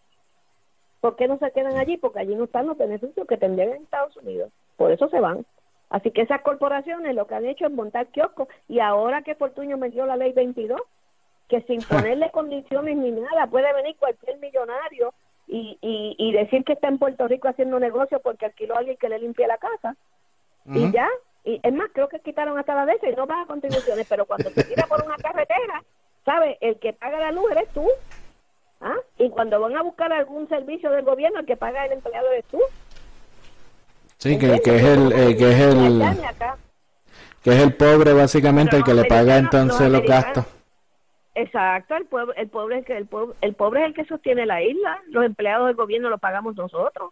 ¿Por 1.02 1.18
qué 1.18 1.28
no 1.28 1.38
se 1.38 1.52
quedan 1.52 1.76
allí? 1.76 1.98
Porque 1.98 2.20
allí 2.20 2.34
no 2.34 2.46
están 2.46 2.66
los 2.66 2.78
beneficios 2.78 3.28
que 3.28 3.36
tendrían 3.36 3.74
en 3.74 3.84
Estados 3.84 4.16
Unidos. 4.16 4.54
Por 4.78 4.94
eso 4.94 5.10
se 5.10 5.20
van. 5.20 5.46
Así 5.90 6.12
que 6.12 6.22
esas 6.22 6.42
corporaciones 6.44 7.14
lo 7.14 7.28
que 7.28 7.36
han 7.36 7.46
hecho 7.46 7.66
es 7.66 7.74
montar 7.74 8.08
kioscos 8.08 8.48
y 8.70 8.80
ahora 8.80 9.22
que 9.24 9.36
Fortuño 9.36 9.78
metió 9.78 10.06
la 10.06 10.16
ley 10.16 10.32
22, 10.32 10.80
que 11.50 11.60
sin 11.64 11.82
ponerle 11.82 12.32
condiciones 12.32 12.96
ni 12.96 13.12
nada 13.12 13.48
puede 13.48 13.74
venir 13.74 13.98
cualquier 13.98 14.38
millonario 14.38 15.14
y, 15.46 15.78
y, 15.82 16.16
y 16.18 16.32
decir 16.32 16.64
que 16.64 16.74
está 16.74 16.88
en 16.88 17.00
Puerto 17.00 17.28
Rico 17.28 17.50
haciendo 17.50 17.82
negocio 17.82 18.22
porque 18.22 18.46
alquiló 18.46 18.76
a 18.76 18.80
alguien 18.80 18.96
que 18.96 19.10
le 19.10 19.20
limpie 19.20 19.46
la 19.46 19.58
casa 19.58 19.98
y 20.68 20.90
ya. 20.94 21.10
Y 21.44 21.60
es 21.64 21.74
más, 21.74 21.90
creo 21.94 22.10
que 22.10 22.20
quitaron 22.20 22.58
hasta 22.58 22.76
la 22.76 22.86
de 22.86 22.94
esa 22.94 23.10
y 23.10 23.16
no 23.16 23.28
paga 23.28 23.46
contribuciones, 23.46 24.06
pero 24.10 24.26
cuando 24.26 24.50
te 24.52 24.64
tira 24.64 24.86
por 24.88 25.04
una 25.04 25.16
carretera, 25.16 25.84
¿sabes? 26.26 26.58
El 26.62 26.78
que 26.80 26.94
paga 26.94 27.20
la 27.20 27.32
luz 27.32 27.52
eres 27.52 27.70
tú. 27.70 27.88
¿Ah? 28.82 28.96
Y 29.18 29.30
cuando 29.30 29.60
van 29.60 29.76
a 29.76 29.82
buscar 29.82 30.12
algún 30.14 30.48
servicio 30.50 30.92
del 30.92 31.04
gobierno, 31.04 31.40
el 31.40 31.46
que 31.46 31.58
paga 31.58 31.86
el 31.86 31.94
empleado 31.94 32.32
eres 32.32 32.46
tú. 32.46 32.60
Sí, 34.18 34.38
que, 34.38 34.60
que 34.60 34.76
es 34.76 34.84
el, 34.84 35.12
eh, 35.14 35.38
que 35.38 35.52
es 35.52 35.60
el, 35.60 36.02
que 37.44 37.52
es 37.52 37.64
el 37.64 37.74
pobre 37.76 38.14
básicamente 38.14 38.76
el 38.76 38.84
que 38.84 38.94
le 38.94 39.06
paga 39.06 39.38
entonces 39.38 39.90
los 39.90 40.04
gastos. 40.04 40.46
Exacto, 41.36 41.96
el 41.96 42.06
pueblo, 42.08 42.34
el 42.34 42.50
pobre 42.50 42.80
es 42.80 42.86
que 42.86 42.98
el 42.98 43.08
el 43.42 43.54
pobre 43.54 43.82
es 43.82 43.86
el 43.88 43.94
que 43.94 44.06
sostiene 44.06 44.48
la 44.48 44.62
isla. 44.64 45.04
Los 45.10 45.24
empleados 45.24 45.68
del 45.68 45.76
gobierno 45.76 46.10
lo 46.10 46.18
pagamos 46.18 46.56
nosotros. 46.56 47.12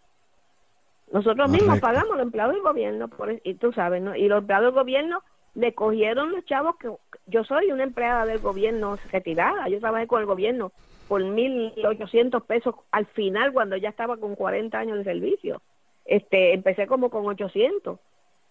Nosotros 1.12 1.48
mismos 1.48 1.80
Correcto. 1.80 1.86
pagamos 1.86 2.16
los 2.16 2.26
empleados 2.26 2.54
del 2.54 2.62
gobierno, 2.62 3.08
por, 3.08 3.40
y 3.42 3.54
tú 3.54 3.72
sabes, 3.72 4.02
¿no? 4.02 4.16
Y 4.16 4.28
los 4.28 4.40
empleados 4.40 4.66
del 4.66 4.82
gobierno 4.82 5.22
le 5.54 5.72
cogieron 5.72 6.32
los 6.32 6.44
chavos 6.44 6.76
que 6.76 6.90
yo 7.26 7.44
soy 7.44 7.72
una 7.72 7.84
empleada 7.84 8.26
del 8.26 8.40
gobierno 8.40 8.96
retirada, 9.10 9.68
yo 9.68 9.80
trabajé 9.80 10.06
con 10.06 10.20
el 10.20 10.26
gobierno 10.26 10.72
por 11.08 11.22
1.800 11.22 12.44
pesos 12.44 12.74
al 12.90 13.06
final 13.06 13.52
cuando 13.52 13.76
ya 13.76 13.88
estaba 13.88 14.16
con 14.16 14.34
40 14.34 14.78
años 14.78 14.98
de 14.98 15.04
servicio. 15.04 15.62
Este, 16.04 16.52
empecé 16.52 16.86
como 16.86 17.10
con 17.10 17.26
800, 17.26 17.98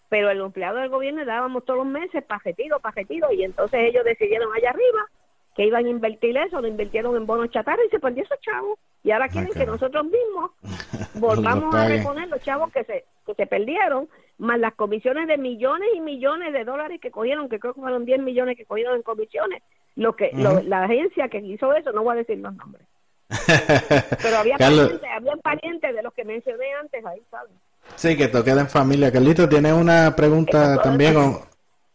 pero 0.08 0.30
el 0.30 0.40
empleado 0.40 0.78
del 0.78 0.88
gobierno 0.88 1.20
le 1.20 1.26
dábamos 1.26 1.64
todos 1.64 1.78
los 1.78 1.86
meses 1.86 2.24
para 2.24 2.40
retiro, 2.44 2.80
para 2.80 2.94
retiro, 2.94 3.32
y 3.32 3.44
entonces 3.44 3.80
ellos 3.80 4.04
decidieron 4.04 4.52
allá 4.54 4.70
arriba 4.70 5.08
que 5.56 5.66
iban 5.66 5.86
a 5.86 5.88
invertir 5.88 6.36
eso, 6.36 6.60
lo 6.60 6.68
invirtieron 6.68 7.16
en 7.16 7.26
bonos 7.26 7.50
chatarra 7.50 7.82
y 7.84 7.88
se 7.88 7.98
perdió 7.98 8.22
esos 8.22 8.38
chavos. 8.40 8.78
Y 9.02 9.10
ahora 9.10 9.28
quieren 9.28 9.52
que 9.52 9.64
nosotros 9.64 10.04
mismos 10.04 10.50
volvamos 11.14 11.74
a 11.74 11.88
reponer 11.88 12.28
los 12.28 12.42
chavos 12.42 12.70
que 12.72 12.84
se, 12.84 13.04
que 13.26 13.34
se 13.34 13.46
perdieron, 13.46 14.08
más 14.38 14.58
las 14.58 14.74
comisiones 14.74 15.28
de 15.28 15.38
millones 15.38 15.88
y 15.94 16.00
millones 16.00 16.52
de 16.52 16.64
dólares 16.64 17.00
que 17.00 17.10
cogieron, 17.10 17.48
que 17.48 17.58
creo 17.58 17.72
que 17.72 17.80
fueron 17.80 18.04
10 18.04 18.20
millones 18.20 18.56
que 18.56 18.66
cogieron 18.66 18.96
en 18.96 19.02
comisiones. 19.02 19.62
Lo 19.94 20.14
que 20.14 20.30
lo-. 20.34 20.62
La 20.62 20.84
agencia 20.84 21.28
que 21.28 21.38
hizo 21.38 21.72
eso, 21.72 21.90
no 21.92 22.02
voy 22.02 22.14
a 22.14 22.18
decir 22.18 22.38
los 22.38 22.54
nombres, 22.54 22.86
pero 24.22 24.36
había 24.36 24.58
parientes, 24.58 25.00
había 25.16 25.36
parientes 25.36 25.96
de 25.96 26.02
los 26.02 26.12
que 26.12 26.24
mencioné 26.24 26.74
antes 26.74 27.04
ahí, 27.06 27.22
¿sabes? 27.30 27.52
Sí, 27.94 28.16
que 28.16 28.28
te 28.28 28.44
queda 28.44 28.60
en 28.60 28.68
familia. 28.68 29.10
Carlito, 29.10 29.48
¿tienes 29.48 29.72
una 29.72 30.14
pregunta 30.14 30.82
también 30.82 31.16
o, 31.16 31.40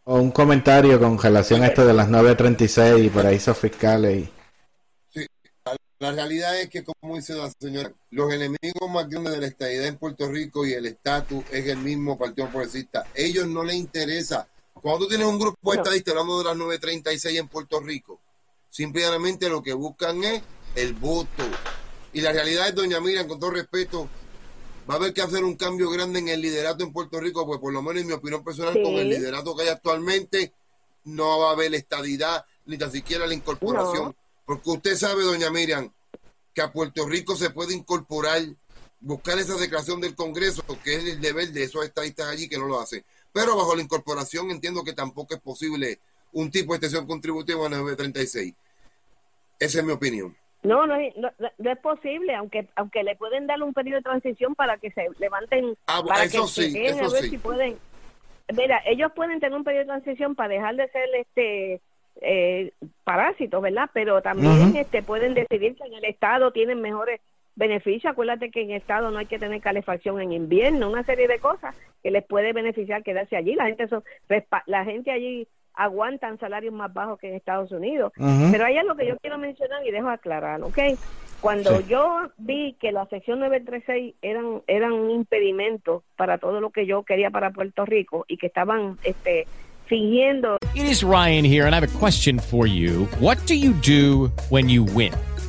o 0.04 0.16
un 0.20 0.32
comentario 0.32 1.00
con 1.00 1.18
relación 1.18 1.64
a 1.64 1.68
esto 1.68 1.86
de 1.86 1.94
las 1.94 2.10
936 2.10 3.06
y 3.06 3.10
paraísos 3.10 3.58
fiscales? 3.58 4.24
Y... 4.24 4.30
Sí, 5.14 5.28
la, 6.00 6.12
realidad 6.12 6.60
es 6.60 6.70
que, 6.70 6.84
como 6.84 7.16
dice 7.16 7.34
la 7.34 7.52
señora, 7.60 7.92
los 8.10 8.34
enemigos 8.34 8.90
más 8.90 9.08
grandes 9.08 9.34
de 9.34 9.40
la 9.40 9.48
estadidad 9.48 9.86
en 9.86 9.98
Puerto 9.98 10.30
Rico 10.30 10.66
y 10.66 10.74
el 10.74 10.86
estatus 10.86 11.44
es 11.52 11.68
el 11.68 11.78
mismo 11.78 12.18
Partido 12.18 12.50
Progresista. 12.50 13.06
Ellos 13.14 13.48
no 13.48 13.64
les 13.64 13.76
interesa. 13.76 14.48
Cuando 14.74 15.06
tú 15.06 15.10
tienes 15.10 15.28
un 15.28 15.40
grupo 15.40 15.74
estadistas 15.74 16.14
hablando 16.14 16.40
de 16.40 16.46
las 16.46 16.58
936 16.58 17.40
en 17.40 17.48
Puerto 17.48 17.80
Rico, 17.80 18.20
simplemente 18.70 19.50
lo 19.50 19.62
que 19.62 19.74
buscan 19.74 20.24
es 20.24 20.42
el 20.76 20.94
voto. 20.94 21.44
Y 22.14 22.22
la 22.22 22.32
realidad 22.32 22.68
es, 22.68 22.76
doña 22.76 23.00
Miriam, 23.00 23.28
con 23.28 23.40
todo 23.40 23.52
respeto, 23.52 24.10
va 24.90 24.96
a 24.96 24.98
haber 24.98 25.14
que 25.14 25.22
hacer 25.22 25.44
un 25.44 25.56
cambio 25.56 25.90
grande 25.90 26.20
en 26.20 26.28
el 26.28 26.42
liderato 26.42 26.84
en 26.84 26.92
Puerto 26.92 27.20
Rico, 27.20 27.46
pues 27.46 27.60
por 27.60 27.72
lo 27.74 27.82
menos 27.82 28.02
en 28.02 28.08
mi 28.08 28.14
opinión 28.14 28.44
personal, 28.44 28.74
Sí. 28.74 28.82
con 28.82 28.94
el 28.94 29.10
liderato 29.10 29.56
que 29.56 29.64
hay 29.64 29.70
actualmente, 29.70 30.54
no 31.04 31.40
va 31.40 31.50
a 31.50 31.54
haber 31.54 31.74
estadidad, 31.74 32.46
ni 32.66 32.78
tan 32.78 32.92
siquiera 32.92 33.26
la 33.26 33.34
incorporación. 33.34 34.06
No. 34.06 34.16
Porque 34.46 34.70
usted 34.70 34.96
sabe, 34.98 35.24
doña 35.24 35.50
Miriam, 35.50 35.92
que 36.54 36.62
a 36.62 36.72
Puerto 36.72 37.08
Rico 37.08 37.36
se 37.36 37.50
puede 37.50 37.74
incorporar, 37.74 38.42
buscar 39.00 39.40
esa 39.40 39.56
declaración 39.56 40.02
del 40.02 40.16
Congreso, 40.16 40.64
que 40.84 40.96
es 40.96 41.04
el 41.06 41.22
deber 41.22 41.52
de 41.52 41.64
esos 41.64 41.84
estadistas 41.86 42.28
allí 42.28 42.48
que 42.50 42.58
no 42.58 42.68
lo 42.68 42.80
hacen. 42.80 43.04
Pero 43.34 43.56
bajo 43.56 43.76
la 43.76 43.82
incorporación 43.82 44.52
entiendo 44.52 44.84
que 44.84 44.94
tampoco 44.94 45.34
es 45.34 45.42
posible 45.42 46.00
un 46.34 46.52
tipo 46.52 46.74
de 46.74 46.78
extensión 46.78 47.08
contributiva 47.08 47.66
en 47.66 47.74
el 47.74 47.80
936. 47.80 48.54
Esa 49.60 49.80
es 49.80 49.86
mi 49.86 49.92
opinión. 49.94 50.36
No, 50.64 50.86
no, 50.86 50.96
es- 50.96 51.16
no, 51.18 51.30
no 51.58 51.72
es 51.72 51.78
posible, 51.80 52.36
aunque 52.36 52.68
aunque 52.76 53.04
le 53.04 53.16
pueden 53.16 53.48
dar 53.48 53.62
un 53.64 53.74
periodo 53.74 53.98
de 53.98 54.04
transición 54.04 54.54
para 54.56 54.78
que 54.78 54.92
se 54.92 55.08
levanten, 55.20 55.76
Ah, 55.88 56.02
para 56.08 56.24
eso 56.26 56.44
que 56.44 56.48
sí, 56.70 56.88
a 56.88 56.94
ver 56.96 57.10
sí. 57.24 57.30
si 57.30 57.38
pueden. 57.38 57.78
Mira, 58.56 58.82
ellos 58.86 59.12
pueden 59.16 59.40
tener 59.40 59.58
un 59.58 59.64
periodo 59.64 59.84
de 59.86 59.92
transición 59.92 60.36
para 60.36 60.50
dejar 60.50 60.76
de 60.76 60.88
ser 60.90 61.10
este 61.16 61.82
eh, 62.22 62.72
parásitos, 63.06 63.62
¿verdad? 63.62 63.90
Pero 63.94 64.22
también 64.22 64.76
este 64.76 65.02
pueden 65.02 65.34
decidir 65.34 65.76
que 65.76 65.86
en 65.86 65.94
el 65.94 66.06
estado 66.06 66.52
tienen 66.52 66.82
mejores 66.82 67.22
beneficios. 67.56 68.12
Acuérdate 68.12 68.52
que 68.52 68.62
en 68.62 68.72
el 68.72 68.78
estado 68.78 69.10
no 69.12 69.18
hay 69.20 69.26
que 69.26 69.40
tener 69.40 69.62
calefacción 69.62 70.22
en 70.22 70.34
invierno, 70.34 70.90
una 70.90 71.04
serie 71.06 71.28
de 71.28 71.40
cosas 71.40 71.74
que 72.04 72.12
les 72.12 72.24
puede 72.26 72.52
beneficiar 72.54 73.02
quedarse 73.04 73.38
allí. 73.38 73.56
La 73.56 73.66
gente 73.68 73.88
son, 73.88 74.04
la 74.66 74.84
gente 74.84 75.10
allí 75.12 75.48
aguantan 75.74 76.38
salarios 76.40 76.74
más 76.74 76.94
bajos 76.94 77.20
que 77.20 77.30
en 77.30 77.36
Estados 77.36 77.72
Unidos. 77.72 78.12
Pero 78.52 78.66
hay 78.66 78.78
algo 78.78 78.96
que 78.96 79.08
yo 79.08 79.18
quiero 79.18 79.38
mencionar 79.38 79.86
y 79.86 79.92
dejo 79.92 80.10
aclarar, 80.10 80.62
¿ok? 80.64 80.78
Cuando 81.40 81.78
Sí. 81.80 81.86
yo 81.90 82.30
vi 82.38 82.74
que 82.80 82.92
la 82.92 83.06
sección 83.08 83.40
936 83.40 84.14
eran 84.22 84.62
eran 84.68 84.92
un 84.94 85.10
impedimento 85.10 86.04
para 86.16 86.38
todo 86.38 86.62
lo 86.62 86.70
que 86.70 86.86
yo 86.86 87.02
quería 87.04 87.32
para 87.32 87.50
Puerto 87.52 87.84
Rico 87.86 88.26
y 88.28 88.38
que 88.38 88.46
estaban 88.48 88.98
este 89.04 89.48
fingiendo 89.88 90.58
It 90.76 90.84
is 90.84 91.04
Ryan 91.04 91.44
here, 91.44 91.66
and 91.66 91.74
I 91.74 91.80
have 91.80 91.84
a 91.84 92.00
question 92.00 92.40
for 92.40 92.66
you. 92.68 93.08
What 93.20 93.38
do 93.48 93.56
you 93.56 93.74
do 93.82 94.32
when 94.50 94.70
you 94.70 94.86
win? 94.96 95.12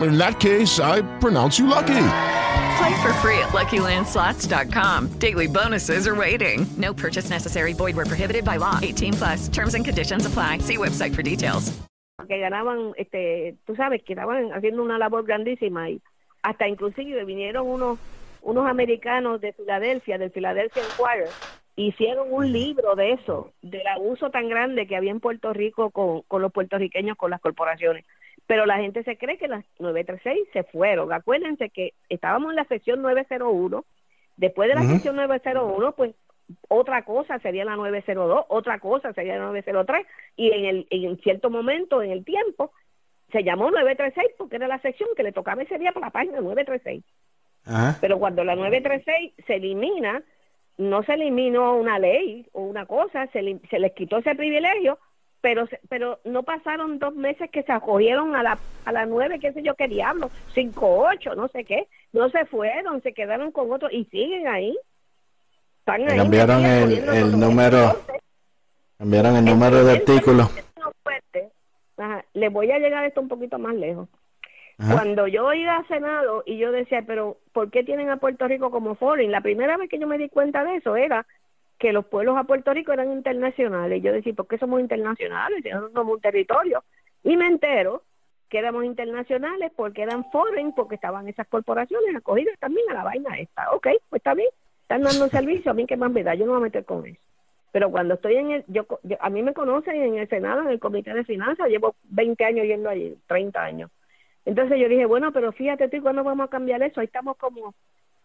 In 0.00 0.18
that 0.18 0.40
case, 0.40 0.80
I 0.80 1.02
pronounce 1.18 1.58
you 1.58 1.66
lucky. 1.66 2.08
Play 2.78 3.02
for 3.02 3.12
free 3.20 3.38
at 3.38 3.52
LuckyLandSlots.com. 3.52 5.18
Daily 5.18 5.46
bonuses 5.46 6.06
are 6.06 6.14
waiting. 6.14 6.66
No 6.76 6.92
purchase 6.92 7.30
necessary. 7.30 7.72
Void 7.72 7.96
were 7.96 8.04
prohibited 8.04 8.44
by 8.44 8.56
law. 8.56 8.78
18 8.82 9.12
plus. 9.14 9.48
Terms 9.48 9.74
and 9.74 9.84
conditions 9.84 10.26
apply. 10.26 10.58
See 10.58 10.76
website 10.76 11.14
for 11.14 11.22
details. 11.22 11.72
que 12.26 12.38
ganaban, 12.38 12.92
este, 12.96 13.56
tú 13.66 13.76
sabes, 13.76 14.02
que 14.02 14.14
estaban 14.14 14.52
haciendo 14.52 14.82
una 14.82 14.98
labor 14.98 15.24
grandísima 15.24 15.90
y 15.90 16.00
hasta 16.42 16.66
inclusive 16.66 17.24
vinieron 17.24 17.66
unos 17.68 17.98
unos 18.42 18.68
americanos 18.68 19.40
de 19.40 19.52
Filadelfia, 19.52 20.18
del 20.18 20.30
Philadelphia 20.30 20.82
Inquirer, 20.84 21.28
hicieron 21.74 22.28
un 22.30 22.52
libro 22.52 22.94
de 22.94 23.12
eso, 23.12 23.52
del 23.60 23.86
abuso 23.88 24.30
tan 24.30 24.48
grande 24.48 24.86
que 24.86 24.94
había 24.94 25.10
en 25.10 25.18
Puerto 25.18 25.52
Rico 25.52 25.90
con, 25.90 26.22
con 26.22 26.42
los 26.42 26.52
puertorriqueños, 26.52 27.16
con 27.16 27.32
las 27.32 27.40
corporaciones. 27.40 28.04
Pero 28.46 28.64
la 28.66 28.78
gente 28.78 29.02
se 29.02 29.18
cree 29.18 29.38
que 29.38 29.48
las 29.48 29.64
936 29.78 30.48
se 30.52 30.62
fueron. 30.64 31.12
Acuérdense 31.12 31.70
que 31.70 31.94
estábamos 32.08 32.50
en 32.50 32.56
la 32.56 32.64
sección 32.64 33.02
901, 33.02 33.84
después 34.36 34.68
de 34.68 34.74
la 34.74 34.82
Ujú. 34.82 34.92
sección 34.92 35.16
901, 35.16 35.92
pues 35.92 36.14
otra 36.68 37.02
cosa 37.02 37.38
sería 37.40 37.64
la 37.64 37.76
902, 37.76 38.46
otra 38.48 38.78
cosa 38.78 39.12
sería 39.12 39.36
la 39.36 39.46
903, 39.46 40.06
y 40.36 40.52
en, 40.52 40.64
el, 40.64 40.86
en 40.90 41.18
cierto 41.18 41.50
momento, 41.50 42.02
en 42.02 42.12
el 42.12 42.24
tiempo, 42.24 42.70
se 43.32 43.42
llamó 43.42 43.70
936 43.70 44.34
porque 44.38 44.56
era 44.56 44.68
la 44.68 44.78
sección 44.80 45.08
que 45.16 45.24
le 45.24 45.32
tocaba 45.32 45.62
ese 45.62 45.78
día 45.78 45.92
por 45.92 46.02
la 46.02 46.10
página 46.10 46.40
936. 46.40 47.02
Ajá. 47.64 47.98
Pero 48.00 48.20
cuando 48.20 48.44
la 48.44 48.54
936 48.54 49.32
se 49.44 49.56
elimina, 49.56 50.22
no 50.78 51.02
se 51.02 51.14
eliminó 51.14 51.74
una 51.76 51.98
ley 51.98 52.46
o 52.52 52.62
una 52.62 52.86
cosa, 52.86 53.26
se, 53.32 53.58
se 53.68 53.78
les 53.80 53.92
quitó 53.92 54.18
ese 54.18 54.36
privilegio, 54.36 54.98
pero 55.46 55.68
pero 55.88 56.18
no 56.24 56.42
pasaron 56.42 56.98
dos 56.98 57.14
meses 57.14 57.48
que 57.52 57.62
se 57.62 57.70
acogieron 57.70 58.34
a 58.34 58.42
la 58.42 58.58
a 58.84 58.90
la 58.90 59.06
9, 59.06 59.38
qué 59.38 59.52
sé 59.52 59.62
yo, 59.62 59.76
qué 59.76 59.86
diablo, 59.86 60.28
58, 60.54 61.36
no 61.36 61.46
sé 61.46 61.62
qué, 61.62 61.86
no 62.12 62.28
se 62.30 62.46
fueron, 62.46 63.00
se 63.00 63.12
quedaron 63.12 63.52
con 63.52 63.70
otros 63.70 63.92
y 63.92 64.06
siguen 64.06 64.48
ahí. 64.48 64.76
Están 65.78 66.00
ahí 66.10 66.16
cambiaron 66.16 66.64
el, 66.64 67.08
el 67.08 67.38
número, 67.38 67.96
cambiaron 68.98 69.36
el 69.36 69.44
número 69.44 69.84
de 69.84 69.92
artículo. 69.92 70.50
no 70.80 70.90
fuerte. 71.04 71.52
Ajá, 71.96 72.24
le 72.34 72.48
voy 72.48 72.72
a 72.72 72.80
llegar 72.80 73.04
esto 73.04 73.20
un 73.20 73.28
poquito 73.28 73.56
más 73.56 73.76
lejos. 73.76 74.08
Ajá. 74.78 74.94
Cuando 74.94 75.28
yo 75.28 75.54
iba 75.54 75.76
a 75.76 75.86
Senado 75.86 76.42
y 76.44 76.58
yo 76.58 76.72
decía, 76.72 77.04
pero 77.06 77.38
¿por 77.52 77.70
qué 77.70 77.84
tienen 77.84 78.10
a 78.10 78.16
Puerto 78.16 78.48
Rico 78.48 78.72
como 78.72 78.96
foreign? 78.96 79.30
La 79.30 79.42
primera 79.42 79.76
vez 79.76 79.88
que 79.88 80.00
yo 80.00 80.08
me 80.08 80.18
di 80.18 80.28
cuenta 80.28 80.64
de 80.64 80.74
eso 80.74 80.96
era 80.96 81.24
que 81.78 81.92
los 81.92 82.06
pueblos 82.06 82.36
a 82.36 82.44
Puerto 82.44 82.72
Rico 82.72 82.92
eran 82.92 83.12
internacionales. 83.12 84.02
Yo 84.02 84.12
decía, 84.12 84.32
¿por 84.32 84.46
qué 84.46 84.58
somos 84.58 84.80
internacionales? 84.80 85.62
Nosotros 85.64 85.92
somos 85.92 86.14
un 86.14 86.20
territorio. 86.20 86.84
Y 87.22 87.36
me 87.36 87.46
entero 87.46 88.02
que 88.48 88.58
éramos 88.58 88.84
internacionales 88.84 89.72
porque 89.76 90.02
eran 90.02 90.24
foreign, 90.30 90.72
porque 90.72 90.94
estaban 90.94 91.28
esas 91.28 91.46
corporaciones 91.48 92.14
acogidas 92.16 92.58
también 92.58 92.88
a 92.90 92.94
la 92.94 93.04
vaina 93.04 93.38
esta. 93.38 93.72
Ok, 93.72 93.88
pues 94.08 94.20
está 94.20 94.34
bien, 94.34 94.48
están 94.82 95.02
dando 95.02 95.28
servicio, 95.30 95.70
a 95.70 95.74
mí 95.74 95.86
qué 95.86 95.96
más 95.96 96.10
me 96.12 96.22
da, 96.22 96.34
yo 96.34 96.46
no 96.46 96.52
me 96.52 96.58
voy 96.58 96.62
a 96.62 96.68
meter 96.68 96.84
con 96.84 97.04
eso. 97.06 97.20
Pero 97.72 97.90
cuando 97.90 98.14
estoy 98.14 98.36
en 98.36 98.50
el, 98.52 98.64
yo, 98.68 98.86
yo- 99.02 99.16
a 99.20 99.28
mí 99.28 99.42
me 99.42 99.52
conocen 99.52 99.96
en 100.00 100.16
el 100.18 100.28
Senado, 100.28 100.62
en 100.62 100.68
el 100.68 100.80
Comité 100.80 101.12
de 101.12 101.24
Finanzas, 101.24 101.68
llevo 101.68 101.94
20 102.04 102.44
años 102.44 102.64
yendo 102.66 102.88
allí, 102.88 103.18
30 103.26 103.62
años. 103.62 103.90
Entonces 104.44 104.78
yo 104.78 104.88
dije, 104.88 105.04
bueno, 105.06 105.32
pero 105.32 105.52
fíjate 105.52 105.88
tú, 105.88 106.00
¿cuándo 106.00 106.22
vamos 106.24 106.46
a 106.46 106.50
cambiar 106.50 106.82
eso? 106.82 107.00
Ahí 107.00 107.06
estamos 107.06 107.36
como, 107.36 107.74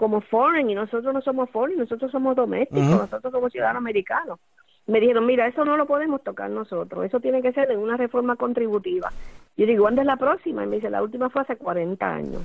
como 0.01 0.19
foreign 0.21 0.67
y 0.67 0.73
nosotros 0.73 1.13
no 1.13 1.21
somos 1.21 1.47
foreign, 1.51 1.77
nosotros 1.79 2.09
somos 2.11 2.35
domésticos, 2.35 2.83
nosotros 2.89 3.31
somos 3.31 3.51
ciudadanos 3.51 3.81
americanos. 3.81 4.39
Me 4.87 4.99
dijeron, 4.99 5.27
mira, 5.27 5.45
eso 5.45 5.63
no 5.63 5.77
lo 5.77 5.85
podemos 5.85 6.23
tocar 6.23 6.49
nosotros, 6.49 7.05
eso 7.05 7.19
tiene 7.19 7.39
que 7.43 7.53
ser 7.53 7.69
en 7.69 7.77
una 7.77 7.97
reforma 7.97 8.35
contributiva. 8.35 9.13
Yo 9.55 9.67
digo, 9.67 9.83
¿cuándo 9.83 10.01
es 10.01 10.07
la 10.07 10.17
próxima? 10.17 10.63
Y 10.63 10.67
me 10.67 10.77
dice, 10.77 10.89
la 10.89 11.03
última 11.03 11.29
fue 11.29 11.43
hace 11.43 11.55
40 11.55 12.11
años. 12.11 12.41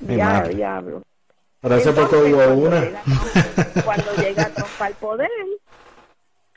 Mi 0.00 0.16
Ya, 0.16 0.26
madre. 0.26 0.54
diablo. 0.54 1.02
Entonces, 1.62 1.94
hubo 2.34 2.36
cuando 2.44 2.66
una. 2.66 2.80
llega- 2.82 3.02
cuando 3.84 4.14
llega 4.16 4.50
Trump 4.50 4.82
al 4.82 4.94
poder, 4.96 5.30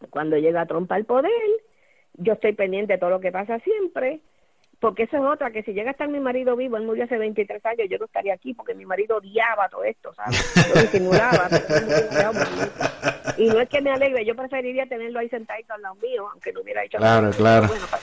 cuando 0.10 0.38
llega 0.38 0.66
Trump 0.66 0.92
al 0.92 1.06
poder, 1.06 1.32
yo 2.16 2.34
estoy 2.34 2.52
pendiente 2.54 2.92
de 2.94 3.00
todo 3.00 3.10
lo 3.12 3.22
que 3.22 3.32
pasa 3.32 3.58
siempre, 3.60 4.20
porque 4.82 5.04
eso 5.04 5.16
es 5.16 5.24
otra, 5.24 5.52
que 5.52 5.62
si 5.62 5.74
llega 5.74 5.90
a 5.90 5.92
estar 5.92 6.10
mi 6.10 6.20
marido 6.20 6.56
vivo, 6.56 6.76
él 6.76 6.86
murió 6.86 7.04
hace 7.04 7.16
23 7.20 7.64
años, 7.68 7.88
yo 7.88 8.00
no 8.00 8.06
estaría 8.06 8.34
aquí, 8.34 8.56
porque 8.56 8.74
mi 8.74 8.84
marido 8.84 9.18
odiaba 9.18 9.70
todo 9.70 9.84
esto, 9.84 10.12
¿sabes? 10.16 10.74
Lo 10.74 10.82
disimulaba, 10.82 11.48
y 13.38 13.46
no 13.48 13.60
es 13.60 13.70
que 13.70 13.80
me 13.80 13.92
alegre, 13.92 14.26
yo 14.26 14.36
preferiría 14.36 14.88
tenerlo 14.88 15.20
ahí 15.20 15.30
sentadito 15.30 15.76
al 15.76 15.84
lado 15.84 15.96
mío, 16.02 16.28
aunque 16.32 16.52
no 16.52 16.62
hubiera 16.62 16.84
hecho 16.84 16.98
Claro, 16.98 17.28
nada. 17.28 17.38
claro. 17.38 17.68
Bueno, 17.68 17.86
para 17.92 18.02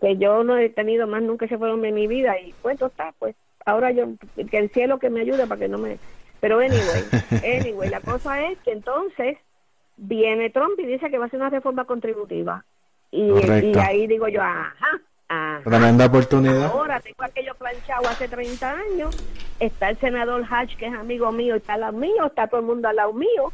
que 0.00 0.16
yo 0.16 0.42
no 0.42 0.56
he 0.56 0.70
tenido 0.70 1.06
más 1.06 1.22
nunca 1.22 1.44
ese 1.44 1.58
fueron 1.58 1.82
de 1.82 1.92
mi 1.92 2.06
vida, 2.06 2.40
y 2.40 2.54
pues 2.62 2.80
está, 2.80 3.12
pues 3.18 3.36
ahora 3.66 3.90
yo, 3.90 4.06
que 4.50 4.56
el 4.56 4.70
cielo 4.70 4.98
que 4.98 5.10
me 5.10 5.20
ayude 5.20 5.46
para 5.46 5.60
que 5.60 5.68
no 5.68 5.76
me... 5.76 5.98
Pero 6.40 6.60
anyway, 6.60 7.04
anyway, 7.44 7.90
la 7.90 8.00
cosa 8.00 8.48
es 8.48 8.58
que 8.60 8.72
entonces 8.72 9.36
viene 9.98 10.48
Trump 10.48 10.78
y 10.78 10.86
dice 10.86 11.10
que 11.10 11.18
va 11.18 11.24
a 11.24 11.26
hacer 11.26 11.40
una 11.40 11.50
reforma 11.50 11.84
contributiva. 11.84 12.64
Y, 13.10 13.22
y 13.22 13.78
ahí 13.78 14.06
digo 14.06 14.28
yo, 14.28 14.40
ajá, 14.40 15.00
ajá. 15.28 15.60
Tremenda 15.64 16.06
oportunidad. 16.06 16.64
Ahora 16.66 17.00
tengo 17.00 17.22
aquello 17.22 17.54
planchado 17.54 18.08
hace 18.08 18.28
30 18.28 18.70
años. 18.70 19.16
Está 19.60 19.90
el 19.90 19.98
senador 19.98 20.44
Hatch, 20.48 20.76
que 20.76 20.86
es 20.86 20.94
amigo 20.94 21.30
mío, 21.32 21.54
y 21.54 21.58
está 21.58 21.74
al 21.74 21.80
lado 21.80 21.92
mío, 21.98 22.26
está 22.26 22.46
todo 22.46 22.60
el 22.60 22.66
mundo 22.66 22.88
al 22.88 22.96
lado 22.96 23.12
mío. 23.12 23.52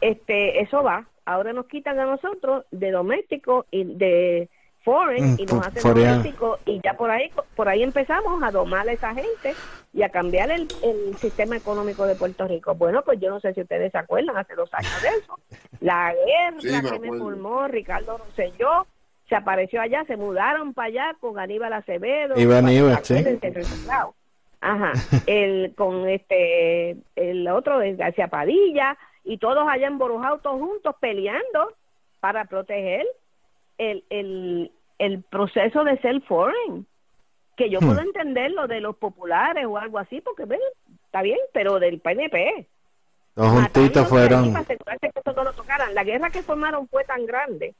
Este, 0.00 0.60
eso 0.60 0.82
va. 0.82 1.06
Ahora 1.26 1.52
nos 1.52 1.66
quitan 1.66 1.98
a 1.98 2.06
nosotros 2.06 2.64
de 2.70 2.90
doméstico 2.90 3.66
y 3.70 3.84
de 3.84 4.48
foreign 4.82 5.32
Mm, 5.34 5.36
y 5.38 5.46
nos 5.46 5.66
hacen 5.66 5.82
foreign. 5.82 6.08
doméstico 6.08 6.58
y 6.64 6.80
ya 6.82 6.94
por 6.94 7.10
ahí 7.10 7.30
por 7.54 7.68
ahí 7.68 7.82
empezamos 7.82 8.42
a 8.42 8.50
domar 8.50 8.88
a 8.88 8.92
esa 8.92 9.14
gente 9.14 9.54
y 9.92 10.02
a 10.02 10.08
cambiar 10.08 10.50
el, 10.50 10.66
el 10.82 11.14
sistema 11.18 11.56
económico 11.56 12.06
de 12.06 12.14
Puerto 12.14 12.48
Rico. 12.48 12.74
Bueno, 12.74 13.02
pues 13.02 13.20
yo 13.20 13.28
no 13.28 13.40
sé 13.40 13.52
si 13.52 13.60
ustedes 13.60 13.92
se 13.92 13.98
acuerdan 13.98 14.38
hace 14.38 14.54
dos 14.54 14.70
años 14.72 15.02
de 15.02 15.08
eso. 15.08 15.38
La 15.80 16.14
guerra 16.14 16.60
Sí, 16.60 16.68
me 16.70 16.90
que 16.90 16.98
me 17.10 17.18
formó 17.18 17.68
Ricardo 17.68 18.16
Rosselló 18.16 18.86
se 19.30 19.36
apareció 19.36 19.80
allá, 19.80 20.04
se 20.04 20.16
mudaron 20.18 20.74
para 20.74 20.88
allá 20.88 21.16
con 21.20 21.38
Aníbal 21.38 21.72
Acevedo. 21.72 22.34
Con- 22.34 22.52
Aníbal, 22.52 23.02
sí. 23.02 23.14
Ajá, 24.60 24.92
el 25.26 25.74
con 25.74 26.06
este 26.06 26.96
el 27.16 27.48
otro 27.48 27.78
de 27.78 27.94
García 27.96 28.28
Padilla 28.28 28.98
y 29.24 29.38
todos 29.38 29.66
allá 29.66 29.86
embrujados 29.86 30.42
todos 30.42 30.60
juntos 30.60 30.94
peleando 31.00 31.72
para 32.20 32.44
proteger 32.44 33.06
el, 33.78 34.04
el, 34.10 34.70
el 34.98 35.22
proceso 35.22 35.82
de 35.84 35.96
ser 36.00 36.20
foreign 36.22 36.86
que 37.56 37.70
yo 37.70 37.78
Hmm. 37.80 37.86
puedo 37.86 38.00
entender 38.02 38.50
lo 38.50 38.66
de 38.66 38.80
los 38.82 38.96
populares 38.96 39.64
o 39.66 39.78
algo 39.78 39.98
así 39.98 40.20
porque 40.20 40.44
ven, 40.44 40.60
está 41.06 41.22
bien 41.22 41.38
pero 41.54 41.78
del 41.78 41.98
PNP 42.00 42.66
Los 43.36 43.48
juntitos 43.48 44.08
fueron. 44.08 44.52
para 44.52 44.62
asegurarse 44.64 45.10
que 45.10 45.18
esto 45.20 45.32
no 45.32 45.44
lo 45.44 45.52
tocaran 45.54 45.94
la 45.94 46.04
guerra 46.04 46.28
que 46.28 46.42
formaron 46.42 46.86
fue 46.88 47.04
tan 47.04 47.24
grande 47.24 47.74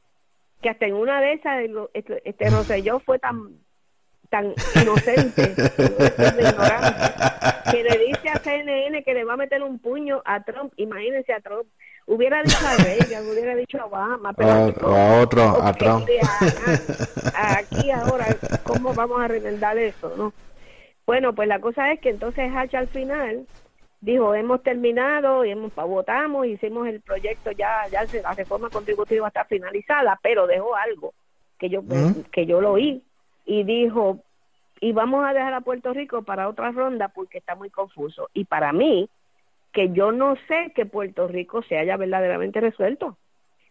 que 0.62 0.70
hasta 0.70 0.86
en 0.86 0.94
una 0.94 1.20
de 1.20 1.32
esas 1.34 1.62
este, 1.94 2.22
este 2.28 2.50
Rosselló 2.50 3.00
fue 3.00 3.18
tan 3.18 3.50
tan 4.28 4.54
inocente 4.80 5.54
que 7.70 7.82
le 7.82 7.98
dice 7.98 8.28
a 8.28 8.38
CNN 8.38 9.02
que 9.02 9.14
le 9.14 9.24
va 9.24 9.34
a 9.34 9.36
meter 9.36 9.62
un 9.62 9.78
puño 9.78 10.22
a 10.24 10.42
Trump 10.44 10.72
imagínense 10.76 11.32
a 11.32 11.40
Trump 11.40 11.66
hubiera 12.06 12.42
dicho 12.42 12.66
a 12.66 12.76
Reagan 12.76 13.28
hubiera 13.28 13.54
dicho 13.56 13.80
a 13.80 13.86
Obama 13.86 14.32
pero 14.32 14.50
a 14.50 14.66
otro, 15.20 15.62
a 15.62 15.72
Trump. 15.72 16.06
a- 17.34 17.58
aquí 17.58 17.90
ahora, 17.90 18.26
¿cómo 18.64 18.94
vamos 18.94 19.20
a 19.20 19.28
remendar 19.28 19.78
eso? 19.78 20.14
no 20.16 20.32
Bueno, 21.06 21.34
pues 21.34 21.48
la 21.48 21.60
cosa 21.60 21.92
es 21.92 22.00
que 22.00 22.10
entonces 22.10 22.50
Hatch 22.54 22.74
al 22.74 22.88
final 22.88 23.46
dijo, 24.00 24.34
hemos 24.34 24.62
terminado, 24.62 25.44
y 25.44 25.50
hemos, 25.50 25.74
votamos, 25.74 26.46
hicimos 26.46 26.88
el 26.88 27.00
proyecto, 27.00 27.50
ya, 27.52 27.86
ya 27.90 28.04
la 28.22 28.34
reforma 28.34 28.70
contributiva 28.70 29.28
está 29.28 29.44
finalizada, 29.44 30.18
pero 30.22 30.46
dejó 30.46 30.74
algo 30.76 31.12
que 31.58 31.68
yo, 31.68 31.82
que 32.32 32.46
yo 32.46 32.60
lo 32.60 32.72
oí, 32.72 33.02
y 33.44 33.64
dijo, 33.64 34.20
y 34.80 34.92
vamos 34.92 35.24
a 35.26 35.34
dejar 35.34 35.52
a 35.52 35.60
Puerto 35.60 35.92
Rico 35.92 36.22
para 36.22 36.48
otra 36.48 36.70
ronda 36.70 37.08
porque 37.08 37.38
está 37.38 37.54
muy 37.54 37.68
confuso. 37.68 38.30
Y 38.32 38.46
para 38.46 38.72
mí, 38.72 39.10
que 39.72 39.92
yo 39.92 40.10
no 40.10 40.36
sé 40.48 40.72
que 40.74 40.86
Puerto 40.86 41.28
Rico 41.28 41.62
se 41.62 41.76
haya 41.76 41.96
verdaderamente 41.96 42.60
resuelto. 42.60 43.18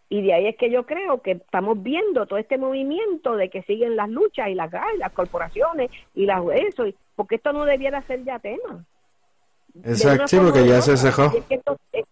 Y 0.08 0.22
de 0.22 0.34
ahí 0.34 0.48
es 0.48 0.58
que 0.58 0.72
yo 0.72 0.86
creo 0.86 1.22
que 1.22 1.32
estamos 1.32 1.82
viendo 1.82 2.26
todo 2.26 2.40
este 2.40 2.58
movimiento 2.58 3.36
de 3.36 3.50
que 3.50 3.62
siguen 3.64 3.96
las 3.96 4.10
luchas 4.10 4.50
y 4.50 4.56
las, 4.56 4.72
las 4.98 5.12
corporaciones 5.14 5.92
y 6.16 6.26
las 6.26 6.42
eso, 6.54 6.86
porque 7.16 7.36
esto 7.36 7.54
no 7.54 7.66
debiera 7.66 8.02
ser 8.04 8.24
ya 8.24 8.40
tema. 8.40 8.86
Exacto, 9.86 10.28
sí, 10.28 10.38
porque 10.38 10.68
ya 10.68 10.82
se 10.82 10.98
cejó. 10.98 11.32
Y 11.94 12.04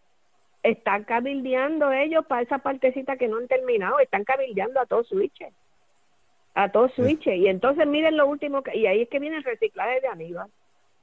están 0.64 1.04
cabildeando 1.06 1.92
ellos 1.92 2.26
para 2.26 2.42
esa 2.42 2.58
partecita 2.58 3.16
que 3.16 3.28
no 3.28 3.38
han 3.38 3.48
terminado, 3.48 4.00
están 4.00 4.24
cabildeando 4.24 4.80
a 4.80 4.86
todos 4.86 5.08
switches. 5.08 5.54
A 6.56 6.70
todos 6.72 6.92
switches. 6.94 7.36
Y 7.38 7.48
entonces 7.48 7.88
miren 7.88 8.18
lo 8.18 8.28
último, 8.28 8.62
que, 8.64 8.76
y 8.78 8.86
ahí 8.86 9.02
es 9.04 9.10
que 9.10 9.20
viene 9.20 9.38
el 9.38 9.44
reciclaje 9.44 10.02
de 10.02 10.08
Aníbal. 10.08 10.50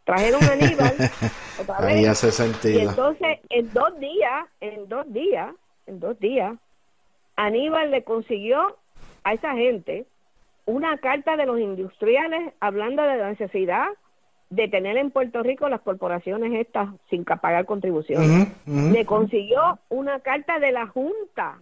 Trajeron 0.05 0.43
a 0.45 0.53
Aníbal 0.53 0.95
otra 1.61 1.81
vez. 1.81 1.87
Ahí 1.95 2.05
hace 2.05 2.29
Y 2.29 2.33
sentido. 2.33 2.91
entonces, 2.91 3.39
en 3.49 3.73
dos 3.73 3.99
días, 3.99 4.47
en 4.61 4.89
dos 4.89 5.11
días, 5.13 5.55
en 5.87 6.01
dos 6.01 6.19
días, 6.19 6.55
Aníbal 7.37 7.91
le 7.91 8.05
consiguió 8.05 8.77
a 9.23 9.33
esa 9.33 9.55
gente 9.55 10.07
una 10.67 10.99
carta 10.99 11.37
de 11.37 11.47
los 11.47 11.59
industriales 11.59 12.53
hablando 12.61 13.03
de 13.03 13.17
la 13.17 13.31
necesidad 13.31 13.87
de 14.55 14.69
tener 14.69 14.97
en 14.97 15.11
Puerto 15.11 15.43
Rico 15.43 15.69
las 15.69 15.81
corporaciones 15.81 16.53
estas 16.55 16.89
sin 17.11 17.25
pagar 17.25 17.65
contribuciones. 17.65 18.49
Le 18.67 19.05
consiguió 19.05 19.79
una 19.89 20.21
carta 20.21 20.59
de 20.59 20.73
la 20.73 20.87
Junta. 20.87 21.59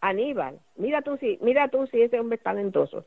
Aníbal, 0.00 0.58
mira 0.76 1.00
tú 1.02 1.16
si, 1.18 1.38
mira 1.40 1.68
tú 1.68 1.86
si 1.86 2.02
ese 2.02 2.20
hombre 2.20 2.36
es 2.36 2.42
talentoso. 2.42 3.04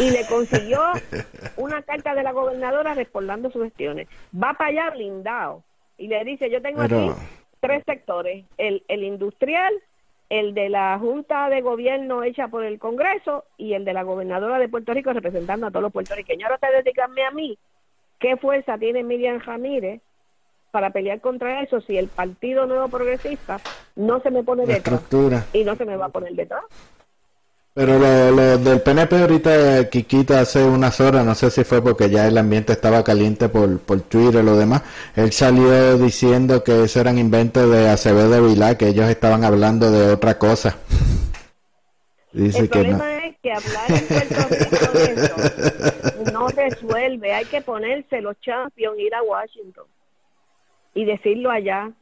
y 0.00 0.10
le 0.10 0.26
consiguió 0.26 0.80
una 1.56 1.82
carta 1.82 2.14
de 2.14 2.22
la 2.22 2.32
gobernadora 2.32 2.94
respaldando 2.94 3.50
sus 3.50 3.62
gestiones. 3.64 4.08
Va 4.34 4.52
para 4.54 4.70
allá 4.70 4.90
blindado 4.90 5.62
y 5.96 6.08
le 6.08 6.22
dice, 6.24 6.50
yo 6.50 6.60
tengo 6.60 6.82
Pero- 6.82 7.10
aquí 7.12 7.20
tres 7.60 7.82
sectores, 7.86 8.44
el, 8.58 8.84
el 8.88 9.02
industrial, 9.02 9.72
el 10.28 10.54
de 10.54 10.68
la 10.68 10.98
Junta 10.98 11.48
de 11.48 11.62
Gobierno 11.62 12.22
hecha 12.22 12.48
por 12.48 12.64
el 12.64 12.78
Congreso 12.78 13.44
y 13.56 13.72
el 13.72 13.84
de 13.84 13.94
la 13.94 14.02
gobernadora 14.02 14.58
de 14.58 14.68
Puerto 14.68 14.92
Rico 14.92 15.12
representando 15.12 15.66
a 15.66 15.70
todos 15.70 15.82
los 15.84 15.92
puertorriqueños. 15.92 16.44
Ahora 16.44 16.56
ustedes 16.56 16.84
díganme 16.84 17.24
a 17.24 17.30
mí, 17.30 17.58
¿qué 18.18 18.36
fuerza 18.36 18.78
tiene 18.78 19.02
Miriam 19.02 19.40
Ramírez 19.40 20.00
para 20.70 20.90
pelear 20.90 21.20
contra 21.20 21.62
eso 21.62 21.80
si 21.80 21.96
el 21.96 22.08
Partido 22.08 22.66
Nuevo 22.66 22.88
Progresista 22.88 23.60
no 23.94 24.20
se 24.20 24.30
me 24.30 24.42
pone 24.42 24.66
La 24.66 24.74
detrás 24.74 25.00
estructura. 25.02 25.46
y 25.52 25.64
no 25.64 25.74
se 25.76 25.84
me 25.84 25.96
va 25.96 26.06
a 26.06 26.10
poner 26.10 26.34
detrás? 26.34 26.62
Pero 27.72 27.98
lo, 27.98 28.30
lo 28.30 28.56
del 28.58 28.80
PNP 28.80 29.20
ahorita, 29.20 29.90
Kikita, 29.90 30.40
hace 30.40 30.64
unas 30.64 30.98
horas, 30.98 31.26
no 31.26 31.34
sé 31.34 31.50
si 31.50 31.62
fue 31.62 31.82
porque 31.82 32.08
ya 32.08 32.26
el 32.26 32.38
ambiente 32.38 32.72
estaba 32.72 33.04
caliente 33.04 33.50
por, 33.50 33.78
por 33.80 34.00
Twitter 34.00 34.42
y 34.42 34.46
lo 34.46 34.56
demás, 34.56 34.80
él 35.14 35.30
salió 35.32 35.98
diciendo 35.98 36.64
que 36.64 36.84
eso 36.84 37.00
eran 37.00 37.18
inventos 37.18 37.70
de 37.70 37.90
Acevedo 37.90 38.46
Vilá, 38.46 38.78
que 38.78 38.88
ellos 38.88 39.10
estaban 39.10 39.44
hablando 39.44 39.90
de 39.90 40.10
otra 40.10 40.38
cosa. 40.38 40.78
Dice 42.32 42.60
el 42.60 42.70
que 42.70 42.78
no. 42.78 42.98
problema 42.98 43.24
es 43.26 43.36
que 43.42 43.52
hablar 43.52 43.90
en 43.90 44.06
Puerto 44.06 44.48
Rico 44.48 44.92
de 44.98 45.04
eso 45.24 46.15
no 46.48 46.62
resuelve. 46.62 47.32
Hay 47.32 47.44
que 47.46 47.60
ponerse 47.60 48.20
los 48.20 48.38
champions, 48.40 48.98
ir 48.98 49.14
a 49.14 49.22
Washington 49.22 49.84
y 50.94 51.04
decirlo 51.04 51.50
allá, 51.50 51.92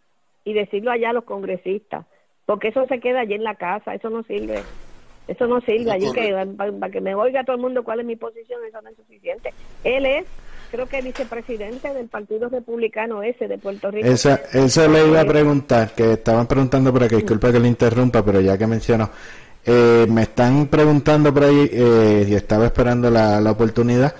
y 0.44 0.52
decirlo 0.52 0.90
allá 0.90 1.10
a 1.10 1.14
los 1.14 1.24
congresistas, 1.24 2.06
porque 2.46 2.68
eso 2.68 2.86
se 2.86 3.00
queda 3.00 3.20
allí 3.20 3.34
en 3.34 3.44
la 3.44 3.56
casa, 3.56 3.94
eso 3.94 4.10
no 4.10 4.22
sirve. 4.22 4.62
Eso 5.26 5.46
no 5.46 5.60
sirve 5.62 5.90
allí 5.90 6.12
que 6.12 6.46
para, 6.56 6.90
que 6.90 7.00
me 7.00 7.14
oiga 7.14 7.44
todo 7.44 7.56
el 7.56 7.62
mundo 7.62 7.82
cuál 7.82 8.00
es 8.00 8.06
mi 8.06 8.14
posición, 8.14 8.60
eso 8.68 8.80
no 8.82 8.90
es 8.90 8.96
suficiente. 8.96 9.54
Él 9.82 10.04
es, 10.04 10.26
creo 10.70 10.86
que 10.86 11.00
vicepresidente 11.00 11.94
del 11.94 12.08
Partido 12.08 12.50
Republicano 12.50 13.22
ese 13.22 13.48
de 13.48 13.56
Puerto 13.56 13.90
Rico. 13.90 14.06
Esa, 14.06 14.42
eso 14.52 14.86
le 14.86 15.06
iba 15.08 15.22
a 15.22 15.24
preguntar, 15.24 15.92
que 15.94 16.12
estaban 16.12 16.46
preguntando 16.46 16.92
por 16.92 17.04
aquí, 17.04 17.16
disculpa 17.16 17.50
que 17.50 17.58
le 17.58 17.68
interrumpa, 17.68 18.22
pero 18.22 18.42
ya 18.42 18.58
que 18.58 18.66
mencionó, 18.66 19.08
eh, 19.64 20.06
me 20.10 20.22
están 20.22 20.66
preguntando 20.66 21.32
por 21.32 21.44
ahí, 21.44 21.70
eh, 21.72 22.26
y 22.28 22.34
estaba 22.34 22.66
esperando 22.66 23.10
la, 23.10 23.40
la 23.40 23.50
oportunidad, 23.50 24.14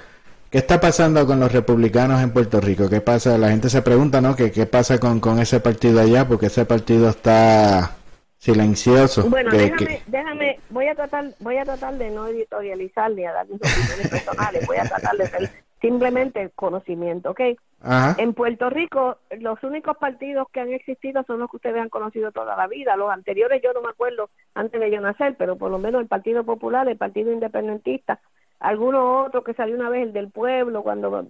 ¿qué 0.55 0.59
está 0.59 0.78
pasando 0.78 1.26
con 1.26 1.40
los 1.40 1.50
republicanos 1.50 2.22
en 2.22 2.30
Puerto 2.32 2.61
Rico? 2.61 2.88
¿Qué 2.88 3.00
pasa? 3.00 3.36
La 3.38 3.48
gente 3.48 3.68
se 3.68 3.82
pregunta, 3.82 4.20
¿no? 4.20 4.36
¿Qué, 4.36 4.52
qué 4.52 4.66
pasa 4.66 5.00
con, 5.00 5.18
con 5.18 5.40
ese 5.40 5.59
partido 5.59 6.00
allá? 6.00 6.28
Porque 6.28 6.46
ese 6.46 6.64
partido 6.64 7.09
está 7.09 7.96
silencioso. 8.38 9.28
Bueno, 9.28 9.50
que- 9.50 9.57
déjame, 9.57 9.76
que- 9.86 10.02
déjame, 10.07 10.61
voy 10.70 10.86
a 10.86 10.94
tratar, 10.94 11.24
voy 11.40 11.57
a 11.57 11.64
tratar 11.64 11.94
de 11.98 12.09
no 12.12 12.28
editorializar 12.28 13.11
ni 13.11 13.24
a 13.24 13.32
dar 13.32 13.48
mis 13.48 13.57
opiniones 13.57 14.09
personales, 14.09 14.64
voy 14.68 14.76
a 14.76 14.84
tratar 14.84 15.16
de 15.16 15.26
ser 15.26 15.50
simplemente 15.80 16.50
conocimiento, 16.55 17.32
¿ok? 17.32 17.40
Ajá. 17.82 18.14
En 18.22 18.32
Puerto 18.32 18.70
Rico, 18.70 19.18
los 19.40 19.61
únicos 19.64 19.96
partidos 19.98 20.46
que 20.52 20.61
han 20.61 20.72
existido 20.72 21.24
son 21.26 21.40
los 21.40 21.50
que 21.50 21.57
ustedes 21.57 21.80
han 21.82 21.88
conocido 21.88 22.30
toda 22.30 22.57
la 22.57 22.68
vida. 22.68 22.94
Los 22.96 23.11
anteriores 23.11 23.61
yo 23.61 23.72
no 23.72 23.82
me 23.82 23.88
acuerdo 23.90 24.30
antes 24.55 24.80
de 24.80 24.90
yo 24.92 25.00
nacer, 25.00 25.34
pero 25.36 25.57
por 25.57 25.72
lo 25.72 25.78
menos 25.78 26.00
el 26.00 26.07
Partido 26.07 26.44
Popular, 26.44 26.88
el 26.88 26.96
Partido 26.96 27.32
Independentista, 27.32 28.20
algunos 28.65 29.27
otros 29.27 29.45
que 29.45 29.53
salió 29.53 29.75
una 29.75 29.91
vez 29.91 30.05
el 30.05 30.12
del 30.15 30.31
pueblo, 30.31 30.83
cuando 30.83 31.27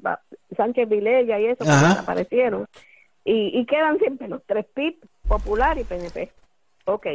Sánchez 0.57 0.89
Vilella 0.89 1.41
y 1.41 1.47
eso, 1.47 1.64
desaparecieron. 1.64 2.66
Y, 3.24 3.59
y 3.59 3.66
quedan 3.66 3.99
siempre 3.99 4.28
los 4.28 4.43
tres 4.45 4.66
PIB, 4.72 4.97
Popular 5.26 5.76
y 5.78 5.85
PNP. 5.85 6.30
Ok. 6.85 7.07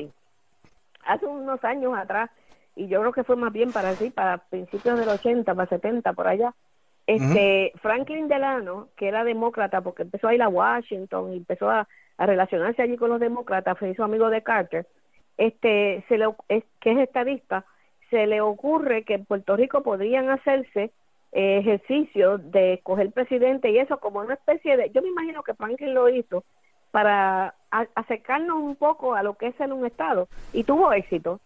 Hace 1.05 1.25
unos 1.25 1.63
años 1.63 1.97
atrás, 1.97 2.29
y 2.75 2.87
yo 2.87 2.99
creo 2.99 3.13
que 3.13 3.23
fue 3.23 3.37
más 3.37 3.53
bien 3.53 3.71
para 3.71 3.89
así, 3.89 4.09
para 4.09 4.39
principios 4.39 4.99
del 4.99 5.07
80, 5.07 5.55
para 5.55 5.69
70, 5.69 6.11
por 6.13 6.27
allá, 6.27 6.53
este 7.07 7.71
Franklin 7.81 8.27
Delano, 8.27 8.89
que 8.97 9.07
era 9.07 9.23
demócrata, 9.23 9.81
porque 9.81 10.03
empezó 10.03 10.27
a 10.27 10.35
ir 10.35 10.41
a 10.41 10.49
Washington 10.49 11.33
y 11.33 11.37
empezó 11.37 11.69
a, 11.69 11.87
a 12.17 12.25
relacionarse 12.25 12.81
allí 12.81 12.97
con 12.97 13.09
los 13.09 13.21
demócratas, 13.21 13.79
fue 13.79 13.95
su 13.95 14.03
amigo 14.03 14.29
de 14.29 14.43
Carter, 14.43 14.85
este, 15.37 16.03
se 16.09 16.17
le, 16.17 16.25
es, 16.49 16.65
que 16.81 16.91
es 16.91 16.97
estadista, 16.97 17.63
se 18.09 18.27
le 18.27 18.41
ocurre 18.41 19.03
que 19.03 19.15
en 19.15 19.25
Puerto 19.25 19.55
Rico 19.55 19.83
podrían 19.83 20.29
hacerse 20.29 20.91
eh, 21.31 21.59
ejercicios 21.59 22.41
de 22.51 22.73
escoger 22.73 23.11
presidente 23.11 23.69
y 23.69 23.77
eso 23.77 23.99
como 23.99 24.19
una 24.19 24.33
especie 24.35 24.77
de, 24.77 24.89
yo 24.91 25.01
me 25.01 25.09
imagino 25.09 25.43
que 25.43 25.53
Franklin 25.53 25.93
lo 25.93 26.09
hizo 26.09 26.43
para 26.91 27.55
a- 27.71 27.87
acercarnos 27.95 28.57
un 28.57 28.75
poco 28.75 29.13
a 29.13 29.23
lo 29.23 29.35
que 29.35 29.47
es 29.47 29.55
ser 29.55 29.71
un 29.71 29.85
estado 29.85 30.27
y 30.53 30.63
tuvo 30.63 30.91
éxito 30.93 31.39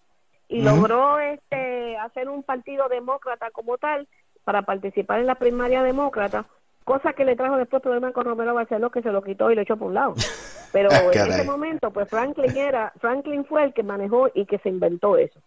y 0.47 0.61
logró 0.61 1.19
este 1.19 1.97
hacer 1.97 2.29
un 2.29 2.43
partido 2.43 2.87
demócrata 2.87 3.51
como 3.51 3.77
tal 3.77 4.07
para 4.45 4.61
participar 4.61 5.19
en 5.19 5.27
la 5.27 5.35
primaria 5.35 5.83
demócrata 5.83 6.45
cosa 6.85 7.13
que 7.13 7.25
le 7.25 7.35
trajo 7.35 7.57
después 7.57 7.81
problema 7.81 8.11
con 8.11 8.25
Romero 8.25 8.53
Barceló 8.53 8.89
que 8.89 9.01
se 9.01 9.11
lo 9.11 9.21
quitó 9.21 9.51
y 9.51 9.55
lo 9.55 9.61
echó 9.61 9.77
por 9.77 9.87
un 9.87 9.93
lado. 9.95 10.15
Pero 10.71 10.91
Ah, 10.91 11.13
en 11.13 11.27
ese 11.33 11.43
momento 11.43 11.91
pues 11.91 12.09
Franklin 12.09 12.57
era 12.57 12.91
Franklin 12.99 13.45
fue 13.45 13.63
el 13.65 13.73
que 13.73 13.83
manejó 13.83 14.29
y 14.33 14.45
que 14.45 14.57
se 14.59 14.69
inventó 14.69 15.17
eso 15.17 15.39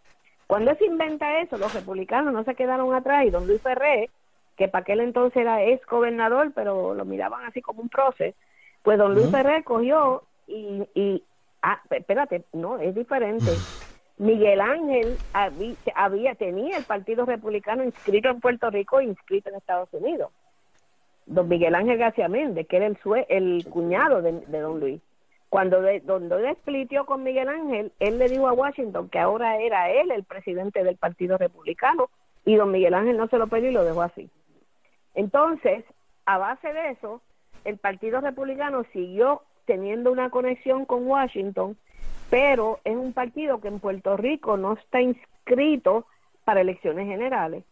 cuando 0.47 0.75
se 0.77 0.87
inventa 0.87 1.41
eso 1.41 1.59
los 1.59 1.73
republicanos 1.73 2.33
no 2.33 2.45
se 2.45 2.55
quedaron 2.55 2.95
atrás 2.95 3.25
y 3.27 3.31
don 3.31 3.47
Luis 3.47 3.63
Ferré 3.63 4.11
que 4.57 4.69
para 4.69 4.83
aquel 4.83 5.01
entonces 5.01 5.37
era 5.37 5.63
ex 5.65 5.85
gobernador 5.87 6.53
pero 6.55 6.95
lo 6.95 7.05
miraban 7.05 7.45
así 7.45 7.61
como 7.63 7.83
un 7.83 7.89
prócer 7.89 8.35
pues 8.83 8.99
don 8.99 9.15
Luis 9.15 9.27
Ujú. 9.27 9.37
Ferrer 9.37 9.65
cogió 9.65 10.23
y, 10.47 10.89
y 10.95 11.25
ah, 11.63 11.81
espérate, 11.91 12.45
no, 12.53 12.79
es 12.79 12.95
diferente. 12.95 13.51
Miguel 14.19 14.61
Ángel 14.61 15.19
había, 15.33 15.75
había- 15.97 16.35
tenía 16.37 16.77
el 16.79 16.85
Partido 16.85 17.27
Republicano 17.27 17.83
inscrito 17.83 18.29
en 18.29 18.41
Puerto 18.41 18.71
Rico 18.71 19.01
e 19.01 19.05
inscrito 19.05 19.49
en 19.51 19.57
Estados 19.57 19.89
Unidos. 19.93 20.31
Don 21.27 21.49
Miguel 21.49 21.75
Ángel 21.75 21.99
García 21.99 22.29
Méndez, 22.29 22.69
que 22.69 22.77
era 22.77 22.87
el, 22.87 22.97
sue- 22.99 23.27
el 23.29 23.67
cuñado 23.69 24.23
de, 24.23 24.33
de 24.47 24.61
don 24.61 24.79
Luis. 24.79 25.03
Cuando 25.49 25.81
de, 25.81 26.01
don 26.01 26.29
Luis 26.29 26.57
splitió 26.59 27.07
con 27.07 27.23
Miguel 27.23 27.49
Ángel, 27.49 27.93
él 28.01 28.19
le 28.19 28.29
dijo 28.29 28.49
a 28.49 28.53
Washington 28.53 29.09
que 29.09 29.19
ahora 29.19 29.59
era 29.59 29.91
él 29.91 30.11
el 30.11 30.25
presidente 30.25 30.83
del 30.83 30.97
Partido 30.97 31.39
Republicano 31.39 32.11
y 32.45 32.57
don 32.57 32.71
Miguel 32.71 32.95
Ángel 32.95 33.17
no 33.17 33.29
se 33.29 33.39
lo 33.39 33.47
pidió 33.47 33.71
y 33.71 33.73
lo 33.73 33.85
dejó 33.85 34.03
así. 34.03 34.29
Entonces, 35.15 35.85
a 36.27 36.39
base 36.39 36.73
de 36.73 36.91
eso, 36.91 37.21
el 37.65 37.79
Partido 37.79 38.21
Republicano 38.21 38.85
siguió 38.93 39.43
teniendo 39.65 40.13
una 40.13 40.31
conexión 40.31 40.85
con 40.85 41.07
Washington, 41.07 41.77
pero 42.31 42.81
es 42.85 42.97
un 42.97 43.13
partido 43.13 43.61
que 43.61 43.69
en 43.69 43.81
Puerto 43.81 44.17
Rico 44.17 44.57
no 44.57 44.75
está 44.75 45.01
inscrito 45.01 46.07
para 46.45 46.61
elecciones 46.61 47.07
generales. 47.07 47.65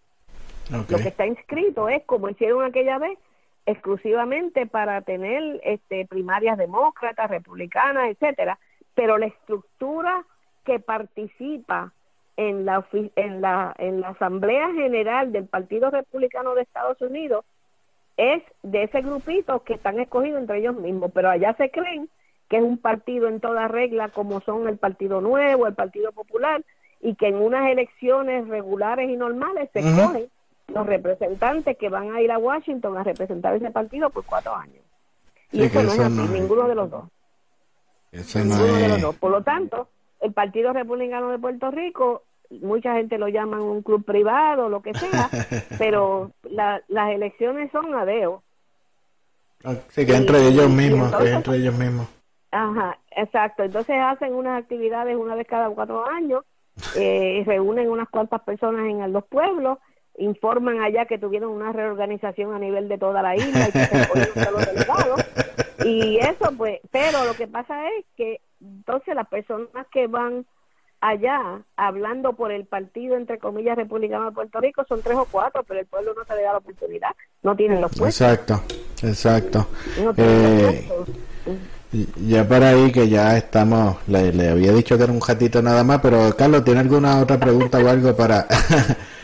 Lo 0.71 0.99
que 0.99 1.09
está 1.09 1.27
inscrito 1.27 1.89
es, 1.89 2.03
como 2.05 2.29
hicieron 2.29 2.65
aquella 2.65 2.99
vez, 2.99 3.19
exclusivamente 3.67 4.67
para 4.67 5.01
tener 5.03 5.61
este, 5.65 6.07
primarias 6.07 6.59
demócratas, 6.59 7.31
republicanas, 7.31 8.11
etcétera, 8.11 8.59
pero 8.95 9.19
la 9.19 9.27
estructura 9.27 10.25
que 10.65 10.81
participa 10.81 11.93
en 12.37 12.65
la, 12.65 12.85
en 13.17 13.41
la 13.41 13.75
en 13.79 14.01
la 14.01 14.09
Asamblea 14.09 14.73
General 14.73 15.33
del 15.33 15.47
Partido 15.47 15.91
Republicano 15.91 16.55
de 16.55 16.63
Estados 16.63 17.01
Unidos 17.01 17.45
es 18.17 18.43
de 18.63 18.85
ese 18.85 19.03
grupito 19.03 19.63
que 19.65 19.75
están 19.75 20.01
escogidos 20.01 20.41
entre 20.41 20.59
ellos 20.59 20.77
mismos, 20.77 21.11
pero 21.13 21.31
allá 21.31 21.55
se 21.55 21.71
creen 21.71 22.09
que 22.49 22.59
es 22.59 22.63
un 22.63 22.79
partido 22.79 23.29
en 23.29 23.41
toda 23.41 23.69
regla 23.69 24.09
como 24.11 24.41
son 24.41 24.69
el 24.69 24.79
Partido 24.79 25.21
Nuevo, 25.21 25.67
el 25.67 25.75
Partido 25.75 26.13
Popular, 26.13 26.63
y 27.01 27.15
que 27.17 27.29
en 27.29 27.37
unas 27.37 27.71
elecciones 27.71 28.47
regulares 28.49 29.09
y 29.11 29.17
normales 29.17 29.71
se 29.73 29.81
escogen 29.81 30.29
los 30.69 30.87
representantes 30.87 31.77
que 31.77 31.89
van 31.89 32.13
a 32.15 32.21
ir 32.21 32.31
a 32.33 32.39
Washington 32.39 32.97
a 32.97 33.05
representar 33.05 33.55
ese 33.55 33.71
partido 33.71 34.11
por 34.11 34.25
cuatro 34.25 34.55
años. 34.55 34.83
Y 35.53 35.59
Sí, 35.59 35.65
eso 35.67 35.83
no 35.83 35.93
es 35.93 36.01
así, 36.01 36.15
no- 36.15 36.27
ninguno 36.29 36.69
de 36.69 36.75
los 36.75 36.91
dos. 36.91 37.05
Eso 38.13 38.39
no 38.45 38.57
de 38.65 38.89
los 38.89 38.97
es- 38.97 39.03
dos. 39.03 39.17
Por 39.17 39.31
lo 39.31 39.43
tanto, 39.43 39.89
el 40.21 40.33
Partido 40.33 40.73
Republicano 40.73 41.31
de 41.31 41.39
Puerto 41.39 41.71
Rico, 41.71 42.23
mucha 42.51 42.95
gente 42.95 43.19
lo 43.19 43.29
llaman 43.29 43.61
un 43.61 43.83
club 43.83 44.05
privado, 44.05 44.69
lo 44.69 44.81
que 44.83 44.95
sea, 44.95 45.29
pero 45.79 46.31
la- 46.45 46.83
las 46.89 47.11
elecciones 47.11 47.71
son 47.73 47.95
a 47.95 48.05
deo. 48.05 48.43
Sí, 49.91 50.05
que 50.05 50.15
entre 50.17 50.47
ellos 50.47 50.69
mismos, 50.69 51.15
que 51.17 51.31
entre 51.31 51.57
ellos 51.57 51.75
mismos. 51.75 52.07
Ajá, 52.51 52.99
exacto. 53.11 53.63
Entonces 53.65 53.97
hacen 53.99 54.35
unas 54.35 54.63
actividades 54.63 55.17
una 55.17 55.35
vez 55.35 55.47
cada 55.47 55.71
cuatro 55.71 56.07
años, 56.07 56.45
eh, 56.97 57.43
reúnen 57.47 57.89
unas 57.91 58.09
cuantas 58.09 58.43
personas 58.43 58.87
en 58.87 59.13
los 59.13 59.25
pueblos, 59.25 59.79
informan 60.19 60.81
allá 60.81 61.07
que 61.07 61.19
tuvieron 61.19 61.51
una 61.51 61.73
reorganización 61.73 62.55
a 62.55 62.59
nivel 62.59 62.89
de 62.89 62.99
toda 62.99 63.23
la 63.23 63.37
isla 63.37 63.69
y 63.69 63.73
que 63.73 63.87
se 63.87 64.51
los 64.51 64.67
delegados. 64.67 65.25
Y 65.85 66.19
eso, 66.19 66.53
pues, 66.57 66.81
pero 66.91 67.25
lo 67.25 67.35
que 67.35 67.47
pasa 67.47 67.89
es 67.99 68.05
que 68.17 68.41
entonces 68.61 69.15
las 69.15 69.29
personas 69.29 69.87
que 69.93 70.07
van 70.07 70.47
allá 71.01 71.61
hablando 71.77 72.33
por 72.33 72.51
el 72.51 72.65
partido, 72.65 73.17
entre 73.17 73.39
comillas, 73.39 73.77
republicano 73.77 74.27
de 74.27 74.33
Puerto 74.33 74.61
Rico, 74.61 74.85
son 74.89 75.03
tres 75.03 75.17
o 75.17 75.27
cuatro, 75.31 75.63
pero 75.67 75.81
el 75.81 75.87
pueblo 75.87 76.15
no 76.15 76.25
se 76.25 76.35
le 76.35 76.43
da 76.43 76.53
la 76.53 76.59
oportunidad, 76.59 77.11
no 77.43 77.55
tienen 77.55 77.81
los 77.81 77.95
puestos. 77.95 78.21
Exacto, 78.27 78.63
exacto. 79.03 79.67
No 80.03 80.15
Eh, 80.17 80.89
ya 82.27 82.49
para 82.49 82.71
ahí 82.71 82.91
que 82.91 83.09
ya 83.09 83.37
estamos, 83.37 83.99
le, 84.09 84.33
le 84.33 84.49
había 84.49 84.73
dicho 84.73 84.97
que 84.97 85.05
era 85.05 85.13
un 85.13 85.21
ratito 85.21 85.61
nada 85.61 85.85
más, 85.85 86.01
pero 86.01 86.35
Carlos, 86.37 86.65
¿tiene 86.65 86.81
alguna 86.81 87.21
otra 87.21 87.39
pregunta 87.39 87.79
o 87.79 87.89
algo 87.89 88.17
para, 88.17 88.47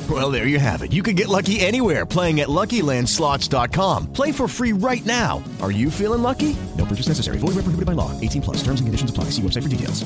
Well, 0.11 0.29
there 0.29 0.45
you 0.45 0.59
have 0.59 0.81
it. 0.81 0.91
You 0.91 1.03
can 1.03 1.15
get 1.15 1.29
lucky 1.29 1.61
anywhere 1.61 2.05
playing 2.05 2.41
at 2.41 2.49
LuckyLandSlots.com. 2.49 4.11
Play 4.11 4.33
for 4.33 4.45
free 4.49 4.73
right 4.73 5.05
now. 5.05 5.41
Are 5.61 5.71
you 5.71 5.89
feeling 5.89 6.21
lucky? 6.21 6.53
No 6.77 6.83
purchase 6.83 7.07
necessary. 7.07 7.37
Void 7.37 7.55
where 7.55 7.63
prohibited 7.63 7.85
by 7.85 7.93
law. 7.93 8.11
18 8.19 8.41
plus. 8.41 8.57
Terms 8.57 8.81
and 8.81 8.87
conditions 8.89 9.09
apply. 9.09 9.31
See 9.31 9.41
website 9.41 9.63
for 9.63 9.69
details. 9.69 10.03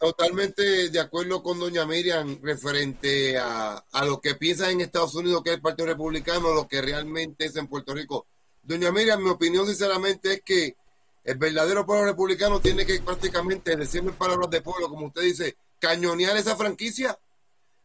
Totalmente 0.00 0.88
de 0.90 1.00
acuerdo 1.00 1.42
con 1.42 1.58
doña 1.58 1.86
Miriam 1.86 2.38
referente 2.42 3.38
a, 3.38 3.84
a 3.92 4.04
lo 4.04 4.20
que 4.20 4.34
piensa 4.34 4.70
en 4.70 4.80
Estados 4.80 5.14
Unidos 5.14 5.42
que 5.42 5.50
es 5.50 5.56
el 5.56 5.62
Partido 5.62 5.88
Republicano, 5.88 6.52
lo 6.52 6.66
que 6.66 6.80
realmente 6.80 7.44
es 7.46 7.56
en 7.56 7.68
Puerto 7.68 7.94
Rico. 7.94 8.26
Doña 8.62 8.90
Miriam, 8.92 9.22
mi 9.22 9.30
opinión 9.30 9.66
sinceramente 9.66 10.34
es 10.34 10.42
que 10.42 10.76
el 11.22 11.36
verdadero 11.36 11.86
pueblo 11.86 12.06
republicano 12.06 12.60
tiene 12.60 12.84
que 12.84 13.00
prácticamente, 13.00 13.76
decirme 13.76 14.12
palabras 14.12 14.50
de 14.50 14.60
pueblo, 14.62 14.88
como 14.88 15.06
usted 15.06 15.22
dice, 15.22 15.56
cañonear 15.78 16.36
esa 16.36 16.56
franquicia 16.56 17.18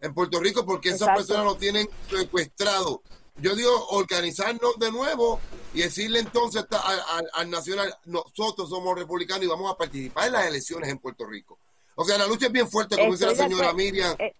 en 0.02 0.14
Puerto 0.14 0.40
Rico 0.40 0.66
porque 0.66 0.90
esas 0.90 1.02
Exacto. 1.02 1.20
personas 1.20 1.46
lo 1.46 1.56
tienen 1.58 1.90
secuestrado. 2.10 3.02
Yo 3.38 3.56
digo, 3.56 3.72
organizarnos 3.90 4.78
de 4.80 4.92
nuevo 4.92 5.40
y 5.74 5.82
decirle 5.82 6.20
entonces 6.20 6.66
al, 6.72 7.00
al- 7.10 7.30
al 7.34 7.50
Nacional, 7.50 7.96
nosotros 8.06 8.70
somos 8.70 8.98
republicanos 8.98 9.44
y 9.46 9.48
vamos 9.48 9.72
a 9.72 9.78
participar 9.78 10.28
en 10.28 10.34
las 10.34 10.46
elecciones 10.48 10.90
en 10.90 10.98
Puerto 11.00 11.26
Rico. 11.26 11.58
O 11.96 12.04
sea, 12.04 12.18
la 12.18 12.28
lucha 12.28 12.48
es 12.48 12.52
bien 12.52 12.70
fuerte, 12.70 12.98
como 12.98 13.12
dice 13.14 13.26
la 13.26 13.36
señora 13.36 13.74
Miriam. 13.74 14.16
eh, 14.20 14.34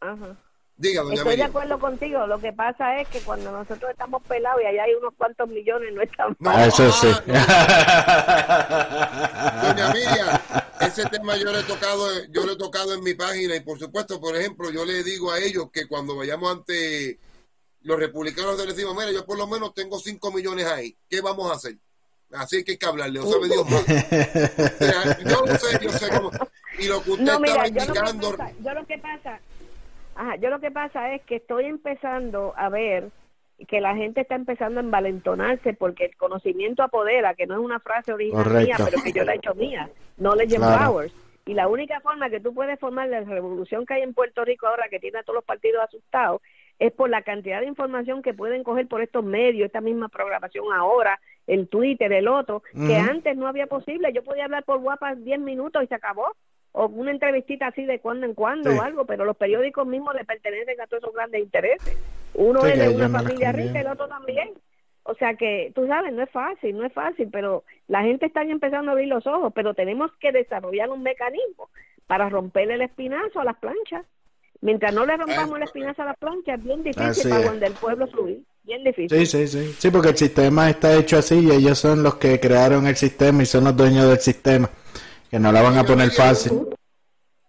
Ajá. 0.00 0.38
Diga, 0.78 1.02
doña 1.02 1.14
Estoy 1.14 1.36
de 1.36 1.44
acuerdo 1.44 1.78
contigo. 1.78 2.26
Lo 2.26 2.38
que 2.38 2.52
pasa 2.52 3.00
es 3.00 3.08
que 3.08 3.20
cuando 3.20 3.50
nosotros 3.50 3.90
estamos 3.90 4.22
pelados 4.24 4.60
y 4.62 4.66
allá 4.66 4.84
hay 4.84 4.94
unos 4.94 5.14
cuantos 5.14 5.48
millones, 5.48 5.94
no 5.94 6.02
estamos. 6.02 6.36
Ah, 6.44 6.66
Eso 6.66 6.92
sí. 6.92 7.08
Doña 9.62 9.92
Miriam, 9.94 10.38
ese 10.80 11.06
tema 11.06 11.36
yo 11.36 11.50
le 11.50 11.60
he 11.60 11.62
tocado, 11.62 12.08
yo 12.30 12.44
lo 12.44 12.52
he 12.52 12.56
tocado 12.56 12.92
en 12.92 13.02
mi 13.02 13.14
página 13.14 13.56
y 13.56 13.60
por 13.60 13.78
supuesto, 13.78 14.20
por 14.20 14.36
ejemplo, 14.36 14.70
yo 14.70 14.84
le 14.84 15.02
digo 15.02 15.32
a 15.32 15.38
ellos 15.38 15.70
que 15.72 15.88
cuando 15.88 16.14
vayamos 16.14 16.52
ante 16.52 17.18
los 17.80 17.98
republicanos 17.98 18.58
les 18.58 18.76
decimos, 18.76 18.94
mira, 18.94 19.10
yo 19.12 19.24
por 19.24 19.38
lo 19.38 19.46
menos 19.46 19.72
tengo 19.72 19.98
5 19.98 20.30
millones 20.32 20.66
ahí, 20.66 20.94
¿qué 21.08 21.22
vamos 21.22 21.50
a 21.50 21.54
hacer? 21.54 21.78
Así 22.32 22.64
que 22.64 22.72
hay 22.72 22.78
que 22.78 22.86
hablarle, 22.86 23.20
o 23.20 23.32
sabe 23.32 23.48
Dios 23.48 23.70
más. 23.70 23.86
Yo 25.24 25.46
lo 25.46 25.56
sé, 25.56 25.78
yo 25.80 25.92
sé 25.92 26.08
cómo. 26.08 26.30
Y 26.78 26.88
lo 26.88 27.02
que 27.02 27.12
usted 27.12 27.24
No, 27.24 27.40
mira, 27.40 27.64
estaba 27.64 27.68
yo 27.68 27.74
lo, 27.74 27.92
que 27.92 28.10
indicando, 28.10 28.36
pasa, 28.36 28.52
yo 28.62 28.74
lo 28.74 28.86
que 28.86 28.98
pasa, 28.98 29.40
ajá, 30.16 30.36
yo 30.36 30.50
lo 30.50 30.60
que 30.60 30.70
pasa 30.70 31.14
es 31.14 31.22
que 31.22 31.36
estoy 31.36 31.66
empezando 31.66 32.52
a 32.56 32.68
ver 32.68 33.10
que 33.68 33.80
la 33.80 33.94
gente 33.96 34.20
está 34.20 34.34
empezando 34.34 34.80
a 34.80 34.82
envalentonarse 34.82 35.72
porque 35.72 36.06
el 36.06 36.16
conocimiento 36.16 36.82
apodera, 36.82 37.34
que 37.34 37.46
no 37.46 37.54
es 37.54 37.60
una 37.60 37.80
frase 37.80 38.12
original 38.12 38.44
Correcto. 38.44 38.66
mía, 38.66 38.76
pero 38.84 39.02
que 39.02 39.12
yo 39.12 39.24
la 39.24 39.32
he 39.32 39.36
hecho 39.36 39.54
mía, 39.54 39.88
knowledge 40.18 40.56
Claro. 40.56 40.74
empowers. 40.84 41.14
Y 41.46 41.54
la 41.54 41.68
única 41.68 42.00
forma 42.00 42.28
que 42.28 42.40
tú 42.40 42.52
puedes 42.52 42.78
formar 42.78 43.08
la 43.08 43.20
revolución 43.20 43.86
que 43.86 43.94
hay 43.94 44.02
en 44.02 44.12
Puerto 44.14 44.44
Rico 44.44 44.66
ahora, 44.66 44.88
que 44.90 44.98
tiene 44.98 45.20
a 45.20 45.22
todos 45.22 45.36
los 45.36 45.44
partidos 45.44 45.82
asustados, 45.84 46.42
es 46.78 46.92
por 46.92 47.08
la 47.08 47.22
cantidad 47.22 47.60
de 47.60 47.66
información 47.68 48.20
que 48.20 48.34
pueden 48.34 48.62
coger 48.64 48.88
por 48.88 49.00
estos 49.00 49.24
medios, 49.24 49.66
esta 49.66 49.80
misma 49.80 50.08
programación 50.08 50.66
ahora, 50.74 51.18
el 51.46 51.68
Twitter, 51.68 52.12
el 52.12 52.28
otro, 52.28 52.62
que 52.86 52.96
antes 52.96 53.36
no 53.36 53.46
había 53.46 53.66
posible. 53.68 54.12
Yo 54.12 54.22
podía 54.24 54.44
hablar 54.44 54.64
por 54.64 54.78
WhatsApp 54.78 55.18
10 55.18 55.38
minutos 55.38 55.82
y 55.82 55.86
se 55.86 55.94
acabó. 55.94 56.34
O 56.78 56.88
una 56.88 57.10
entrevistita 57.10 57.68
así 57.68 57.86
de 57.86 58.00
cuando 58.00 58.26
en 58.26 58.34
cuando 58.34 58.70
Sí. 58.70 58.76
o 58.78 58.82
algo, 58.82 59.06
pero 59.06 59.24
los 59.24 59.36
periódicos 59.36 59.86
mismos 59.86 60.14
le 60.14 60.26
pertenecen 60.26 60.78
a 60.78 60.86
todos 60.86 61.02
esos 61.02 61.14
grandes 61.14 61.40
intereses. 61.42 61.96
Uno 62.34 62.60
Sí, 62.60 62.72
es 62.72 62.78
de 62.78 62.88
una 62.94 63.08
familia 63.08 63.50
rica 63.50 63.78
y 63.78 63.80
el 63.80 63.86
otro 63.86 64.06
también. 64.08 64.50
O 65.04 65.14
sea 65.14 65.34
que, 65.36 65.72
tú 65.74 65.86
sabes, 65.86 66.12
no 66.12 66.22
es 66.22 66.30
fácil, 66.30 66.76
no 66.76 66.84
es 66.84 66.92
fácil, 66.92 67.28
pero 67.32 67.64
la 67.88 68.02
gente 68.02 68.26
está 68.26 68.42
empezando 68.42 68.90
a 68.90 68.92
abrir 68.92 69.08
los 69.08 69.26
ojos, 69.26 69.52
pero 69.54 69.72
tenemos 69.72 70.10
que 70.20 70.32
desarrollar 70.32 70.90
un 70.90 71.02
mecanismo 71.02 71.70
para 72.06 72.28
romperle 72.28 72.74
el 72.74 72.82
espinazo 72.82 73.40
a 73.40 73.44
las 73.44 73.56
planchas. 73.56 74.04
Mientras 74.60 74.92
no 74.92 75.06
le 75.06 75.16
rompamos 75.16 75.56
el 75.56 75.62
espinazo 75.62 76.02
a 76.02 76.06
las 76.06 76.16
planchas, 76.18 76.58
es 76.58 76.64
bien 76.64 76.82
difícil 76.82 77.30
para 77.30 77.42
cuando 77.42 77.66
el 77.66 77.72
pueblo 77.72 78.06
fluir. 78.08 78.42
Bien 78.64 78.84
difícil. 78.84 79.18
Sí, 79.18 79.26
sí, 79.26 79.46
sí. 79.46 79.74
Sí, 79.78 79.90
porque 79.90 80.08
el 80.08 80.16
sistema 80.16 80.68
está 80.68 80.94
hecho 80.94 81.16
así 81.18 81.38
y 81.38 81.52
ellos 81.52 81.78
son 81.78 82.02
los 82.02 82.16
que 82.16 82.38
crearon 82.38 82.86
el 82.86 82.96
sistema 82.96 83.42
y 83.44 83.46
son 83.46 83.64
los 83.64 83.76
dueños 83.76 84.08
del 84.08 84.18
sistema. 84.18 84.68
Que 85.30 85.38
no 85.38 85.52
la 85.52 85.62
van 85.62 85.78
a 85.78 85.84
poner 85.84 86.10
fácil. 86.10 86.68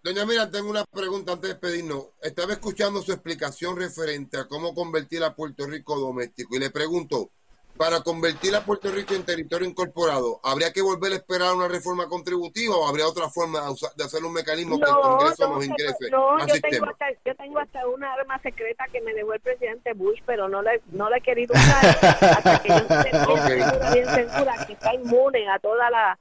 Doña 0.04 0.26
Miriam, 0.26 0.50
tengo 0.50 0.70
una 0.70 0.86
pregunta 0.86 1.34
antes 1.34 1.50
de 1.50 1.54
despedirnos. 1.56 2.06
Estaba 2.22 2.54
escuchando 2.54 3.02
su 3.02 3.12
explicación 3.12 3.76
referente 3.78 4.38
a 4.38 4.48
cómo 4.48 4.74
convertir 4.74 5.24
a 5.24 5.36
Puerto 5.36 5.66
Rico 5.68 5.98
doméstico 6.00 6.56
y 6.56 6.60
le 6.60 6.70
pregunto, 6.70 7.30
para 7.76 8.02
convertir 8.02 8.56
a 8.56 8.64
Puerto 8.66 8.90
Rico 8.90 9.14
en 9.14 9.24
territorio 9.24 9.68
incorporado, 9.68 10.40
¿habría 10.44 10.72
que 10.74 10.82
volver 10.82 11.12
a 11.12 11.16
esperar 11.18 11.54
una 11.54 11.68
reforma 11.68 12.08
contributiva 12.08 12.76
o 12.76 12.88
habría 12.88 13.08
otra 13.08 13.30
forma 13.30 13.62
de, 13.62 13.68
usar- 13.70 13.94
de 13.96 14.04
hacer 14.06 14.24
un 14.24 14.34
mecanismo 14.34 14.80
que 14.80 14.90
el 14.90 14.96
Congreso 14.96 15.48
nos 15.50 15.60
se- 15.60 15.66
ingrese 15.70 16.10
no, 16.10 16.38
al 16.38 16.48
yo 16.48 16.62
tengo, 16.62 16.86
hasta, 16.90 17.06
yo 17.24 17.36
tengo 17.36 17.60
hasta 17.60 17.88
una 17.88 18.14
arma 18.14 18.40
secreta 18.42 18.86
que 18.92 19.02
me 19.02 19.14
dejó 19.14 19.34
el 19.34 19.40
presidente 19.42 19.94
Bush, 19.94 20.20
pero 20.26 20.48
no 20.50 20.62
la, 20.64 20.72
no 20.92 21.08
la 21.10 21.18
he 21.18 21.22
querido 21.22 21.54
usar 21.54 21.86
hasta 21.86 22.60
que 22.64 22.70
yo 22.70 22.76
esté 22.78 22.96
bien 23.12 23.24
Ok. 23.28 23.48
segura, 23.48 23.92
bien 23.94 24.06
segura 24.16 24.66
que 24.66 24.74
está 24.74 24.94
inmune 24.96 25.48
a 25.50 25.60
toda 25.60 25.90
la 25.92 26.18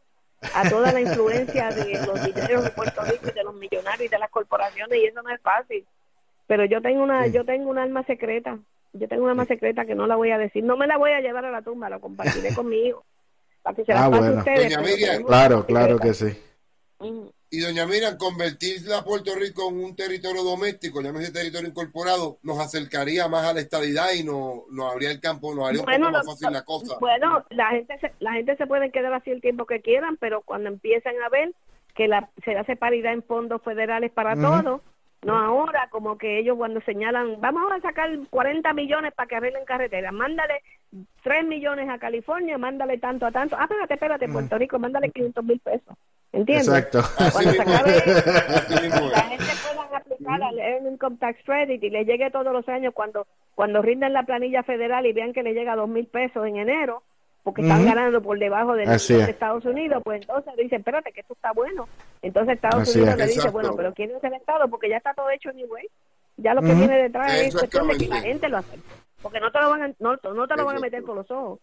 a 0.55 0.69
toda 0.69 0.93
la 0.93 1.01
influencia 1.01 1.71
de 1.71 2.05
los 2.07 2.25
dineros 2.25 2.65
de 2.65 2.71
Puerto 2.71 3.03
Rico 3.03 3.29
y 3.29 3.33
de 3.33 3.45
los 3.45 3.55
millonarios 3.55 4.07
y 4.07 4.09
de 4.09 4.19
las 4.19 4.31
corporaciones 4.31 4.99
y 4.99 5.07
eso 5.07 5.23
no 5.23 5.31
es 5.31 5.41
fácil. 5.41 5.85
Pero 6.47 6.65
yo 6.65 6.81
tengo 6.81 7.03
una 7.03 7.27
yo 7.27 7.45
tengo 7.45 7.71
un 7.71 7.79
arma 7.79 8.05
secreta. 8.05 8.59
Yo 8.93 9.09
tengo 9.09 9.25
una 9.25 9.33
arma 9.33 9.45
secreta 9.47 9.85
que 9.85 9.95
no 9.95 10.07
la 10.07 10.17
voy 10.17 10.31
a 10.31 10.39
decir. 10.39 10.65
No 10.65 10.77
me 10.77 10.87
la 10.87 10.97
voy 10.97 11.11
a 11.13 11.21
llevar 11.21 11.45
a 11.45 11.51
la 11.51 11.63
tumba, 11.63 11.91
la 11.91 11.99
compartiré 11.99 12.49
con 12.55 12.69
mi 12.69 12.87
hijo. 12.87 13.05
Para 13.63 13.77
que 13.77 13.85
se 13.85 13.93
la 13.93 14.05
Ah, 14.07 14.11
pase 14.11 14.17
a 14.17 14.27
bueno. 14.27 14.39
ustedes. 14.39 14.75
Doña 14.75 14.81
Miriam. 14.89 15.23
Claro, 15.25 15.67
claro 15.67 15.99
secreta. 15.99 16.05
que 16.07 16.15
sí. 16.15 16.43
Ujú. 16.99 17.33
Y 17.49 17.61
doña 17.61 17.87
Miriam, 17.87 18.17
convertir 18.19 18.93
a 18.93 19.05
Puerto 19.05 19.35
Rico 19.37 19.69
en 19.71 19.77
un 19.85 19.95
territorio 19.95 20.43
doméstico, 20.43 21.01
llámese 21.01 21.31
territorio 21.33 21.69
incorporado, 21.69 22.39
nos 22.43 22.59
acercaría 22.59 23.29
más 23.29 23.45
a 23.47 23.55
la 23.55 23.61
estadidad 23.61 24.13
y 24.15 24.25
no- 24.25 24.65
nos 24.71 24.93
abría 24.93 25.13
el 25.13 25.21
campo, 25.21 25.55
nos 25.55 25.69
haría 25.69 25.81
un 25.81 25.87
Bueno, 25.87 26.07
poco 26.07 26.19
más 26.19 26.27
fácil 26.27 26.53
la 26.53 26.65
cosa. 26.65 26.97
Bueno, 26.99 27.45
la 27.51 27.71
gente 27.71 27.99
se, 28.01 28.13
la 28.19 28.33
gente 28.33 28.57
se 28.57 28.67
puede 28.67 28.91
quedar 28.91 29.15
así 29.15 29.31
el 29.31 29.41
tiempo 29.41 29.65
que 29.65 29.81
quieran, 29.81 30.17
pero 30.17 30.43
cuando 30.43 30.69
empiezan 30.69 31.15
a 31.25 31.29
ver 31.29 31.55
que 31.95 32.09
la, 32.09 32.29
se 32.45 32.57
hace 32.57 32.75
paridad 32.77 33.13
en 33.13 33.23
fondos 33.23 33.63
federales 33.63 34.11
para 34.13 34.35
todos, 34.35 34.83
no 35.23 35.37
ahora, 35.37 35.89
como 35.91 36.19
que 36.19 36.39
ellos 36.39 36.57
cuando 36.57 36.81
señalan, 36.83 37.41
vamos 37.41 37.73
a 37.73 37.81
sacar 37.81 38.11
40 38.31 38.73
millones 38.75 39.13
para 39.15 39.27
que 39.27 39.37
arreglen 39.37 39.65
carreteras, 39.65 40.13
mándale 40.13 40.63
3 41.23 41.45
millones 41.47 41.89
a 41.89 41.99
California, 41.99 42.59
mándale 42.59 42.99
tanto 42.99 43.27
a 43.27 43.33
tanto. 43.33 43.57
Ah, 43.59 43.65
espérate, 43.65 43.95
espérate, 43.95 44.29
Puerto 44.29 44.59
Rico, 44.59 44.79
mándale 44.79 45.11
500 45.11 45.45
mil 45.45 45.61
pesos. 45.61 45.97
¿Entiendes? 46.33 46.69
Exacto. 46.69 47.01
Cuando 47.33 47.53
se 47.53 47.63
acabe 47.63 47.91
la 49.11 49.23
gente 49.23 49.53
pueda 49.75 49.97
aplicar 49.97 50.43
al 50.43 50.87
Income 50.93 51.17
Tax 51.19 51.39
Credit 51.45 51.83
y 51.83 51.91
les 51.91 52.07
llegue 52.07 52.31
todos 52.31 52.53
los 52.53 52.69
años 52.69 52.93
cuando 52.95 53.27
cuando 53.55 53.81
rinden 53.81 54.13
la 54.13 54.25
planilla 54.25 54.63
federal 54.63 55.07
y 55.07 55.15
vean 55.15 55.33
que 55.33 55.43
les 55.43 55.55
llega 55.55 55.77
dos 55.77 55.89
mil 55.89 56.07
pesos 56.07 56.47
en 56.47 56.57
enero 56.57 57.03
porque 57.47 57.63
están 57.63 57.85
ganando 57.85 58.21
por 58.21 58.37
debajo 58.41 58.75
de 58.75 58.83
Estados 58.93 59.65
Unidos, 59.65 60.03
pues 60.03 60.21
entonces 60.21 60.53
dicen, 60.57 60.81
espérate, 60.81 61.13
que 61.13 61.21
esto 61.21 61.33
está 61.35 61.53
bueno. 61.53 61.89
Entonces 62.21 62.57
Estados 62.57 62.83
Así 62.83 62.99
Unidos 62.99 63.13
es. 63.15 63.19
le 63.19 63.25
dice, 63.27 63.37
Exacto. 63.39 63.53
bueno, 63.53 63.77
pero 63.77 63.95
¿quién 63.95 64.11
es 64.11 64.25
el 64.25 64.33
Estado? 64.35 64.67
Porque 64.69 64.89
ya 64.89 64.97
está 64.97 65.15
todo 65.15 65.31
hecho 65.31 65.51
anyway. 65.51 65.87
Ya 66.39 66.55
lo 66.55 66.61
que 66.61 66.71
Ujú. 66.71 66.79
viene 66.79 66.99
detrás 67.05 67.33
es 67.35 67.55
cuestión 67.55 67.87
de 67.87 67.99
que 67.99 68.09
la 68.09 68.21
gente 68.21 68.49
lo 68.49 68.57
hace. 68.57 68.81
Porque 69.23 69.39
no 69.39 69.53
te 69.53 69.61
lo 69.61 69.71
van 69.71 69.83
a, 69.85 69.87
no, 70.01 70.17
no 70.35 70.49
te 70.49 70.57
lo 70.57 70.65
van 70.65 70.77
a 70.79 70.81
meter 70.81 71.05
por 71.05 71.15
los 71.15 71.31
ojos. 71.31 71.61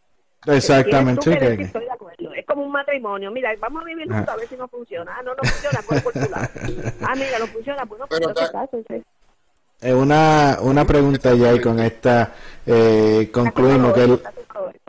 Exactamente. 0.48 1.30
Decir, 1.30 1.62
estoy 1.62 1.84
de 1.84 1.92
acuerdo. 1.92 2.34
Es 2.34 2.46
como 2.46 2.64
un 2.64 2.72
matrimonio. 2.72 3.30
Mira, 3.30 3.52
vamos 3.60 3.82
a 3.82 3.86
vivir 3.86 4.08
Ajá. 4.10 4.20
juntos 4.20 4.34
a 4.36 4.38
ver 4.38 4.48
si 4.48 4.56
no 4.56 4.68
funciona. 4.70 5.12
Ah, 5.18 5.22
no, 5.22 5.32
no 5.36 5.44
funciona, 5.44 5.80
pues 5.86 6.02
por 6.02 6.14
tu 6.14 6.20
lado. 6.20 6.48
Ah, 7.06 7.14
mira, 7.16 7.40
no 7.40 7.48
funciona, 7.48 7.86
pues 7.86 8.00
no, 8.00 8.08
Pero 8.08 8.34
pues 8.34 8.54
no 8.54 8.68
ta- 8.68 8.70
sí. 8.88 9.04
Eh, 9.84 9.94
una, 9.94 10.58
una 10.62 10.86
pregunta 10.86 11.34
ya 11.34 11.54
y 11.54 11.60
con 11.60 11.80
esta 11.80 12.34
eh, 12.66 13.30
concluimos 13.34 13.94
que 13.94 14.04
el- 14.04 14.22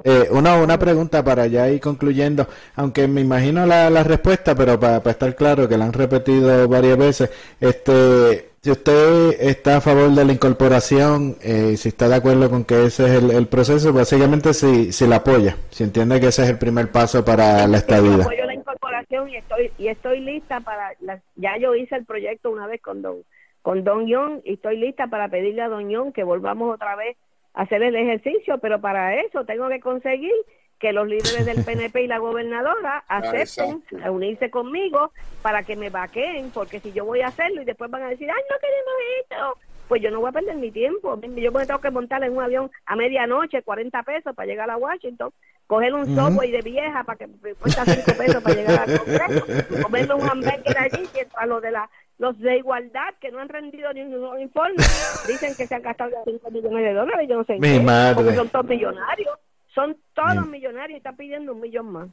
eh, 0.05 0.29
una, 0.31 0.57
una 0.57 0.79
pregunta 0.79 1.25
para 1.25 1.47
ya 1.47 1.69
ir 1.71 1.81
concluyendo, 1.81 2.47
aunque 2.77 3.09
me 3.09 3.23
imagino 3.23 3.65
la, 3.65 3.89
la 3.89 4.03
respuesta, 4.05 4.55
pero 4.55 4.79
para, 4.79 4.99
estar 5.11 5.35
claro 5.35 5.67
que 5.69 5.79
la 5.79 5.87
han 5.87 5.93
repetido 5.95 6.69
varias 6.69 6.99
veces, 6.99 7.31
este, 7.59 8.51
si 8.61 8.71
usted 8.71 9.37
está 9.41 9.79
a 9.79 9.81
favor 9.81 10.11
de 10.11 10.25
la 10.25 10.33
incorporación, 10.33 11.37
eh, 11.41 11.77
si 11.79 11.89
está 11.89 12.09
de 12.09 12.17
acuerdo 12.17 12.51
con 12.51 12.65
que 12.65 12.85
ese 12.85 13.05
es 13.07 13.11
el, 13.23 13.31
el 13.31 13.47
proceso, 13.47 13.93
básicamente 13.95 14.53
si, 14.53 14.93
si 14.93 15.07
la 15.07 15.17
apoya, 15.17 15.57
si 15.71 15.85
entiende 15.85 16.21
que 16.21 16.27
ese 16.29 16.43
es 16.45 16.51
el 16.51 16.59
primer 16.59 16.91
paso 16.93 17.25
para 17.25 17.67
la 17.67 17.69
Yo 17.69 17.77
estadía. 17.77 18.25
apoyo 18.25 18.45
la 18.45 18.55
incorporación 18.55 19.29
y 19.31 19.37
estoy 19.37 19.71
y 19.79 19.89
estoy 19.89 20.21
lista 20.21 20.61
para 20.61 20.91
la- 21.01 21.21
ya 21.37 21.57
yo 21.59 21.75
hice 21.75 21.97
el 21.97 22.05
proyecto 22.05 22.51
una 22.51 22.67
vez 22.67 22.81
con 22.83 23.01
don 23.01 23.17
con 23.65 23.83
don 23.83 24.07
Young 24.07 24.43
y 24.45 24.53
estoy 24.53 24.77
lista 24.77 25.07
para 25.07 25.29
pedirle 25.29 25.63
a 25.63 25.71
don 25.71 25.89
Young 25.89 26.13
que 26.13 26.23
volvamos 26.23 26.75
otra 26.75 26.97
vez 26.97 27.17
a 27.55 27.63
hacer 27.63 27.83
el 27.83 27.97
ejercicio, 27.97 28.59
pero 28.59 28.79
para 28.79 29.19
eso 29.23 29.47
tengo 29.47 29.71
que 29.71 29.81
conseguir 29.81 30.35
que 30.79 30.93
los 30.93 31.09
líderes 31.09 31.47
del 31.47 31.65
PNP 31.65 32.03
y 32.03 32.07
la 32.07 32.19
gobernadora 32.19 33.05
acepten 33.09 33.83
exacto. 33.83 34.05
a 34.05 34.11
unirse 34.11 34.51
conmigo 34.51 35.13
para 35.41 35.63
que 35.63 35.77
me 35.77 35.89
vaqueen, 35.89 36.51
porque 36.51 36.79
si 36.81 36.93
yo 36.93 37.07
voy 37.07 37.23
a 37.23 37.29
hacerlo 37.29 37.63
y 37.63 37.65
después 37.65 37.91
van 37.91 38.03
a 38.03 38.11
decir, 38.11 38.29
ay, 38.31 38.43
no 38.51 38.57
queremos 38.61 38.95
esto, 39.23 39.59
pues 39.89 40.03
yo 40.03 40.11
no 40.11 40.21
voy 40.21 40.29
a 40.29 40.33
perder 40.33 40.57
mi 40.57 40.71
tiempo. 40.71 41.19
Yo 41.23 41.53
me 41.53 41.65
tengo 41.65 41.81
que 41.81 41.91
montar 41.91 42.23
en 42.23 42.37
un 42.37 42.43
avión 42.43 42.71
a 42.85 42.97
medianoche, 42.97 43.63
40 43.63 44.03
pesos 44.03 44.35
para 44.35 44.47
llegar 44.47 44.69
a 44.69 44.77
Washington, 44.77 45.31
coger 45.67 45.95
un 45.95 46.03
Ujú. 46.03 46.15
subway 46.15 46.51
de 46.51 46.61
vieja 46.61 47.03
para 47.05 47.17
que 47.17 47.29
me 47.29 47.55
cuesta 47.55 47.87
5 47.87 48.13
pesos 48.19 48.43
para 48.43 48.57
llegar 48.57 48.79
al 48.81 48.99
Congreso, 48.99 49.83
comerme 49.83 50.15
un 50.15 50.29
hamburger 50.29 50.79
allí, 50.79 51.09
mientras 51.15 51.49
los 51.49 51.63
de 51.63 51.71
la 51.71 51.89
los 52.19 52.39
de 52.39 52.59
igualdad 52.59 53.15
que 53.21 53.31
no 53.33 53.41
han 53.41 53.49
rendido 53.49 53.93
ni 53.93 54.03
un 54.03 54.41
informe 54.41 54.77
dicen 55.27 55.55
que 55.57 55.67
se 55.67 55.75
han 55.75 55.83
gastado 55.83 56.11
ya 56.11 56.19
5 56.25 56.51
millones 56.51 56.85
de 56.85 56.93
dólares, 56.95 57.27
yo 57.29 57.37
no 57.37 57.45
sé 57.45 57.55
en 57.55 57.61
Mi 57.61 57.69
qué, 57.79 57.81
madre. 57.81 58.15
porque 58.15 58.35
son 58.37 58.49
todos 58.51 58.67
millonarios, 58.67 59.39
son 59.75 59.97
todos 60.15 60.47
Mi- 60.47 60.53
millonarios 60.59 60.95
y 60.95 60.99
están 60.99 61.17
pidiendo 61.17 61.53
un 61.53 61.61
millón 61.61 61.87
más. 61.91 62.09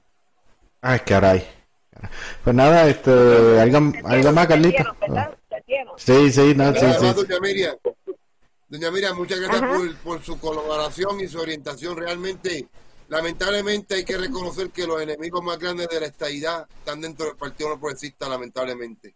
Ay, 0.82 1.00
caray. 1.02 1.48
Pues 2.44 2.56
nada, 2.56 2.88
este, 2.88 3.12
algo, 3.60 3.78
algo 4.06 4.32
más. 4.32 4.48
Sí, 5.98 6.32
sí, 6.32 6.54
no, 6.56 6.74
sí, 6.74 6.86
Además, 6.86 6.98
sí. 7.00 7.26
doña 7.28 7.40
Miriam, 7.40 7.76
doña 8.68 8.92
Miriam, 8.92 9.16
muchas 9.18 9.40
gracias 9.40 9.62
por, 9.62 9.96
por 9.98 10.22
su 10.24 10.40
colaboración 10.40 11.20
y 11.20 11.28
su 11.28 11.40
orientación. 11.40 11.96
Realmente, 11.98 12.68
lamentablemente, 13.10 13.96
hay 13.96 14.06
que 14.06 14.18
reconocer 14.18 14.70
que 14.72 14.88
los 14.88 15.02
enemigos 15.02 15.44
más 15.44 15.60
grandes 15.60 15.90
de 15.90 16.00
la 16.00 16.06
estadidad 16.08 16.66
están 16.80 17.02
dentro 17.02 17.28
del 17.28 17.36
Partido 17.36 17.70
No 17.70 17.80
Progresista, 17.80 18.28
lamentablemente. 18.28 19.14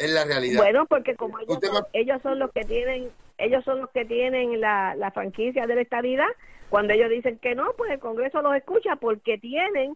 Es 0.00 0.10
la 0.10 0.24
realidad. 0.24 0.56
Bueno, 0.62 0.86
porque 0.86 1.14
como 1.14 1.38
ellos 1.38 1.58
son, 1.62 1.84
ellos 1.92 2.20
son 2.22 2.38
los 2.38 2.50
que 2.52 2.64
tienen, 2.64 3.10
ellos 3.38 3.62
son 3.64 3.80
los 3.82 3.90
que 3.90 4.04
tienen 4.04 4.60
la, 4.60 4.94
la 4.96 5.10
franquicia 5.10 5.66
de 5.66 5.74
la 5.74 5.82
estadidad, 5.82 6.26
cuando 6.70 6.94
ellos 6.94 7.10
dicen 7.10 7.38
que 7.38 7.54
no, 7.54 7.72
pues 7.76 7.90
el 7.90 7.98
Congreso 7.98 8.40
los 8.42 8.54
escucha 8.56 8.96
porque 8.96 9.36
tienen 9.38 9.94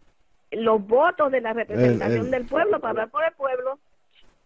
los 0.51 0.85
votos 0.85 1.31
de 1.31 1.41
la 1.41 1.53
representación 1.53 2.25
el- 2.25 2.31
del 2.31 2.45
pueblo 2.45 2.79
para 2.79 2.91
hablar 2.91 3.09
por 3.09 3.23
el 3.25 3.31
pueblo. 3.33 3.79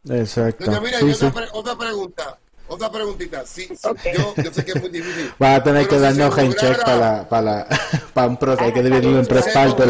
Exacto. 0.10 0.64
Doña 0.66 0.80
Miriam, 0.80 1.02
Sí, 1.02 1.08
y 1.10 1.14
sí. 1.14 1.26
otra, 1.26 1.42
pre- 1.42 1.50
otra 1.52 1.76
pregunta. 1.78 2.38
Otra 2.70 2.90
preguntita. 2.92 3.46
Sí, 3.46 3.64
sí, 3.64 3.76
yo, 4.16 4.34
yo 4.44 4.54
sé 4.54 4.64
que 4.64 4.72
es 4.72 4.80
muy 4.82 4.90
difícil. 4.92 5.32
Va 5.42 5.56
a 5.56 5.64
tener 5.64 5.88
Pero 5.88 5.90
que 5.90 5.96
si 5.98 6.02
darnos 6.20 6.38
hand 6.38 6.56
check 6.56 6.78
lograra- 6.78 6.84
para, 6.86 6.98
la- 7.18 7.30
para, 7.30 7.42
la- 7.42 7.68
para 8.14 8.28
un 8.28 8.38
proceso. 8.38 8.64
Hay 8.66 8.72
que 8.74 8.84
dividirlo 8.84 9.20
en 9.20 9.28
tres 9.28 9.48
partes. 9.54 9.88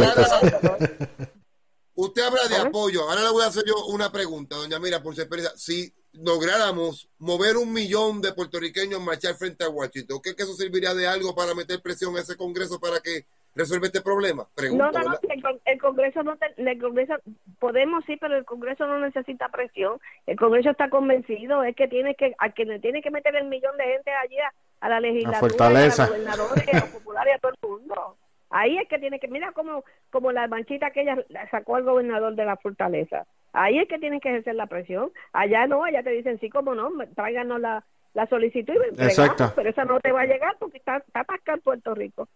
Usted 2.01 2.21
habla 2.21 2.47
de 2.47 2.55
apoyo. 2.55 3.01
Ahora 3.09 3.21
le 3.23 3.31
voy 3.31 3.43
a 3.43 3.47
hacer 3.47 3.63
yo 3.67 3.85
una 3.87 4.09
pregunta, 4.11 4.55
doña 4.55 4.79
Mira, 4.79 5.01
por 5.03 5.15
su 5.15 5.21
experiencia. 5.21 5.57
Si 5.57 5.93
lográramos 6.13 7.09
mover 7.17 7.57
un 7.57 7.73
millón 7.73 8.21
de 8.21 8.31
puertorriqueños 8.33 9.01
marchar 9.01 9.35
frente 9.35 9.63
a 9.65 9.69
Washington, 9.69 10.19
¿qué 10.23 10.35
que 10.35 10.43
eso 10.43 10.53
serviría 10.53 10.93
de 10.93 11.07
algo 11.07 11.35
para 11.35 11.53
meter 11.53 11.81
presión 11.81 12.15
a 12.15 12.21
ese 12.21 12.37
Congreso 12.37 12.79
para 12.79 12.99
que 13.01 13.25
resuelva 13.53 13.87
este 13.87 14.01
problema? 14.01 14.43
No, 14.43 14.49
Pregunta, 14.55 14.85
no, 14.85 14.91
no, 14.91 15.05
¿verdad? 15.11 15.19
el, 15.29 15.41
con- 15.41 15.59
el 15.65 15.81
Congreso 15.81 16.23
no, 16.23 16.37
te- 16.37 16.53
el 16.57 16.79
Congreso 16.79 17.13
podemos 17.59 18.03
sí, 18.07 18.15
pero 18.15 18.37
el 18.37 18.45
Congreso 18.45 18.85
no 18.87 18.99
necesita 18.99 19.49
presión. 19.49 19.99
El 20.25 20.37
Congreso 20.37 20.69
está 20.69 20.89
convencido, 20.89 21.63
es 21.63 21.75
que 21.75 21.87
tiene 21.89 22.15
que, 22.15 22.33
a 22.39 22.51
que 22.53 22.63
le 22.65 22.79
tiene 22.79 23.01
que 23.01 23.11
meter 23.11 23.35
el 23.35 23.47
millón 23.47 23.75
de 23.77 23.83
gente 23.83 24.11
allí 24.11 24.37
a, 24.39 24.53
a 24.79 24.89
la 24.89 24.99
legislatura, 25.01 25.39
Fortaleza. 25.39 26.03
a 26.03 26.07
los 26.07 26.15
gobernadores, 26.15 26.67
a 26.73 26.79
los 26.79 26.89
populares, 26.89 27.35
a 27.35 27.39
todo 27.39 27.51
el 27.51 27.69
mundo. 27.69 28.17
Ahí 28.49 28.77
es 28.77 28.87
que 28.87 28.97
tiene 28.99 29.19
que, 29.19 29.27
mira 29.27 29.51
como, 29.51 29.83
como 30.09 30.31
la 30.31 30.47
manchita 30.47 30.91
que 30.91 31.01
ella 31.01 31.17
la 31.29 31.49
sacó 31.49 31.75
al 31.75 31.83
gobernador 31.83 32.35
de 32.35 32.45
la 32.45 32.57
fortaleza. 32.57 33.25
Ahí 33.53 33.79
es 33.79 33.87
que 33.87 33.99
tienen 33.99 34.19
que 34.19 34.29
ejercer 34.29 34.55
la 34.55 34.67
presión. 34.67 35.11
Allá 35.33 35.67
no, 35.67 35.83
allá 35.83 36.01
te 36.03 36.09
dicen 36.11 36.39
sí, 36.39 36.49
como 36.49 36.73
no, 36.75 36.89
tráiganos 37.15 37.59
la, 37.59 37.83
la 38.13 38.27
solicitud 38.27 38.73
y 38.73 38.89
entregamos, 38.89 39.17
Exacto. 39.19 39.53
pero 39.55 39.69
esa 39.69 39.85
no 39.85 39.99
te 39.99 40.11
va 40.11 40.21
a 40.21 40.25
llegar 40.25 40.55
porque 40.59 40.77
está, 40.77 40.97
está 40.97 41.21
atascada 41.21 41.57
en 41.57 41.61
Puerto 41.63 41.93
Rico. 41.95 42.27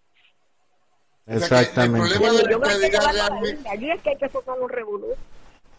Exactamente. 1.25 2.07
problema 2.17 2.33
de 2.33 2.51
Yo 2.51 2.59
creo 2.61 2.79
que 2.79 2.89
realmente-. 2.99 3.69
Allí 3.69 3.91
es 3.91 4.01
que 4.01 4.09
hay 4.11 4.17
que 4.17 4.29
formar 4.29 4.59
un 4.59 4.69
revolú. 4.69 5.07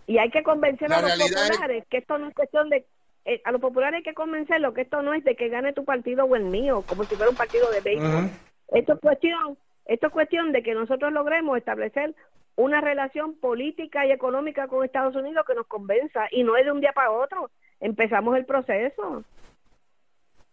Y 0.06 0.18
hay 0.18 0.30
que 0.30 0.42
convencer 0.42 0.90
La 0.90 0.98
a 0.98 1.02
los 1.02 1.12
es- 1.18 1.32
populares 1.32 1.84
que 1.88 1.98
esto 1.98 2.18
no 2.18 2.28
es 2.28 2.34
cuestión 2.34 2.68
de... 2.70 2.84
eh, 3.24 3.40
a 3.44 3.52
los 3.52 3.60
populares 3.60 3.98
hay 3.98 4.02
que 4.02 4.14
convencerlos 4.14 4.74
que 4.74 4.82
esto 4.82 5.02
no 5.02 5.14
es 5.14 5.24
de 5.24 5.34
que 5.34 5.48
gane 5.48 5.72
tu 5.72 5.84
partido 5.84 6.24
o 6.24 6.36
el 6.36 6.44
mío, 6.44 6.82
como 6.86 7.04
si 7.04 7.14
fuera 7.16 7.30
un 7.30 7.36
partido 7.36 7.70
de 7.70 7.80
béisbol. 7.80 8.28
Esto 8.72 8.94
es 8.94 9.00
cuestión, 9.00 9.56
esto 9.86 10.06
es 10.06 10.12
cuestión 10.12 10.52
de 10.52 10.62
que 10.62 10.74
nosotros 10.74 11.12
logremos 11.12 11.58
establecer 11.58 12.14
una 12.56 12.80
relación 12.80 13.34
política 13.34 14.06
y 14.06 14.12
económica 14.12 14.68
con 14.68 14.84
Estados 14.84 15.16
Unidos 15.16 15.44
que 15.46 15.54
nos 15.54 15.66
convenza 15.66 16.26
y 16.30 16.44
no 16.44 16.56
es 16.56 16.64
de 16.64 16.72
un 16.72 16.80
día 16.80 16.92
para 16.92 17.10
otro. 17.10 17.50
Empezamos 17.80 18.36
el 18.36 18.46
proceso. 18.46 19.24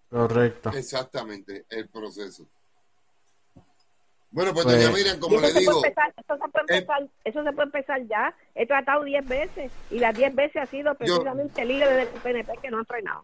Correcto. 0.10 0.72
Exactamente, 0.76 1.66
el 1.70 1.88
proceso. 1.88 2.46
Bueno, 4.32 4.54
pues, 4.54 4.66
Pues- 4.66 4.78
doña 4.78 4.96
Miriam, 4.96 5.20
como 5.20 5.40
le 5.40 5.48
se 5.48 5.60
digo, 5.60 5.78
empezar, 5.84 6.14
eso 6.18 6.38
se 6.38 6.52
puede 6.52 6.78
empezar, 6.78 7.08
eso 7.26 7.44
se 7.44 7.52
puede 7.52 7.66
empezar 7.66 8.02
ya. 8.08 8.34
He 8.56 8.66
tratado 8.66 9.04
10 9.04 9.28
veces 9.28 9.72
y 9.90 10.00
las 10.00 10.16
10 10.16 10.34
veces 10.34 10.62
ha 10.62 10.66
sido 10.66 10.96
precisamente 10.96 11.62
el 11.62 11.68
líder 11.68 11.96
del 11.96 12.08
PNP 12.22 12.58
que 12.62 12.72
no 12.72 12.78
ha 12.78 12.82
entrenado. 12.82 13.24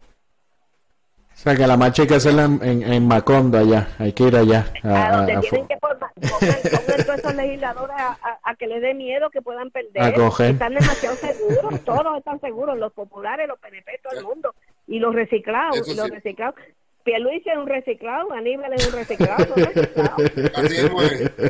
O 1.37 1.39
sea, 1.39 1.55
que 1.55 1.67
la 1.67 1.77
marcha 1.77 2.01
hay 2.01 2.07
que 2.07 2.15
hacerla 2.15 2.45
en, 2.45 2.59
en, 2.63 2.93
en 2.93 3.07
Macondo 3.07 3.59
allá. 3.59 3.87
Hay 3.99 4.11
que 4.11 4.23
ir 4.23 4.35
allá. 4.35 4.65
A, 4.83 5.17
donde 5.17 5.33
a- 5.35 5.39
tienen 5.41 5.67
que 5.67 5.77
formar, 5.77 6.09
pongan 6.15 6.61
todos 6.63 7.19
esos 7.19 7.35
legisladores 7.35 7.95
a, 7.97 8.07
a- 8.21 8.39
a 8.43 8.55
que 8.55 8.65
les 8.67 8.81
dé 8.81 8.93
miedo 8.95 9.29
que 9.29 9.41
puedan 9.43 9.69
perder. 9.69 10.01
A 10.01 10.13
coger. 10.13 10.51
Están 10.51 10.73
demasiado 10.73 11.15
seguros, 11.15 11.79
todos 11.85 12.17
están 12.17 12.41
seguros, 12.41 12.77
los 12.79 12.91
populares, 12.91 13.47
los 13.47 13.59
PNP, 13.59 13.99
todo 14.01 14.19
el 14.19 14.25
mundo. 14.25 14.55
Y 14.87 14.97
los 14.99 15.13
reciclados, 15.13 15.77
Eso 15.77 15.91
y 15.91 15.95
los 15.95 16.07
sí. 16.07 16.11
reciclados. 16.15 16.55
Pierluisi 17.03 17.49
es 17.49 17.57
un 17.57 17.67
reciclado, 17.67 18.33
Aníbal 18.33 18.73
es 18.73 18.87
un 18.87 18.93
reciclado, 18.93 19.45
es. 19.55 19.67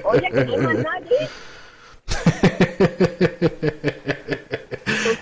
Oye, 0.04 0.30
que 0.32 0.46
no 0.46 0.54
hay 0.54 0.60
más 0.60 0.76
nadie. 0.76 1.30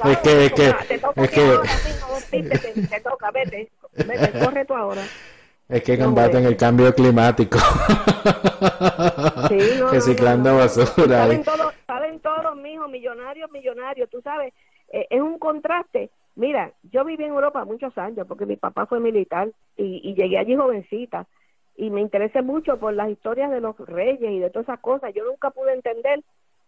Es 0.05 0.17
que, 0.19 0.45
es 0.45 0.53
que, 0.53 0.73
te 0.87 0.97
toca 0.99 1.23
es 1.23 1.29
que 1.31 1.57
sí, 2.29 2.43
sí, 2.73 2.87
te 2.87 2.99
toca, 3.01 3.31
vete, 3.31 3.69
corre 4.43 4.65
tú 4.65 4.73
ahora. 4.73 5.01
es 5.69 5.83
que 5.83 5.97
No, 5.97 6.05
combaten 6.05 6.45
el 6.45 6.57
cambio 6.57 6.93
climático. 6.93 7.57
Sí, 9.49 9.59
no, 9.79 9.89
Reciclando 9.89 10.51
no, 10.51 10.57
basura. 10.57 11.17
Saben 11.17 11.43
todos, 11.43 11.73
saben 11.85 12.19
todos, 12.19 12.55
mijo, 12.57 12.87
millonarios, 12.87 13.51
millonarios, 13.51 14.09
tú 14.09 14.21
sabes, 14.21 14.53
eh, 14.91 15.05
es 15.09 15.21
un 15.21 15.37
contraste. 15.37 16.09
Mira, 16.35 16.71
yo 16.91 17.05
viví 17.05 17.23
en 17.23 17.31
Europa 17.31 17.63
muchos 17.65 17.97
años 17.97 18.25
porque 18.27 18.45
mi 18.45 18.57
papá 18.57 18.85
fue 18.87 18.99
militar 18.99 19.51
y, 19.77 20.01
y 20.03 20.15
llegué 20.15 20.37
allí 20.37 20.55
jovencita 20.55 21.27
y 21.77 21.89
me 21.89 22.01
interesé 22.01 22.41
mucho 22.41 22.77
por 22.77 22.93
las 22.93 23.09
historias 23.09 23.51
de 23.51 23.61
los 23.61 23.77
reyes 23.77 24.31
y 24.31 24.39
de 24.39 24.49
todas 24.49 24.67
esas 24.67 24.79
cosas. 24.79 25.13
Yo 25.13 25.25
nunca 25.25 25.51
pude 25.51 25.73
entender 25.73 26.23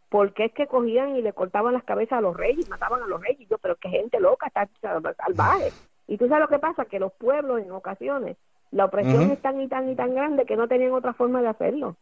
por 0.10 0.34
qué 0.34 0.46
es 0.46 0.54
que 0.54 0.68
cogían 0.68 1.16
y 1.16 1.22
le 1.22 1.34
cortaban 1.34 1.74
las 1.74 1.84
cabezas 1.84 2.20
a 2.20 2.22
los 2.22 2.36
reyes, 2.36 2.70
mataban 2.70 3.02
a 3.02 3.08
los 3.08 3.22
reyes. 3.22 3.48
Yo, 3.50 3.58
pero 3.58 3.76
qué 3.76 3.90
gente 3.90 4.20
loca, 4.20 4.48
está 4.48 4.68
salvaje. 4.82 5.72
Y 6.08 6.18
tú 6.18 6.28
sabes 6.28 6.42
lo 6.42 6.48
que 6.48 6.60
pasa, 6.60 6.86
que 6.86 7.00
los 7.00 7.12
pueblos 7.14 7.62
en 7.62 7.72
ocasiones, 7.72 8.38
la 8.72 8.86
opresión 8.86 9.24
es 9.32 9.42
tan 9.42 9.62
y 9.62 9.68
tan 9.68 9.90
y 9.90 9.96
tan 9.96 10.14
grande 10.16 10.46
que 10.46 10.56
no 10.56 10.68
tenían 10.68 10.92
otra 10.94 11.14
forma 11.14 11.42
de 11.42 11.50
hacerlo. 11.50 11.96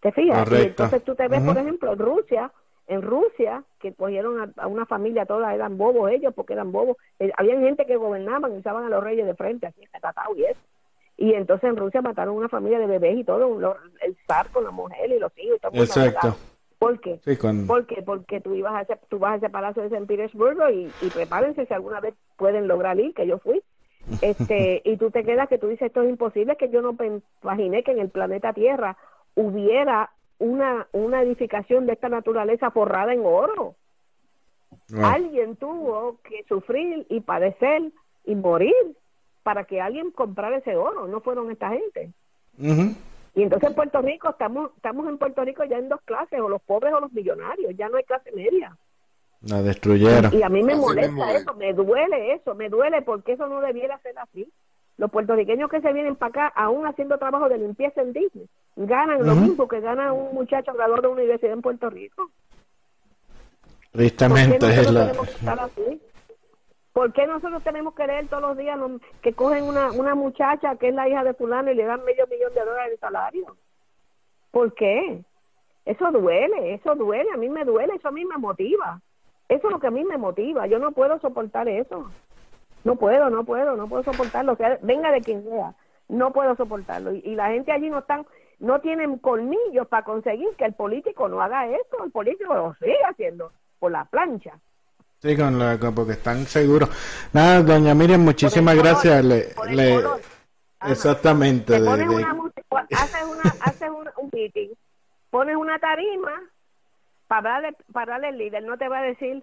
¿Te 0.00 0.12
fijas? 0.12 0.38
Y 0.40 0.66
entonces 0.68 1.02
tú 1.04 1.14
te 1.14 1.28
ves, 1.28 1.40
por 1.46 1.56
ejemplo, 1.58 1.92
en 1.92 1.98
Rusia, 1.98 2.52
en 2.86 3.00
Rusia, 3.02 3.64
que 3.80 3.94
cogieron 3.94 4.40
a, 4.40 4.62
a 4.62 4.66
una 4.66 4.84
familia 4.86 5.24
toda, 5.24 5.54
eran 5.54 5.78
bobos 5.78 6.10
ellos, 6.10 6.34
porque 6.34 6.52
eran 6.52 6.70
bobos. 6.72 6.96
Eh, 7.18 7.32
habían 7.38 7.62
gente 7.62 7.86
que 7.86 7.96
gobernaban 7.96 8.54
y 8.54 8.58
usaban 8.58 8.84
a 8.84 8.88
los 8.90 9.02
reyes 9.02 9.24
de 9.26 9.34
frente, 9.34 9.66
así, 9.66 9.80
tratado 10.00 10.34
y 10.36 10.44
eso. 10.44 10.60
Y 11.16 11.32
entonces 11.34 11.70
en 11.70 11.76
Rusia 11.76 12.02
mataron 12.02 12.34
una 12.36 12.48
familia 12.48 12.78
de 12.78 12.86
bebés 12.86 13.16
y 13.16 13.24
todo, 13.24 13.58
lo- 13.58 13.76
el 14.02 14.16
zar 14.26 14.50
con 14.50 14.64
la 14.64 14.70
mujer 14.72 15.10
y 15.10 15.18
los 15.18 15.32
hijos 15.38 15.56
y 15.56 15.60
todo. 15.60 15.70
Exacto. 16.10 16.36
¿Por 16.78 17.00
qué? 17.00 17.18
Sí, 17.24 17.36
con- 17.36 17.66
¿Por 17.66 17.86
qué? 17.86 18.02
Porque 18.02 18.40
tú, 18.40 18.54
ibas 18.54 18.74
a 18.74 18.82
ese, 18.82 18.98
tú 19.08 19.18
vas 19.18 19.32
a 19.32 19.36
ese 19.36 19.50
palacio 19.50 19.82
de 19.82 19.90
San 19.90 20.06
Petersburgo 20.06 20.68
y, 20.70 20.90
y 21.00 21.10
prepárense 21.10 21.66
si 21.66 21.74
alguna 21.74 22.00
vez 22.00 22.14
pueden 22.36 22.68
lograr 22.68 22.98
ir, 23.00 23.14
que 23.14 23.26
yo 23.26 23.38
fui. 23.38 23.62
este 24.20 24.82
Y 24.84 24.96
tú 24.96 25.10
te 25.10 25.24
quedas 25.24 25.48
que 25.48 25.58
tú 25.58 25.68
dices, 25.68 25.86
esto 25.86 26.02
es 26.02 26.10
imposible, 26.10 26.56
que 26.56 26.68
yo 26.68 26.82
no 26.82 26.96
imaginé 27.42 27.82
que 27.82 27.92
en 27.92 28.00
el 28.00 28.10
planeta 28.10 28.52
Tierra 28.52 28.96
hubiera 29.34 30.10
una, 30.38 30.86
una 30.92 31.22
edificación 31.22 31.86
de 31.86 31.94
esta 31.94 32.08
naturaleza 32.08 32.70
forrada 32.70 33.12
en 33.14 33.20
oro. 33.24 33.76
Wow. 34.90 35.04
Alguien 35.04 35.56
tuvo 35.56 36.18
que 36.24 36.44
sufrir 36.48 37.06
y 37.08 37.20
padecer 37.20 37.82
y 38.24 38.34
morir 38.34 38.74
para 39.42 39.64
que 39.64 39.80
alguien 39.80 40.10
comprara 40.10 40.58
ese 40.58 40.76
oro, 40.76 41.06
no 41.06 41.20
fueron 41.20 41.50
esta 41.50 41.70
gente. 41.70 42.10
Ujú. 42.58 42.94
Y 43.34 43.42
entonces 43.42 43.70
en 43.70 43.74
Puerto 43.74 44.00
Rico 44.00 44.30
estamos 44.30 44.70
estamos 44.76 45.08
en 45.08 45.18
Puerto 45.18 45.44
Rico 45.44 45.64
ya 45.64 45.78
en 45.78 45.88
dos 45.88 46.00
clases, 46.04 46.40
o 46.40 46.48
los 46.48 46.62
pobres 46.62 46.92
o 46.94 47.00
los 47.00 47.12
millonarios, 47.12 47.74
ya 47.76 47.88
no 47.88 47.96
hay 47.96 48.04
clase 48.04 48.30
media. 48.32 48.76
La 49.42 49.60
destruyeron. 49.60 50.32
Y 50.32 50.42
a 50.42 50.48
mí 50.48 50.62
me 50.62 50.72
Así 50.72 50.80
molesta 50.82 51.32
eso, 51.34 51.54
me 51.54 51.72
duele 51.72 52.34
eso, 52.34 52.54
me 52.54 52.68
duele 52.68 53.02
porque 53.02 53.32
eso 53.32 53.46
no 53.46 53.60
debiera 53.60 53.98
ser 53.98 54.18
así. 54.18 54.48
Los 54.96 55.10
puertorriqueños 55.10 55.68
que 55.68 55.80
se 55.80 55.92
vienen 55.92 56.14
para 56.16 56.30
acá, 56.30 56.46
aún 56.54 56.86
haciendo 56.86 57.18
trabajo 57.18 57.48
de 57.48 57.58
limpieza 57.58 58.00
en 58.00 58.12
Disney, 58.12 58.48
ganan 58.76 59.26
lo 59.26 59.34
mismo 59.34 59.66
que 59.66 59.80
gana 59.80 60.12
un 60.12 60.34
muchacho 60.34 60.72
graduado 60.72 61.02
de 61.02 61.08
una 61.08 61.22
universidad 61.22 61.52
en 61.52 61.62
Puerto 61.62 61.90
Rico. 61.90 62.30
¿Por 63.92 64.00
qué 64.00 64.10
Tristemente 64.10 64.66
es 64.66 64.90
la... 64.90 65.06
tenemos 65.06 65.28
que 65.28 65.34
estar 65.34 65.60
así? 65.60 66.00
¿Por 66.94 67.12
qué 67.12 67.26
nosotros 67.26 67.60
tenemos 67.64 67.92
que 67.94 68.06
leer 68.06 68.28
todos 68.28 68.42
los 68.42 68.56
días 68.56 68.78
que 69.20 69.32
cogen 69.32 69.64
una, 69.64 69.90
una 69.90 70.14
muchacha 70.14 70.76
que 70.76 70.88
es 70.88 70.94
la 70.94 71.08
hija 71.08 71.24
de 71.24 71.34
fulano 71.34 71.72
y 71.72 71.74
le 71.74 71.84
dan 71.84 72.04
medio 72.04 72.24
millón 72.28 72.54
de 72.54 72.60
dólares 72.64 72.92
de 72.92 72.98
salario? 72.98 73.56
¿Por 74.52 74.72
qué? 74.74 75.20
Eso 75.84 76.12
duele, 76.12 76.74
eso 76.74 76.94
duele, 76.94 77.28
a 77.34 77.36
mí 77.36 77.48
me 77.48 77.64
duele, 77.64 77.96
eso 77.96 78.06
a 78.06 78.12
mí 78.12 78.24
me 78.24 78.38
motiva. 78.38 79.00
Eso 79.48 79.66
es 79.66 79.72
lo 79.72 79.80
que 79.80 79.88
a 79.88 79.90
mí 79.90 80.04
me 80.04 80.18
motiva, 80.18 80.68
yo 80.68 80.78
no 80.78 80.92
puedo 80.92 81.18
soportar 81.18 81.68
eso. 81.68 82.12
No 82.84 82.94
puedo, 82.94 83.28
no 83.28 83.42
puedo, 83.42 83.74
no 83.74 83.88
puedo 83.88 84.04
soportarlo, 84.04 84.52
o 84.52 84.56
sea, 84.56 84.78
venga 84.80 85.10
de 85.10 85.20
quien 85.20 85.42
sea, 85.42 85.74
no 86.08 86.32
puedo 86.32 86.54
soportarlo. 86.54 87.12
Y, 87.12 87.22
y 87.24 87.34
la 87.34 87.48
gente 87.48 87.72
allí 87.72 87.90
no 87.90 87.98
están, 87.98 88.24
no 88.60 88.80
tienen 88.80 89.18
colmillos 89.18 89.88
para 89.88 90.04
conseguir 90.04 90.50
que 90.56 90.64
el 90.64 90.74
político 90.74 91.28
no 91.28 91.42
haga 91.42 91.66
eso, 91.66 92.04
el 92.04 92.12
político 92.12 92.54
lo 92.54 92.74
sigue 92.74 93.02
haciendo 93.04 93.50
por 93.80 93.90
la 93.90 94.04
plancha. 94.04 94.60
Sí, 95.20 95.36
con 95.36 95.58
la, 95.58 95.78
con- 95.78 95.94
porque 95.94 96.12
están 96.12 96.46
seguros. 96.46 96.88
Nada, 97.32 97.62
doña 97.62 97.94
Miriam, 97.94 98.20
muchísimas 98.22 98.74
color, 98.76 98.86
gracias. 98.92 99.24
Le, 99.24 99.54
color. 99.54 100.20
exactamente. 100.86 101.72
Te 101.74 101.80
de- 101.80 101.86
pones 101.86 102.08
de- 102.08 102.14
una 102.14 102.50
haces, 102.94 103.22
una, 103.30 103.42
haces 103.60 103.88
un, 103.90 104.08
un 104.22 104.30
meeting, 104.32 104.68
pones 105.30 105.56
una 105.56 105.78
tarima 105.78 106.32
para 107.26 107.50
darle, 107.52 107.76
para 107.92 108.12
darle 108.12 108.28
el 108.30 108.38
líder, 108.38 108.62
no 108.64 108.76
te 108.76 108.88
va 108.88 108.98
a 108.98 109.02
decir 109.02 109.42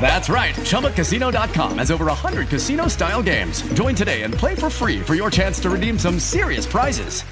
That's 0.00 0.28
right. 0.28 0.54
ChumbaCasino.com 0.54 1.78
has 1.78 1.90
over 1.90 2.06
100 2.06 2.48
casino 2.48 2.88
style 2.88 3.22
games. 3.22 3.62
Join 3.74 3.94
today 3.94 4.22
and 4.22 4.32
play 4.34 4.54
for 4.54 4.70
free 4.70 5.00
for 5.00 5.14
your 5.14 5.30
chance 5.30 5.60
to 5.60 5.70
redeem 5.70 5.98
some 5.98 6.18
serious 6.18 6.66
prizes. 6.66 7.22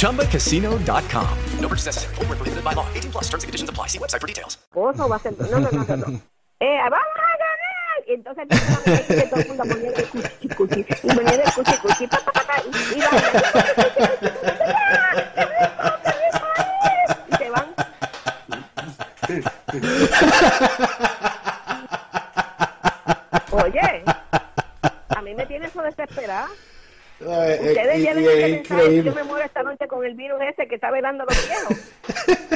ChumbaCasino.com. 0.00 1.38
No 1.60 1.68
purchase 1.68 1.86
necessary. 1.86 2.14
Void 2.16 2.28
were 2.28 2.36
prohibited 2.36 2.64
by 2.64 2.72
law. 2.72 2.86
18 2.94 3.10
plus 3.12 3.24
terms 3.28 3.44
and 3.44 3.48
conditions 3.48 3.70
apply. 3.70 3.86
See 3.88 3.98
website 3.98 4.20
for 4.20 4.26
details. 4.26 4.56
cosa 4.72 5.06
va 5.06 5.16
a 5.16 5.18
ser 5.20 5.32
no 5.38 5.46
no 5.58 5.58
no 5.70 5.82
no, 5.84 5.96
no. 5.96 6.06
eh 6.60 6.78
vamos 6.90 7.16
a 7.16 7.36
ganar 7.38 8.02
y 8.08 8.12
entonces 8.14 8.42
empiezan 8.42 8.74
a 8.74 8.80
meter 8.90 9.30
todo 9.30 9.40
el 9.40 9.48
mundo 9.48 9.62
a 9.62 9.66
poner 9.66 9.92
el 9.98 10.08
cuchi 10.08 10.48
cuchi 10.54 10.80
y 10.80 11.08
poner 11.14 11.40
el 11.40 11.52
cuchi 11.52 11.76
cuchi 11.78 12.06
pa, 12.06 12.18
pa, 12.24 12.32
pa, 12.32 12.42
pa, 12.46 12.62
y, 12.62 12.68
y 12.96 12.98
la- 13.00 13.08
y 15.97 15.97
oye 23.50 24.02
a 25.08 25.22
mí 25.22 25.34
me 25.34 25.46
tiene 25.46 25.66
eso 25.66 25.82
desesperada 25.82 26.48
Eh, 27.20 27.58
Ustedes 27.60 27.98
y- 27.98 28.02
lleven 28.02 28.22
y 28.22 28.26
ese 28.28 28.44
es 28.44 28.50
mensaje, 28.52 28.80
increíble. 28.84 29.10
yo 29.10 29.14
me 29.16 29.24
muero 29.24 29.44
esta 29.44 29.62
noche 29.64 29.88
con 29.88 30.04
el 30.04 30.14
virus 30.14 30.40
ese 30.40 30.68
que 30.68 30.76
está 30.76 30.92
velando 30.92 31.24
a 31.24 31.26
los 31.26 31.48
viejos. 31.48 31.92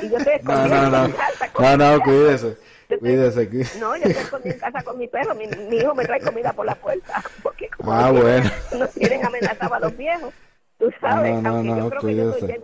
Y 0.05 0.09
yo 0.09 0.19
estoy 0.19 0.35
No, 0.45 0.53
escondida 0.55 0.83
no, 0.83 0.91
no. 0.91 1.05
en 1.07 1.13
casa 1.13 1.49
con 1.53 1.65
No, 1.65 1.71
mi 1.73 1.77
no, 1.79 2.01
cuídese. 2.05 2.57
Cuídese. 3.01 3.51
cuí- 3.51 3.67
No, 3.81 3.97
yo 3.97 4.05
estoy 4.05 4.23
escondida 4.23 4.55
en 4.55 4.61
casa 4.61 4.83
con 4.85 4.99
mi 4.99 5.09
perro. 5.09 5.35
Mi, 5.35 5.49
mi 5.49 5.79
hijo 5.79 5.97
me 5.97 6.05
trae 6.05 6.21
comida 6.21 6.53
por 6.53 6.65
la 6.65 6.77
puerta. 6.77 7.21
Porque 7.43 7.69
como 7.71 7.93
Ah, 7.93 8.13
bueno. 8.13 8.49
nos 8.79 8.91
tienen 8.91 9.27
amenazado 9.27 9.75
a 9.75 9.81
los 9.81 9.97
viejos. 9.97 10.33
Tú 10.79 10.93
sabes, 11.01 11.33
No, 11.35 11.43
no, 11.43 11.49
aunque 11.57 11.69
no, 11.69 11.79
yo 11.79 11.89
creo 11.91 12.01
que 12.03 12.15
yo 12.17 12.33
soy 12.35 12.59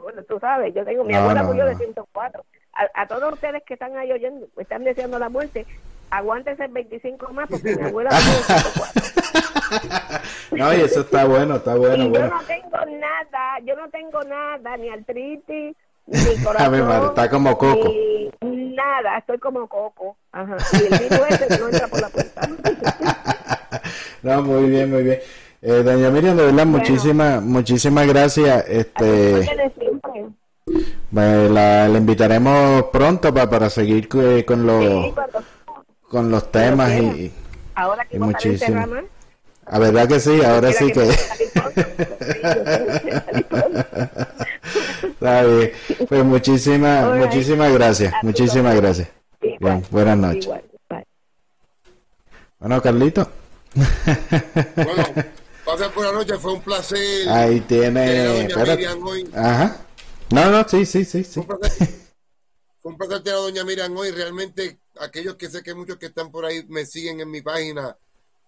bueno, 0.00 0.22
tú 0.28 0.38
sabes, 0.38 0.72
yo 0.72 0.84
tengo, 0.84 1.02
mi 1.02 1.14
No, 1.14 1.18
abuela 1.20 1.42
no, 1.42 1.48
murió 1.48 1.64
de 1.66 1.72
no. 1.72 1.78
104. 1.78 2.44
A, 2.72 3.02
a 3.02 3.06
todos 3.06 3.32
ustedes 3.32 3.62
que 3.64 3.74
están 3.74 3.96
ahí 3.96 4.12
oyendo, 4.12 4.46
están 4.58 4.84
deseando 4.84 5.18
la 5.18 5.28
muerte, 5.28 5.66
aguántense 6.10 6.66
25 6.68 7.32
más 7.32 7.48
porque 7.48 7.76
mi 7.76 7.82
abuela 7.82 8.10
murió 8.10 8.32
de 8.38 8.42
104. 8.44 9.10
No, 10.52 10.74
y 10.74 10.80
eso 10.80 11.00
está 11.00 11.24
bueno, 11.24 11.56
está 11.56 11.74
bueno, 11.76 12.04
y 12.04 12.12
yo 12.12 12.26
no 12.28 12.40
tengo 12.46 12.98
nada, 12.98 13.58
yo 13.64 13.76
no 13.76 13.88
tengo 13.90 14.22
nada, 14.24 14.76
ni 14.76 14.88
artritis, 14.88 15.76
ni 16.06 16.36
corazón, 16.44 17.06
está 17.06 17.30
como 17.30 17.56
Coco. 17.56 17.88
ni 18.42 18.74
nada, 18.74 19.18
estoy 19.18 19.38
como 19.38 19.66
coco. 19.68 20.16
Ajá. 20.32 20.56
Y 20.72 20.92
el 20.92 20.98
virus 20.98 21.20
ese 21.28 21.58
no 21.58 21.68
entra 21.68 21.88
por 21.88 22.00
la 22.00 22.08
puerta. 22.08 22.48
No, 24.22 24.42
muy 24.42 24.68
bien, 24.68 24.90
muy 24.90 25.02
bien. 25.02 25.18
Eh, 25.62 25.82
doña 25.82 26.10
Miriam, 26.10 26.36
de 26.36 26.44
verdad, 26.46 26.66
muchísimas, 26.66 27.40
muchísimas 27.42 28.06
gracias. 28.06 28.66
Este, 28.68 29.46
la, 31.12 31.88
la 31.88 31.98
invitaremos 31.98 32.84
pronto 32.92 33.32
pa- 33.34 33.48
para 33.50 33.68
seguir 33.70 34.08
cu- 34.08 34.44
con 34.46 34.66
los, 34.66 34.82
Sí, 34.84 35.12
cuando- 35.14 35.42
con 36.08 36.30
los 36.30 36.50
temas 36.52 36.90
quiera. 36.90 37.06
y, 37.16 37.32
ahora 37.74 38.04
que 38.04 38.16
y 38.16 38.20
muchísimo. 38.20 38.52
encerradas, 38.80 39.04
La 39.70 39.78
verdad 39.78 40.08
que 40.08 40.20
sí, 40.20 40.42
ahora 40.44 40.72
sí 40.72 40.92
que... 40.92 41.08
Está 45.02 45.42
bien. 45.44 45.72
Pues 46.08 46.24
muchísimas, 46.24 47.12
right. 47.12 47.24
muchísimas 47.26 47.72
gracias, 47.72 48.14
muchísimas 48.22 48.74
igual. 48.74 48.76
gracias. 48.76 49.08
Bien, 49.60 49.84
buenas 49.90 50.16
noches. 50.18 50.44
Igual. 50.44 50.62
Bueno, 52.58 52.82
Carlito. 52.82 53.30
Bueno, 53.74 55.04
pasen 55.64 55.90
por 55.94 56.04
la 56.04 56.12
noche, 56.12 56.34
fue 56.38 56.52
un 56.54 56.60
placer. 56.62 57.28
Ahí 57.28 57.60
tiene... 57.60 58.24
doña. 58.24 58.56
Miriam 58.76 59.06
hoy. 59.06 59.30
Ajá. 59.34 59.76
No, 60.30 60.48
no, 60.50 60.68
sí, 60.68 60.86
sí, 60.86 61.04
sí, 61.04 61.24
sí. 61.24 61.42
Fue 61.42 62.92
un 62.92 62.96
placer, 62.96 63.22
tener 63.22 63.38
a 63.38 63.42
doña 63.42 63.64
Miriam 63.64 63.96
hoy. 63.96 64.10
Realmente, 64.10 64.78
aquellos 65.00 65.34
que 65.34 65.50
sé 65.50 65.62
que 65.62 65.74
muchos 65.74 65.98
que 65.98 66.06
están 66.06 66.30
por 66.30 66.44
ahí 66.44 66.64
me 66.68 66.86
siguen 66.86 67.20
en 67.20 67.30
mi 67.30 67.42
página, 67.42 67.96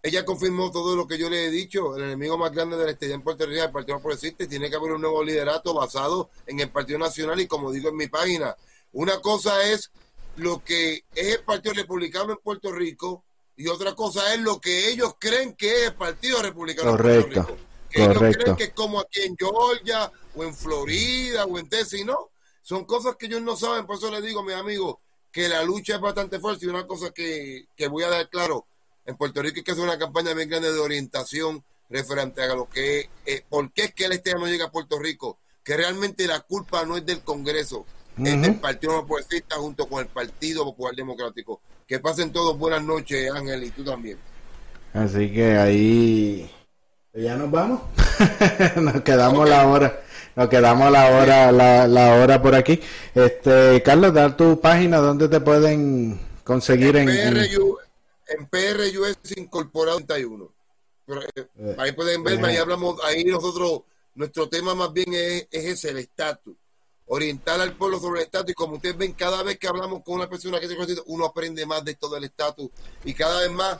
ella 0.02 0.24
confirmó 0.24 0.70
todo 0.70 0.96
lo 0.96 1.06
que 1.06 1.18
yo 1.18 1.28
le 1.28 1.46
he 1.46 1.50
dicho. 1.50 1.96
El 1.96 2.04
enemigo 2.04 2.38
más 2.38 2.52
grande 2.52 2.76
del 2.76 2.90
estado 2.90 3.12
en 3.12 3.22
Puerto 3.22 3.46
Rico 3.46 3.58
es 3.58 3.66
el 3.66 3.72
Partido 3.72 3.96
No 3.96 4.02
Progresista 4.02 4.44
y 4.44 4.48
tiene 4.48 4.70
que 4.70 4.76
haber 4.76 4.92
un 4.92 5.00
nuevo 5.00 5.22
liderato 5.22 5.74
basado 5.74 6.30
en 6.46 6.60
el 6.60 6.70
Partido 6.70 6.98
Nacional 6.98 7.40
y 7.40 7.46
como 7.46 7.70
digo 7.72 7.88
en 7.88 7.96
mi 7.96 8.06
página, 8.06 8.56
una 8.92 9.20
cosa 9.20 9.62
es 9.64 9.90
lo 10.36 10.62
que 10.64 11.04
es 11.14 11.34
el 11.36 11.44
Partido 11.44 11.74
Republicano 11.74 12.32
en 12.32 12.38
Puerto 12.38 12.72
Rico 12.72 13.24
y 13.56 13.66
otra 13.68 13.94
cosa 13.94 14.32
es 14.34 14.40
lo 14.40 14.60
que 14.60 14.88
ellos 14.88 15.14
creen 15.18 15.54
que 15.54 15.82
es 15.82 15.88
el 15.88 15.94
Partido 15.94 16.40
Republicano 16.42 16.90
en 16.90 16.96
Puerto 16.96 17.08
Correcto, 17.08 17.40
Rico. 17.42 17.56
Ellos 17.90 18.18
correcto. 18.18 18.42
creen 18.42 18.56
que 18.56 18.64
es 18.64 18.72
como 18.72 19.00
aquí 19.00 19.20
en 19.20 19.36
Georgia 19.36 20.10
o 20.34 20.44
en 20.44 20.54
Florida 20.54 21.44
o 21.44 21.58
en 21.58 21.68
Texas, 21.68 22.00
no. 22.04 22.30
Son 22.62 22.84
cosas 22.84 23.16
que 23.16 23.26
ellos 23.26 23.42
no 23.42 23.56
saben, 23.56 23.86
por 23.86 23.96
eso 23.96 24.10
les 24.10 24.22
digo, 24.22 24.42
mis 24.42 24.54
amigos, 24.54 24.96
que 25.30 25.48
la 25.48 25.62
lucha 25.64 25.96
es 25.96 26.00
bastante 26.00 26.38
fuerte 26.38 26.66
y 26.66 26.68
una 26.68 26.86
cosa 26.86 27.10
que, 27.10 27.66
que 27.76 27.88
voy 27.88 28.04
a 28.04 28.08
dar 28.08 28.28
claro, 28.28 28.66
en 29.04 29.16
Puerto 29.16 29.42
Rico 29.42 29.56
hay 29.56 29.64
que 29.64 29.72
hacer 29.72 29.82
una 29.82 29.98
campaña 29.98 30.32
bien 30.34 30.48
grande 30.48 30.72
de 30.72 30.78
orientación 30.78 31.64
referente 31.90 32.42
a 32.42 32.54
lo 32.54 32.68
que 32.68 33.00
es, 33.00 33.08
eh, 33.26 33.44
por 33.48 33.72
qué 33.72 33.84
es 33.84 33.94
que 33.94 34.04
el 34.04 34.12
este 34.12 34.34
no 34.34 34.46
llega 34.46 34.66
a 34.66 34.70
Puerto 34.70 34.98
Rico, 34.98 35.38
que 35.64 35.76
realmente 35.76 36.26
la 36.26 36.40
culpa 36.40 36.84
no 36.84 36.96
es 36.96 37.04
del 37.04 37.20
Congreso, 37.22 37.84
es 38.18 38.32
Ujú. 38.34 38.42
del 38.42 38.60
Partido 38.60 38.92
No 38.92 39.06
Progresista 39.06 39.56
junto 39.56 39.88
con 39.88 40.00
el 40.00 40.06
Partido 40.06 40.64
Popular 40.64 40.94
Democrático. 40.94 41.60
Que 41.86 41.98
pasen 41.98 42.30
todos 42.32 42.58
buenas 42.58 42.82
noches, 42.82 43.30
Ángel, 43.32 43.64
y 43.64 43.70
tú 43.70 43.84
también. 43.84 44.18
Así 44.92 45.32
que 45.32 45.56
ahí 45.56 46.50
ya 47.14 47.36
nos 47.36 47.50
vamos. 47.50 47.80
nos 48.76 49.02
quedamos 49.02 49.48
la 49.48 49.66
hora. 49.66 50.02
Nos 50.34 50.48
quedamos 50.48 50.90
la 50.90 51.10
hora, 51.10 51.52
la, 51.52 51.86
la 51.86 52.14
hora 52.16 52.40
por 52.40 52.54
aquí. 52.54 52.80
Este, 53.14 53.82
Carlos, 53.82 54.14
dar 54.14 54.36
tu 54.36 54.60
página 54.60 54.98
donde 54.98 55.28
te 55.28 55.40
pueden 55.40 56.18
conseguir 56.44 56.96
en, 56.96 57.08
en- 57.08 57.34
PRU, 57.34 57.78
en 58.28 58.46
PRUS 58.46 59.36
incorporado 59.36 59.98
31. 59.98 60.50
Pero, 61.06 61.22
eh, 61.22 61.28
Eh, 61.58 61.76
ahí 61.78 61.92
pueden 61.92 62.22
verme, 62.24 62.48
ahí 62.48 62.56
eh. 62.56 62.60
hablamos, 62.60 62.96
ahí 63.04 63.24
nosotros, 63.24 63.82
nuestro 64.14 64.48
tema 64.48 64.74
más 64.74 64.92
bien 64.92 65.12
es, 65.12 65.48
es 65.50 65.64
ese, 65.66 65.90
el 65.90 65.98
estatus. 65.98 66.54
Orientar 67.06 67.60
al 67.60 67.76
pueblo 67.76 67.98
sobre 68.00 68.20
el 68.20 68.26
estatus 68.26 68.52
y 68.52 68.54
como 68.54 68.76
ustedes 68.76 68.96
ven, 68.96 69.12
cada 69.12 69.42
vez 69.42 69.58
que 69.58 69.68
hablamos 69.68 70.02
con 70.02 70.14
una 70.14 70.28
persona 70.30 70.58
que 70.60 70.68
se 70.68 70.76
conoce, 70.76 70.94
uno 71.06 71.26
aprende 71.26 71.66
más 71.66 71.84
de 71.84 71.90
esto 71.92 72.08
del 72.08 72.24
estatus 72.24 72.70
y 73.04 73.12
cada 73.12 73.40
vez 73.40 73.50
más 73.50 73.78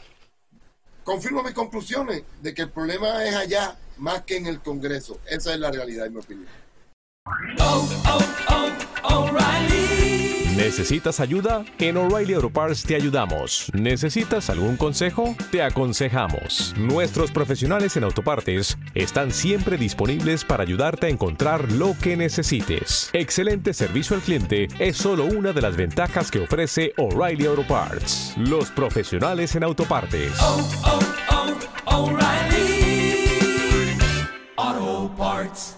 confirmo 1.04 1.42
mis 1.42 1.54
conclusiones 1.54 2.24
de 2.42 2.52
que 2.52 2.62
el 2.62 2.70
problema 2.70 3.24
es 3.24 3.34
allá 3.34 3.76
más 4.02 4.22
que 4.22 4.36
en 4.36 4.46
el 4.46 4.60
Congreso. 4.60 5.18
Esa 5.26 5.54
es 5.54 5.60
la 5.60 5.70
realidad, 5.70 6.06
en 6.06 6.14
mi 6.14 6.20
opinión. 6.20 6.48
¿Necesitas 10.56 11.20
ayuda? 11.20 11.64
En 11.78 11.96
O'Reilly 11.96 12.34
Auto 12.34 12.50
Parts 12.50 12.82
te 12.82 12.94
ayudamos. 12.94 13.70
¿Necesitas 13.74 14.50
algún 14.50 14.76
consejo? 14.76 15.34
Te 15.50 15.62
aconsejamos. 15.62 16.74
Nuestros 16.76 17.30
profesionales 17.30 17.96
en 17.96 18.04
autopartes 18.04 18.76
están 18.94 19.32
siempre 19.32 19.76
disponibles 19.76 20.44
para 20.44 20.62
ayudarte 20.62 21.06
a 21.06 21.10
encontrar 21.10 21.70
lo 21.72 21.96
que 22.00 22.16
necesites. 22.16 23.10
Excelente 23.12 23.72
servicio 23.72 24.16
al 24.16 24.22
cliente 24.22 24.68
es 24.78 24.96
solo 24.96 25.24
una 25.24 25.52
de 25.52 25.62
las 25.62 25.76
ventajas 25.76 26.30
que 26.30 26.40
ofrece 26.40 26.92
O'Reilly 26.96 27.46
Auto 27.46 27.66
Parts. 27.66 28.34
Los 28.36 28.70
profesionales 28.70 29.54
en 29.56 29.64
autopartes. 29.64 30.32
O'Reilly 31.86 32.71
parts. 35.22 35.71